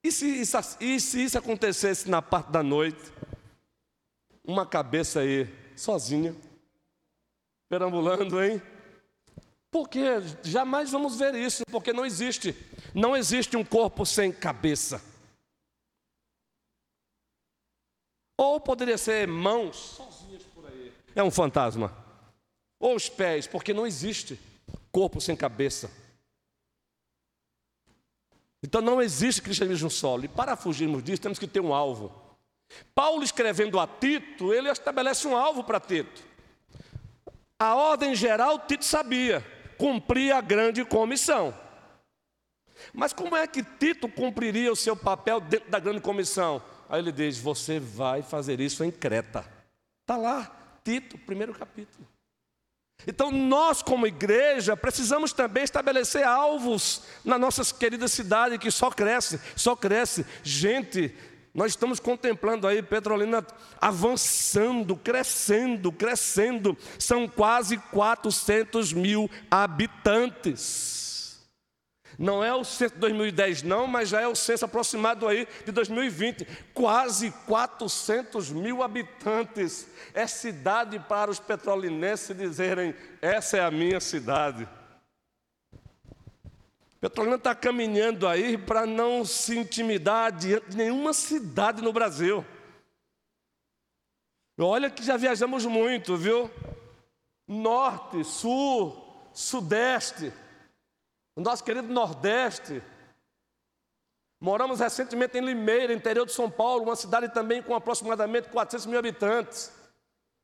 E 0.03 0.11
se, 0.11 0.25
isso, 0.25 0.57
e 0.79 0.99
se 0.99 1.23
isso 1.23 1.37
acontecesse 1.37 2.09
na 2.09 2.21
parte 2.21 2.51
da 2.51 2.63
noite? 2.63 3.11
Uma 4.43 4.65
cabeça 4.65 5.19
aí, 5.19 5.47
sozinha, 5.75 6.33
perambulando, 7.69 8.43
hein? 8.43 8.61
Porque 9.71 10.01
jamais 10.43 10.89
vamos 10.89 11.17
ver 11.17 11.35
isso, 11.35 11.63
porque 11.71 11.93
não 11.93 12.05
existe. 12.05 12.55
Não 12.93 13.15
existe 13.15 13.55
um 13.55 13.63
corpo 13.63 14.05
sem 14.05 14.31
cabeça. 14.31 15.01
Ou 18.35 18.59
poderia 18.59 18.97
ser 18.97 19.27
mãos 19.27 19.75
sozinhas 19.75 20.43
por 20.55 20.65
aí. 20.65 20.91
É 21.15 21.23
um 21.23 21.29
fantasma. 21.29 21.95
Ou 22.79 22.95
os 22.95 23.07
pés, 23.07 23.45
porque 23.45 23.73
não 23.73 23.85
existe 23.85 24.39
corpo 24.91 25.21
sem 25.21 25.35
cabeça. 25.35 25.91
Então 28.63 28.81
não 28.81 29.01
existe 29.01 29.41
cristianismo 29.41 29.89
solo. 29.89 30.25
E 30.25 30.27
para 30.27 30.55
fugirmos 30.55 31.03
disso, 31.03 31.21
temos 31.21 31.37
que 31.37 31.47
ter 31.47 31.59
um 31.59 31.73
alvo. 31.73 32.11
Paulo 32.95 33.23
escrevendo 33.23 33.79
a 33.79 33.85
Tito, 33.85 34.53
ele 34.53 34.69
estabelece 34.69 35.27
um 35.27 35.35
alvo 35.35 35.63
para 35.63 35.79
Tito. 35.79 36.28
A 37.59 37.75
ordem 37.75 38.15
geral, 38.15 38.57
Tito 38.59 38.85
sabia, 38.85 39.45
cumprir 39.77 40.31
a 40.31 40.39
grande 40.39 40.85
comissão. 40.85 41.53
Mas 42.93 43.11
como 43.11 43.35
é 43.35 43.45
que 43.45 43.61
Tito 43.61 44.07
cumpriria 44.07 44.71
o 44.71 44.75
seu 44.75 44.95
papel 44.95 45.41
dentro 45.41 45.69
da 45.69 45.77
grande 45.77 45.99
comissão? 45.99 46.61
Aí 46.87 47.01
ele 47.01 47.11
diz: 47.11 47.37
Você 47.37 47.77
vai 47.77 48.21
fazer 48.21 48.61
isso 48.61 48.83
em 48.83 48.91
Creta. 48.91 49.45
Está 50.01 50.15
lá, 50.15 50.79
Tito, 50.85 51.17
primeiro 51.17 51.53
capítulo. 51.53 52.07
Então, 53.07 53.31
nós, 53.31 53.81
como 53.81 54.07
igreja, 54.07 54.75
precisamos 54.75 55.31
também 55.31 55.63
estabelecer 55.63 56.23
alvos 56.23 57.03
na 57.23 57.37
nossa 57.37 57.63
querida 57.73 58.07
cidade 58.07 58.57
que 58.57 58.69
só 58.69 58.89
cresce, 58.89 59.39
só 59.55 59.75
cresce. 59.75 60.25
Gente, 60.43 61.15
nós 61.59 61.73
estamos 61.73 61.99
contemplando 61.99 62.65
aí 62.65 62.81
Petrolina 62.81 63.45
avançando, 63.81 64.95
crescendo, 64.95 65.91
crescendo. 65.91 66.77
São 66.97 67.27
quase 67.27 67.75
400 67.75 68.93
mil 68.93 69.29
habitantes. 69.51 71.45
Não 72.17 72.41
é 72.41 72.55
o 72.55 72.63
censo 72.63 72.93
de 72.93 73.01
2010, 73.01 73.63
não, 73.63 73.87
mas 73.87 74.07
já 74.07 74.21
é 74.21 74.27
o 74.27 74.35
censo 74.35 74.63
aproximado 74.63 75.27
aí 75.27 75.45
de 75.65 75.73
2020. 75.73 76.47
Quase 76.73 77.29
400 77.45 78.51
mil 78.51 78.81
habitantes. 78.81 79.85
É 80.13 80.25
cidade 80.27 80.97
para 80.97 81.29
os 81.29 81.41
petrolinenses 81.41 82.37
dizerem: 82.37 82.95
essa 83.21 83.57
é 83.57 83.65
a 83.65 83.69
minha 83.69 83.99
cidade. 83.99 84.65
Petrolina 86.99 87.37
está 87.37 87.55
caminhando 87.55 88.27
aí 88.27 88.57
para 88.57 88.85
não 88.85 89.23
se 89.23 89.57
intimidar 89.57 90.33
diante 90.33 90.71
de 90.71 90.77
nenhuma 90.77 91.13
cidade 91.13 91.81
no 91.81 91.93
Brasil. 91.93 92.45
Olha 94.57 94.89
que 94.89 95.01
já 95.01 95.15
viajamos 95.15 95.65
muito, 95.65 96.17
viu? 96.17 96.51
Norte, 97.47 98.25
sul, 98.25 99.31
sudeste 99.33 100.33
no 101.33 101.43
nosso 101.43 101.63
querido 101.63 101.87
Nordeste. 101.87 102.83
Moramos 104.41 104.81
recentemente 104.81 105.37
em 105.37 105.41
Limeira, 105.41 105.93
interior 105.93 106.25
de 106.25 106.33
São 106.33 106.51
Paulo, 106.51 106.83
uma 106.83 106.97
cidade 106.97 107.33
também 107.33 107.63
com 107.63 107.73
aproximadamente 107.73 108.49
400 108.49 108.85
mil 108.85 108.99
habitantes. 108.99 109.71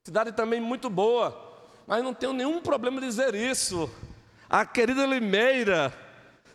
Cidade 0.05 0.31
também 0.31 0.61
muito 0.61 0.89
boa, 0.89 1.59
mas 1.85 2.01
não 2.01 2.13
tenho 2.13 2.31
nenhum 2.31 2.61
problema 2.61 2.97
em 2.97 3.01
dizer 3.01 3.35
isso. 3.35 3.89
A 4.49 4.65
querida 4.65 5.05
Limeira 5.05 6.04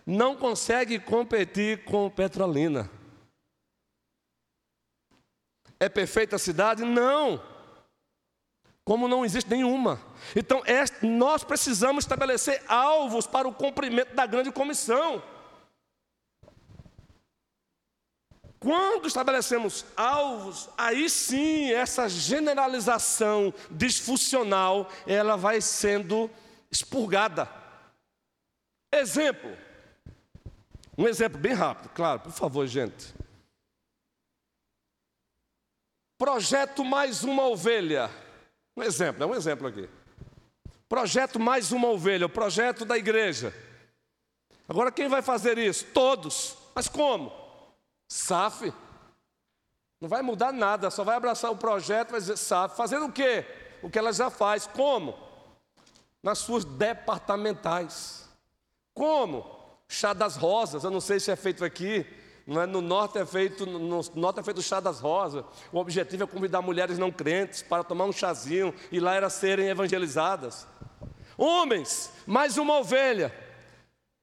não 0.07 0.37
consegue 0.37 0.99
competir 0.99 1.85
com 1.85 2.11
Petrolina. 2.11 2.91
É 5.79 5.89
perfeita 5.89 6.37
a 6.37 6.39
cidade? 6.39 6.85
Não 6.85 7.41
como 8.91 9.07
não 9.07 9.25
existe 9.25 9.49
nenhuma. 9.49 10.01
Então, 10.35 10.65
nós 11.01 11.45
precisamos 11.45 12.03
estabelecer 12.03 12.61
alvos 12.67 13.25
para 13.25 13.47
o 13.47 13.55
cumprimento 13.55 14.17
da 14.17 14.27
grande 14.27 14.51
comissão. 14.51 15.23
Quando 18.59 19.07
estabelecemos 19.07 19.87
alvos, 19.97 20.69
aí 20.77 21.09
sim 21.09 21.73
essa 21.73 22.09
generalização 22.09 23.55
disfuncional, 23.71 24.91
ela 25.07 25.37
vai 25.37 25.61
sendo 25.61 26.29
expurgada. 26.69 27.49
Exemplo. 28.93 29.57
Um 31.01 31.09
exemplo 31.09 31.41
bem 31.41 31.55
rápido, 31.55 31.89
claro, 31.95 32.21
por 32.21 32.31
favor, 32.31 32.67
gente. 32.67 33.15
Projeto 36.19 36.85
mais 36.85 37.25
uma 37.25 37.49
ovelha. 37.49 38.11
Um 38.77 38.83
exemplo, 38.83 39.23
é 39.23 39.27
um 39.27 39.35
exemplo 39.35 39.67
aqui. 39.67 39.89
Projeto 40.91 41.41
mais 41.41 41.73
uma 41.73 41.89
ovelha, 41.89 42.27
o 42.27 42.29
projeto 42.29 42.85
da 42.85 42.99
igreja. 42.99 43.55
Agora 44.69 44.93
quem 44.93 45.09
vai 45.09 45.23
fazer 45.23 45.57
isso? 45.57 45.87
Todos. 45.87 46.55
Mas 46.75 46.87
como? 46.87 47.33
SAF. 48.07 48.71
Não 50.03 50.09
vai 50.11 50.21
mudar 50.21 50.53
nada, 50.53 50.91
só 50.91 51.03
vai 51.03 51.17
abraçar 51.17 51.51
o 51.51 51.57
projeto, 51.57 52.11
vai 52.11 52.21
dizer 52.21 52.37
SAF. 52.37 52.77
Fazendo 52.77 53.07
o 53.07 53.13
quê? 53.13 53.47
O 53.83 53.89
que 53.89 53.99
ela 53.99 54.13
já 54.13 54.29
faz. 54.29 54.67
Como? 54.67 55.19
Nas 56.23 56.41
suas 56.41 56.63
departamentais. 56.63 58.29
Como? 58.93 59.60
Chá 59.93 60.13
das 60.13 60.37
rosas, 60.37 60.85
eu 60.85 60.91
não 60.91 61.01
sei 61.01 61.19
se 61.19 61.33
é 61.33 61.37
feito 61.37 61.65
aqui, 61.65 62.07
é? 62.47 62.65
No 62.65 62.81
norte 62.81 63.19
é 63.19 63.27
feito, 63.27 63.67
no 63.67 64.01
norte 64.15 64.39
é 64.39 64.43
feito 64.43 64.63
chá 64.63 64.79
das 64.79 65.01
rosas. 65.01 65.45
O 65.73 65.79
objetivo 65.79 66.23
é 66.23 66.27
convidar 66.27 66.63
mulheres 66.63 66.97
não 66.97 67.11
crentes 67.11 67.61
para 67.61 67.83
tomar 67.83 68.05
um 68.05 68.13
chazinho 68.13 68.73
e 68.91 69.01
lá 69.01 69.15
era 69.15 69.29
serem 69.29 69.69
evangelizadas. 69.69 70.67
Homens, 71.37 72.13
mais 72.25 72.57
uma 72.57 72.79
ovelha. 72.79 73.35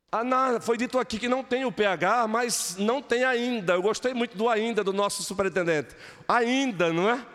Ah, 0.09 0.23
foi 0.61 0.77
dito 0.77 0.97
aqui 0.97 1.19
que 1.19 1.27
não 1.27 1.43
tem 1.43 1.65
o 1.65 1.71
pH, 1.71 2.27
mas 2.27 2.77
não 2.77 3.01
tem 3.01 3.25
ainda. 3.25 3.73
Eu 3.73 3.81
gostei 3.81 4.13
muito 4.13 4.37
do 4.37 4.47
ainda 4.47 4.85
do 4.85 4.93
nosso 4.93 5.21
superintendente. 5.21 5.93
Ainda, 6.27 6.93
não 6.93 7.09
é? 7.09 7.25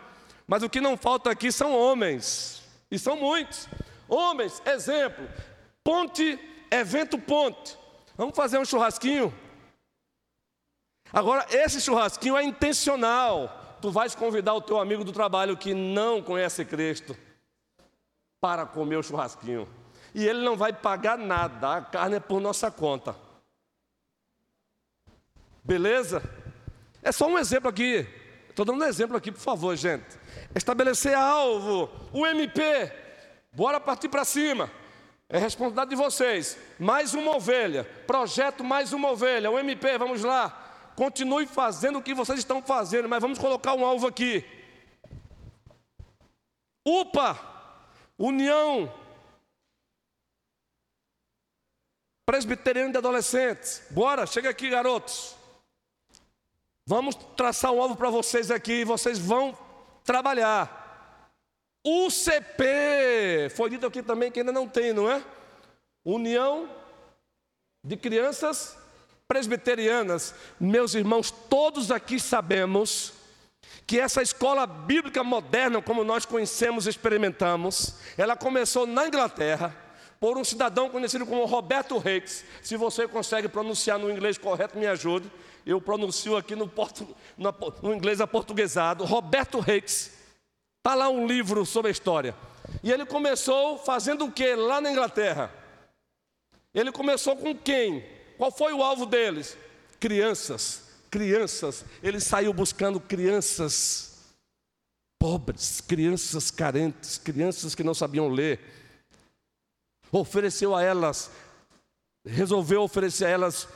Mas 0.47 0.63
o 0.63 0.69
que 0.69 0.81
não 0.81 0.97
falta 0.97 1.29
aqui 1.29 1.51
são 1.51 1.71
homens. 1.71 2.63
E 2.89 2.97
são 2.97 3.15
muitos. 3.15 3.69
Homens, 4.09 4.59
exemplo. 4.65 5.27
Ponte, 5.83 6.39
evento 6.71 7.17
ponte. 7.19 7.82
Vamos 8.15 8.35
fazer 8.35 8.57
um 8.57 8.65
churrasquinho? 8.65 9.33
Agora, 11.11 11.45
esse 11.49 11.81
churrasquinho 11.81 12.37
é 12.37 12.43
intencional. 12.43 13.77
Tu 13.81 13.91
vais 13.91 14.15
convidar 14.15 14.53
o 14.53 14.61
teu 14.61 14.79
amigo 14.79 15.03
do 15.03 15.11
trabalho 15.11 15.57
que 15.57 15.73
não 15.73 16.21
conhece 16.21 16.63
Cristo 16.63 17.15
para 18.39 18.65
comer 18.65 18.97
o 18.97 19.03
churrasquinho. 19.03 19.67
E 20.13 20.25
ele 20.25 20.43
não 20.43 20.55
vai 20.55 20.71
pagar 20.71 21.17
nada, 21.17 21.77
a 21.77 21.81
carne 21.81 22.17
é 22.17 22.19
por 22.19 22.39
nossa 22.39 22.69
conta. 22.69 23.15
Beleza? 25.63 26.21
É 27.01 27.11
só 27.11 27.27
um 27.27 27.37
exemplo 27.37 27.69
aqui. 27.69 28.07
Estou 28.49 28.65
dando 28.65 28.83
um 28.83 28.87
exemplo 28.87 29.17
aqui, 29.17 29.31
por 29.31 29.41
favor, 29.41 29.75
gente. 29.75 30.19
Estabelecer 30.53 31.15
alvo, 31.15 31.89
o 32.11 32.27
MP. 32.27 32.91
Bora 33.51 33.79
partir 33.79 34.09
para 34.09 34.23
cima. 34.23 34.69
É 35.29 35.37
responsabilidade 35.37 35.89
de 35.89 35.95
vocês. 35.95 36.57
Mais 36.79 37.13
uma 37.13 37.35
ovelha. 37.35 37.83
Projeto 38.05 38.63
mais 38.63 38.93
uma 38.93 39.11
ovelha. 39.11 39.49
O 39.49 39.57
MP, 39.57 39.97
vamos 39.97 40.23
lá. 40.23 40.91
Continue 40.95 41.47
fazendo 41.47 41.99
o 41.99 42.03
que 42.03 42.13
vocês 42.13 42.39
estão 42.39 42.61
fazendo, 42.61 43.09
mas 43.09 43.21
vamos 43.21 43.39
colocar 43.39 43.73
um 43.73 43.85
alvo 43.85 44.07
aqui. 44.07 44.45
UPA, 46.85 47.39
União 48.17 48.93
Presbiteriana 52.25 52.91
de 52.91 52.97
Adolescentes. 52.97 53.83
Bora, 53.89 54.25
chega 54.25 54.49
aqui, 54.49 54.69
garotos. 54.69 55.35
Vamos 56.85 57.15
traçar 57.35 57.71
um 57.71 57.81
alvo 57.81 57.95
para 57.95 58.09
vocês 58.09 58.49
aqui 58.49 58.81
e 58.81 58.85
vocês 58.85 59.19
vão 59.19 59.57
trabalhar. 60.03 60.82
UCP, 61.85 63.49
foi 63.55 63.69
dito 63.69 63.85
aqui 63.85 64.01
também 64.01 64.31
que 64.31 64.39
ainda 64.39 64.51
não 64.51 64.67
tem, 64.67 64.93
não 64.93 65.11
é? 65.11 65.21
União 66.05 66.69
de 67.83 67.97
Crianças 67.97 68.77
presbiterianas, 69.27 70.33
meus 70.59 70.93
irmãos, 70.93 71.31
todos 71.31 71.91
aqui 71.91 72.19
sabemos 72.19 73.13
que 73.85 73.99
essa 73.99 74.21
escola 74.21 74.65
bíblica 74.65 75.23
moderna, 75.23 75.81
como 75.81 76.03
nós 76.03 76.25
conhecemos 76.25 76.85
e 76.85 76.89
experimentamos, 76.89 77.95
ela 78.17 78.35
começou 78.35 78.85
na 78.85 79.07
Inglaterra 79.07 79.75
por 80.19 80.37
um 80.37 80.43
cidadão 80.43 80.89
conhecido 80.89 81.25
como 81.25 81.43
Roberto 81.45 81.97
Reis. 81.97 82.45
Se 82.61 82.77
você 82.77 83.07
consegue 83.07 83.49
pronunciar 83.49 83.99
no 83.99 84.09
inglês 84.09 84.37
correto, 84.37 84.77
me 84.77 84.87
ajude. 84.87 85.29
Eu 85.65 85.81
pronuncio 85.81 86.37
aqui 86.37 86.55
no, 86.55 86.67
portu, 86.67 87.07
no, 87.37 87.53
no 87.81 87.93
inglês 87.93 88.21
aportuguesado. 88.21 89.03
Roberto 89.03 89.59
Reis. 89.59 90.22
Está 90.83 90.95
lá 90.95 91.07
um 91.07 91.25
livro 91.25 91.65
sobre 91.65 91.87
a 91.87 91.91
história. 91.93 92.35
E 92.83 92.91
ele 92.91 93.05
começou 93.05 93.77
fazendo 93.77 94.25
o 94.25 94.31
que 94.31 94.53
lá 94.53 94.81
na 94.81 94.91
Inglaterra? 94.91 95.49
Ele 96.73 96.91
começou 96.91 97.37
com 97.37 97.55
quem? 97.55 98.03
Qual 98.37 98.51
foi 98.51 98.73
o 98.73 98.83
alvo 98.83 99.05
deles? 99.05 99.57
Crianças, 99.97 100.83
crianças. 101.09 101.85
Ele 102.03 102.19
saiu 102.19 102.51
buscando 102.51 102.99
crianças 102.99 104.35
pobres, 105.17 105.79
crianças 105.79 106.51
carentes, 106.51 107.17
crianças 107.17 107.73
que 107.73 107.81
não 107.81 107.93
sabiam 107.93 108.27
ler. 108.27 108.59
Ofereceu 110.11 110.75
a 110.75 110.83
elas, 110.83 111.31
resolveu 112.25 112.81
oferecer 112.81 113.23
a 113.27 113.29
elas 113.29 113.69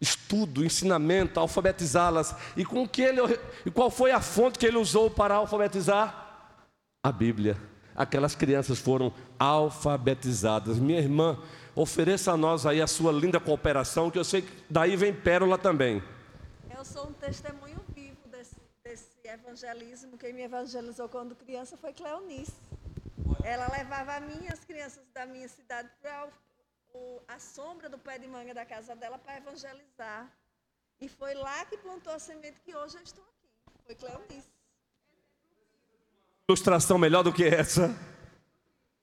estudo, 0.00 0.64
ensinamento, 0.64 1.38
alfabetizá-las. 1.38 2.34
E 2.56 2.64
com 2.64 2.88
que 2.88 3.02
ele, 3.02 3.20
e 3.66 3.70
qual 3.70 3.90
foi 3.90 4.10
a 4.10 4.22
fonte 4.22 4.58
que 4.58 4.64
ele 4.64 4.78
usou 4.78 5.10
para 5.10 5.34
alfabetizar? 5.34 6.25
A 7.06 7.12
Bíblia. 7.12 7.56
Aquelas 7.94 8.34
crianças 8.34 8.78
foram 8.78 9.12
alfabetizadas. 9.38 10.78
Minha 10.78 10.98
irmã, 10.98 11.38
Ofereça 11.76 12.32
a 12.32 12.38
nós 12.38 12.64
aí 12.64 12.80
a 12.80 12.86
sua 12.86 13.12
linda 13.12 13.38
cooperação, 13.38 14.10
que 14.10 14.18
eu 14.18 14.24
sei 14.24 14.40
que 14.40 14.64
daí 14.70 14.96
vem 14.96 15.12
pérola 15.12 15.58
também. 15.58 16.02
Eu 16.74 16.82
sou 16.86 17.06
um 17.06 17.12
testemunho 17.12 17.78
vivo 17.94 18.26
desse, 18.28 18.56
desse 18.82 19.10
de 19.22 19.28
evangelismo, 19.28 20.16
quem 20.16 20.32
me 20.32 20.40
evangelizou 20.40 21.06
quando 21.06 21.34
criança 21.34 21.76
foi 21.76 21.92
Cleonice. 21.92 22.54
Ela 23.44 23.68
levava 23.70 24.18
minhas 24.20 24.64
crianças 24.64 25.04
da 25.12 25.26
minha 25.26 25.46
cidade 25.48 25.90
para 26.00 26.30
a 27.28 27.38
sombra 27.38 27.90
do 27.90 27.98
pé 27.98 28.18
de 28.18 28.26
manga 28.26 28.54
da 28.54 28.64
casa 28.64 28.96
dela 28.96 29.18
para 29.18 29.36
evangelizar. 29.36 30.32
E 30.98 31.10
foi 31.10 31.34
lá 31.34 31.66
que 31.66 31.76
plantou 31.76 32.14
a 32.14 32.18
semente 32.18 32.58
que 32.64 32.74
hoje 32.74 32.96
eu 32.96 33.02
estou 33.02 33.22
aqui. 33.22 33.50
Foi 33.84 33.94
Cleonice. 33.94 34.55
Ilustração 36.48 36.96
melhor 36.96 37.24
do 37.24 37.32
que 37.32 37.44
essa, 37.44 37.96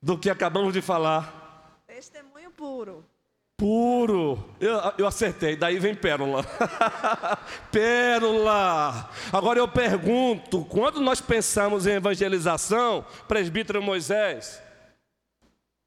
do 0.01 0.17
que 0.17 0.29
acabamos 0.29 0.73
de 0.73 0.81
falar. 0.81 1.81
Testemunho 1.85 2.49
puro. 2.51 3.05
Puro. 3.57 4.43
Eu, 4.61 4.79
eu 4.97 5.05
acertei, 5.05 5.55
daí 5.55 5.77
vem 5.77 5.93
pérola. 5.93 6.45
pérola. 7.69 9.09
Agora 9.31 9.59
eu 9.59 9.67
pergunto: 9.67 10.63
quando 10.65 11.01
nós 11.01 11.19
pensamos 11.19 11.85
em 11.85 11.91
evangelização, 11.91 13.05
presbítero 13.27 13.81
Moisés, 13.81 14.61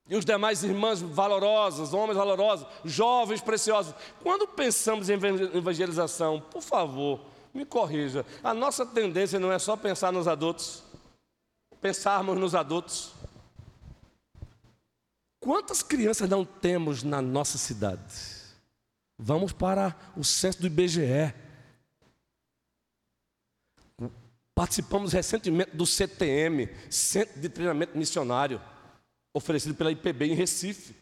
e 0.09 0.14
os 0.14 0.26
demais 0.26 0.62
irmãs 0.62 1.00
valorosas, 1.00 1.92
homens 1.92 2.16
valorosos, 2.16 2.66
jovens 2.84 3.40
preciosos, 3.40 3.94
quando 4.22 4.46
pensamos 4.46 5.09
em 5.09 5.14
evangelização, 5.54 6.40
por 6.50 6.62
favor, 6.62 7.20
me 7.52 7.64
corrija. 7.64 8.24
A 8.44 8.54
nossa 8.54 8.86
tendência 8.86 9.40
não 9.40 9.50
é 9.50 9.59
só 9.59 9.76
pensar 9.76 10.12
nos 10.12 10.28
adultos, 10.28 10.84
pensarmos 11.81 12.39
nos 12.39 12.55
adultos. 12.55 13.12
Quantas 15.41 15.83
crianças 15.83 16.29
não 16.29 16.45
temos 16.45 17.03
na 17.03 17.22
nossa 17.22 17.57
cidade? 17.57 18.03
Vamos 19.18 19.53
para 19.53 19.97
o 20.16 20.24
censo 20.24 20.61
do 20.61 20.66
IBGE. 20.66 21.35
Participamos 24.55 25.12
recentemente 25.12 25.77
do 25.77 25.87
CTM, 25.87 26.68
Centro 26.91 27.41
de 27.41 27.49
Treinamento 27.49 27.97
Missionário, 27.97 28.61
oferecido 29.35 29.74
pela 29.74 29.93
IPB 29.93 30.27
em 30.27 30.35
Recife. 30.35 30.97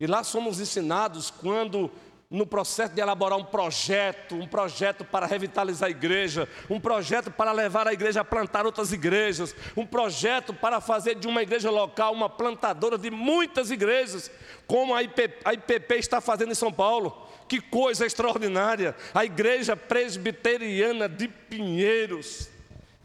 E 0.00 0.06
lá 0.06 0.22
somos 0.22 0.60
ensinados 0.60 1.30
quando 1.30 1.90
no 2.30 2.46
processo 2.46 2.92
de 2.92 3.00
elaborar 3.00 3.38
um 3.38 3.44
projeto, 3.44 4.34
um 4.34 4.46
projeto 4.46 5.02
para 5.02 5.26
revitalizar 5.26 5.88
a 5.88 5.90
igreja, 5.90 6.46
um 6.68 6.78
projeto 6.78 7.30
para 7.30 7.52
levar 7.52 7.88
a 7.88 7.92
igreja 7.92 8.20
a 8.20 8.24
plantar 8.24 8.66
outras 8.66 8.92
igrejas, 8.92 9.54
um 9.74 9.86
projeto 9.86 10.52
para 10.52 10.80
fazer 10.80 11.14
de 11.14 11.26
uma 11.26 11.42
igreja 11.42 11.70
local 11.70 12.12
uma 12.12 12.28
plantadora 12.28 12.98
de 12.98 13.10
muitas 13.10 13.70
igrejas, 13.70 14.30
como 14.66 14.94
a 14.94 15.02
IPP, 15.02 15.38
a 15.42 15.54
IPP 15.54 15.94
está 15.94 16.20
fazendo 16.20 16.52
em 16.52 16.54
São 16.54 16.72
Paulo. 16.72 17.26
Que 17.48 17.62
coisa 17.62 18.04
extraordinária! 18.04 18.94
A 19.14 19.24
igreja 19.24 19.74
presbiteriana 19.74 21.08
de 21.08 21.28
Pinheiros, 21.28 22.50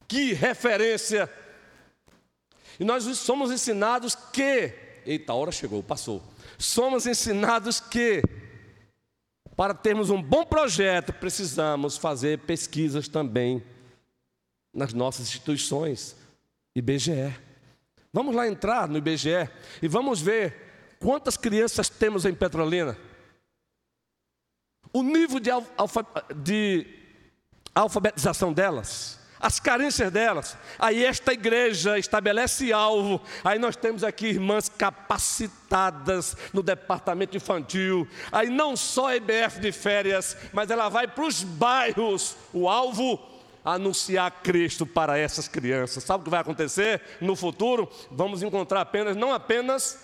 que 0.06 0.34
referência! 0.34 1.32
E 2.78 2.84
nós 2.84 3.06
somos 3.20 3.52
ensinados 3.52 4.16
que, 4.16 4.74
eita, 5.06 5.32
a 5.32 5.36
hora 5.36 5.52
chegou, 5.52 5.82
passou. 5.82 6.22
Somos 6.58 7.08
ensinados 7.08 7.80
que 7.80 8.22
para 9.56 9.74
termos 9.74 10.10
um 10.10 10.22
bom 10.22 10.46
projeto, 10.46 11.14
precisamos 11.14 11.98
fazer 11.98 12.40
pesquisas 12.40 13.08
também 13.08 13.64
nas 14.74 14.94
nossas 14.94 15.28
instituições, 15.28 16.16
IBGE. 16.76 17.34
Vamos 18.12 18.36
lá 18.36 18.48
entrar 18.48 18.88
no 18.88 18.98
IBGE 18.98 19.50
e 19.82 19.88
vamos 19.88 20.22
ver 20.22 20.96
quantas 21.00 21.38
crianças 21.38 21.90
temos 21.90 22.26
em 22.26 22.34
Petrolina. 22.34 22.98
O 24.92 25.02
nível 25.02 25.40
de, 25.40 25.50
alfa, 25.50 26.06
de 26.36 26.86
alfabetização 27.74 28.54
delas 28.54 29.23
as 29.44 29.60
carências 29.60 30.10
delas. 30.10 30.58
Aí 30.80 31.04
esta 31.04 31.34
igreja 31.34 32.00
estabelece 32.00 32.72
alvo. 32.72 33.22
Aí 33.44 33.60
nós 33.60 33.76
temos 33.76 34.02
aqui 34.02 34.28
irmãs 34.28 34.70
capacitadas 34.70 36.38
no 36.54 36.64
departamento 36.64 37.36
infantil. 37.36 38.08
Aí 38.32 38.50
não 38.50 38.78
só 38.78 39.14
EBF 39.14 39.60
de 39.60 39.74
férias, 39.74 40.38
mas 40.54 40.72
ela 40.72 40.88
vai 40.88 41.10
para 41.10 41.26
os 41.26 41.44
bairros. 41.44 42.38
O 42.54 42.70
alvo 42.70 43.22
anunciar 43.66 44.32
Cristo 44.42 44.86
para 44.86 45.18
essas 45.18 45.50
crianças. 45.50 46.06
Sabe 46.06 46.22
o 46.22 46.24
que 46.24 46.30
vai 46.30 46.40
acontecer 46.40 47.02
no 47.20 47.36
futuro? 47.36 47.92
Vamos 48.10 48.44
encontrar 48.44 48.80
apenas, 48.80 49.18
não 49.18 49.34
apenas, 49.34 50.00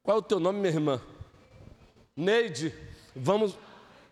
qual 0.00 0.18
é 0.18 0.20
o 0.20 0.22
teu 0.22 0.38
nome, 0.38 0.60
minha 0.60 0.72
irmã? 0.72 1.00
Neide. 2.16 2.72
Vamos, 3.16 3.58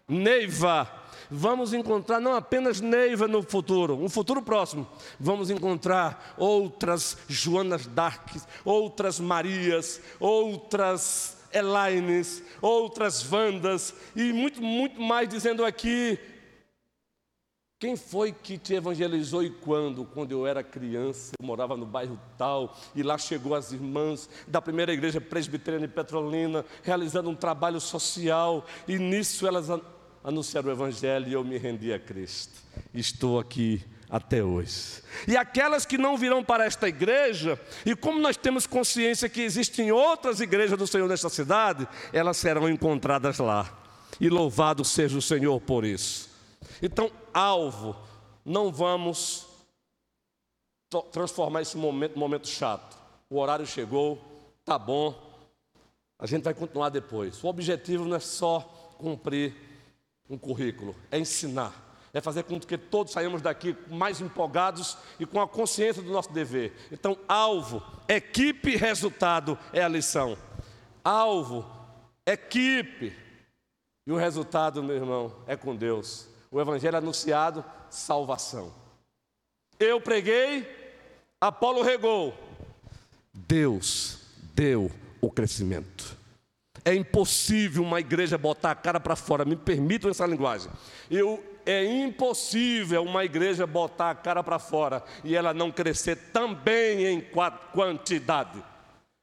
Neiva 0.09 1.04
vamos 1.35 1.75
encontrar 1.75 2.21
não 2.21 2.35
apenas 2.35 2.81
Neiva 2.81 3.27
no 3.27 3.43
futuro, 3.43 3.97
um 3.97 4.09
futuro 4.09 4.41
próximo, 4.41 4.87
vamos 5.19 5.51
encontrar 5.51 6.35
outras 6.39 7.19
Joanas 7.29 7.87
Darks, 7.87 8.47
outras 8.65 9.19
Marias, 9.19 10.01
outras 10.21 11.37
Elaines, 11.53 12.43
outras 12.61 13.23
Vandas 13.23 13.95
e 14.15 14.33
muito, 14.33 14.63
muito 14.63 15.01
mais 15.01 15.29
dizendo 15.29 15.65
aqui. 15.65 16.19
Quem 17.81 17.97
foi 17.97 18.33
que 18.33 18.57
te 18.57 18.73
evangelizou 18.75 19.43
e 19.43 19.51
quando? 19.51 20.07
Quando 20.07 20.31
eu 20.33 20.47
era 20.47 20.63
criança, 20.63 21.33
eu 21.39 21.47
morava 21.47 21.77
no 21.77 21.85
bairro 21.85 22.19
tal, 22.39 22.75
e 22.95 23.03
lá 23.03 23.19
chegou 23.19 23.55
as 23.55 23.73
irmãs 23.73 24.31
da 24.47 24.63
primeira 24.63 24.93
igreja 24.93 25.21
presbiteriana 25.21 25.87
de 25.87 25.93
Petrolina, 25.93 26.65
realizando 26.83 27.29
um 27.29 27.35
trabalho 27.35 27.81
social, 27.81 28.65
e 28.89 28.97
nisso 28.97 29.47
elas 29.47 29.69
anunciar 30.25 30.65
o 30.65 30.71
Evangelho 30.71 31.29
e 31.29 31.35
eu 31.35 31.45
me 31.45 31.59
rendi 31.59 31.93
a 31.93 31.99
Cristo. 31.99 32.59
Estou 32.95 33.39
aqui 33.39 33.85
até 34.09 34.43
hoje. 34.43 35.03
E 35.29 35.37
aquelas 35.37 35.85
que 35.85 35.99
não 35.99 36.17
virão 36.17 36.43
para 36.43 36.65
esta 36.65 36.89
igreja, 36.89 37.61
e 37.85 37.95
como 37.95 38.19
nós 38.19 38.37
temos 38.37 38.67
consciência 38.67 39.29
que 39.29 39.43
existem 39.43 39.93
outras 39.93 40.41
igrejas 40.41 40.79
do 40.79 40.87
Senhor 40.87 41.07
nesta 41.07 41.29
cidade, 41.29 41.87
elas 42.11 42.39
serão 42.39 42.69
encontradas 42.71 43.39
lá. 43.39 43.71
E 44.19 44.31
louvado 44.31 44.83
seja 44.83 45.19
o 45.19 45.23
Senhor 45.23 45.61
por 45.61 45.85
isso. 45.85 46.31
Então, 46.81 47.11
alvo, 47.33 47.95
não 48.45 48.73
vamos 48.73 49.47
transformar 51.13 51.61
esse 51.61 51.77
momento 51.77 52.19
momento 52.19 52.49
chato. 52.49 52.97
O 53.29 53.39
horário 53.39 53.67
chegou, 53.67 54.19
tá 54.65 54.79
bom. 54.79 55.15
A 56.19 56.27
gente 56.27 56.45
vai 56.45 56.55
continuar 56.55 56.89
depois. 56.89 57.43
O 57.43 57.49
objetivo 57.49 58.05
não 58.05 58.17
é 58.17 58.21
só 58.21 58.61
cumprir 58.97 59.55
um 60.29 60.39
currículo, 60.39 60.95
é 61.11 61.19
ensinar, 61.19 61.73
é 62.13 62.21
fazer 62.21 62.45
com 62.45 62.59
que 62.61 62.79
todos 62.79 63.13
saímos 63.13 63.43
daqui 63.43 63.77
mais 63.89 64.21
empolgados 64.21 64.97
e 65.19 65.27
com 65.27 65.41
a 65.41 65.49
consciência 65.49 66.03
do 66.03 66.13
nosso 66.13 66.33
dever. 66.33 66.73
Então, 66.91 67.19
alvo, 67.29 67.83
equipe, 68.09 68.77
resultado 68.77 69.59
é 69.73 69.83
a 69.83 69.89
lição. 69.89 70.39
Alvo, 71.03 71.67
equipe, 72.27 73.13
e 74.07 74.13
o 74.13 74.17
resultado, 74.17 74.83
meu 74.83 74.97
irmão, 74.97 75.35
é 75.47 75.57
com 75.57 75.75
Deus. 75.75 76.29
O 76.51 76.61
Evangelho 76.61 76.99
anunciado, 76.99 77.65
salvação. 77.89 78.73
Eu 79.81 80.01
preguei, 80.01 80.69
Apolo 81.41 81.83
regou, 81.83 82.35
Deus 83.33 84.21
deu 84.55 84.91
o 85.21 85.31
crescimento. 85.31 86.17
É 86.85 86.95
impossível 86.95 87.83
uma 87.83 87.99
igreja 87.99 88.37
botar 88.37 88.73
a 88.73 88.75
cara 88.75 89.01
para 89.01 89.17
fora, 89.17 89.45
me 89.45 89.57
permitam 89.57 90.11
essa 90.11 90.27
linguagem. 90.27 90.71
Eu, 91.11 91.43
é 91.65 91.85
impossível 91.85 93.03
uma 93.03 93.25
igreja 93.25 93.67
botar 93.67 94.11
a 94.11 94.15
cara 94.15 94.43
para 94.43 94.59
fora 94.59 95.03
e 95.23 95.35
ela 95.35 95.55
não 95.55 95.71
crescer 95.71 96.17
também 96.33 97.07
em 97.07 97.27
quantidade. 97.73 98.63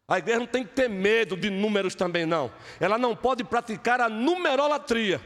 A 0.07 0.17
igreja 0.17 0.39
não 0.39 0.47
tem 0.47 0.63
que 0.65 0.73
ter 0.73 0.89
medo 0.89 1.37
de 1.37 1.49
números 1.49 1.95
também, 1.95 2.25
não. 2.25 2.51
Ela 2.79 2.97
não 2.97 3.15
pode 3.15 3.43
praticar 3.43 4.01
a 4.01 4.09
numerolatria 4.09 5.21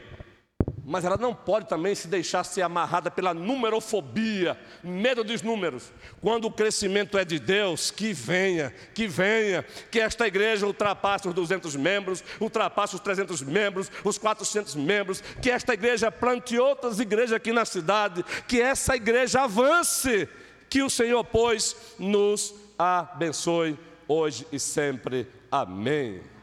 mas 0.88 1.04
ela 1.04 1.16
não 1.16 1.34
pode 1.34 1.68
também 1.68 1.96
se 1.96 2.06
deixar 2.06 2.44
ser 2.44 2.62
amarrada 2.62 3.10
pela 3.10 3.34
numerofobia, 3.34 4.56
medo 4.84 5.24
dos 5.24 5.42
números. 5.42 5.92
Quando 6.20 6.44
o 6.44 6.50
crescimento 6.50 7.18
é 7.18 7.24
de 7.24 7.40
Deus, 7.40 7.90
que 7.90 8.12
venha, 8.12 8.72
que 8.94 9.08
venha, 9.08 9.64
que 9.90 9.98
esta 9.98 10.28
igreja 10.28 10.64
ultrapasse 10.64 11.26
os 11.26 11.34
200 11.34 11.74
membros, 11.74 12.22
ultrapasse 12.40 12.94
os 12.94 13.00
300 13.00 13.42
membros, 13.42 13.90
os 14.04 14.16
400 14.16 14.76
membros, 14.76 15.20
que 15.42 15.50
esta 15.50 15.74
igreja 15.74 16.12
plante 16.12 16.56
outras 16.56 17.00
igrejas 17.00 17.32
aqui 17.32 17.50
na 17.50 17.64
cidade, 17.64 18.24
que 18.46 18.60
essa 18.62 18.94
igreja 18.94 19.42
avance, 19.42 20.28
que 20.70 20.84
o 20.84 20.88
Senhor, 20.88 21.24
pois, 21.24 21.74
nos 21.98 22.54
abençoe 22.78 23.76
hoje 24.06 24.46
e 24.52 24.60
sempre. 24.60 25.26
Amém. 25.50 26.35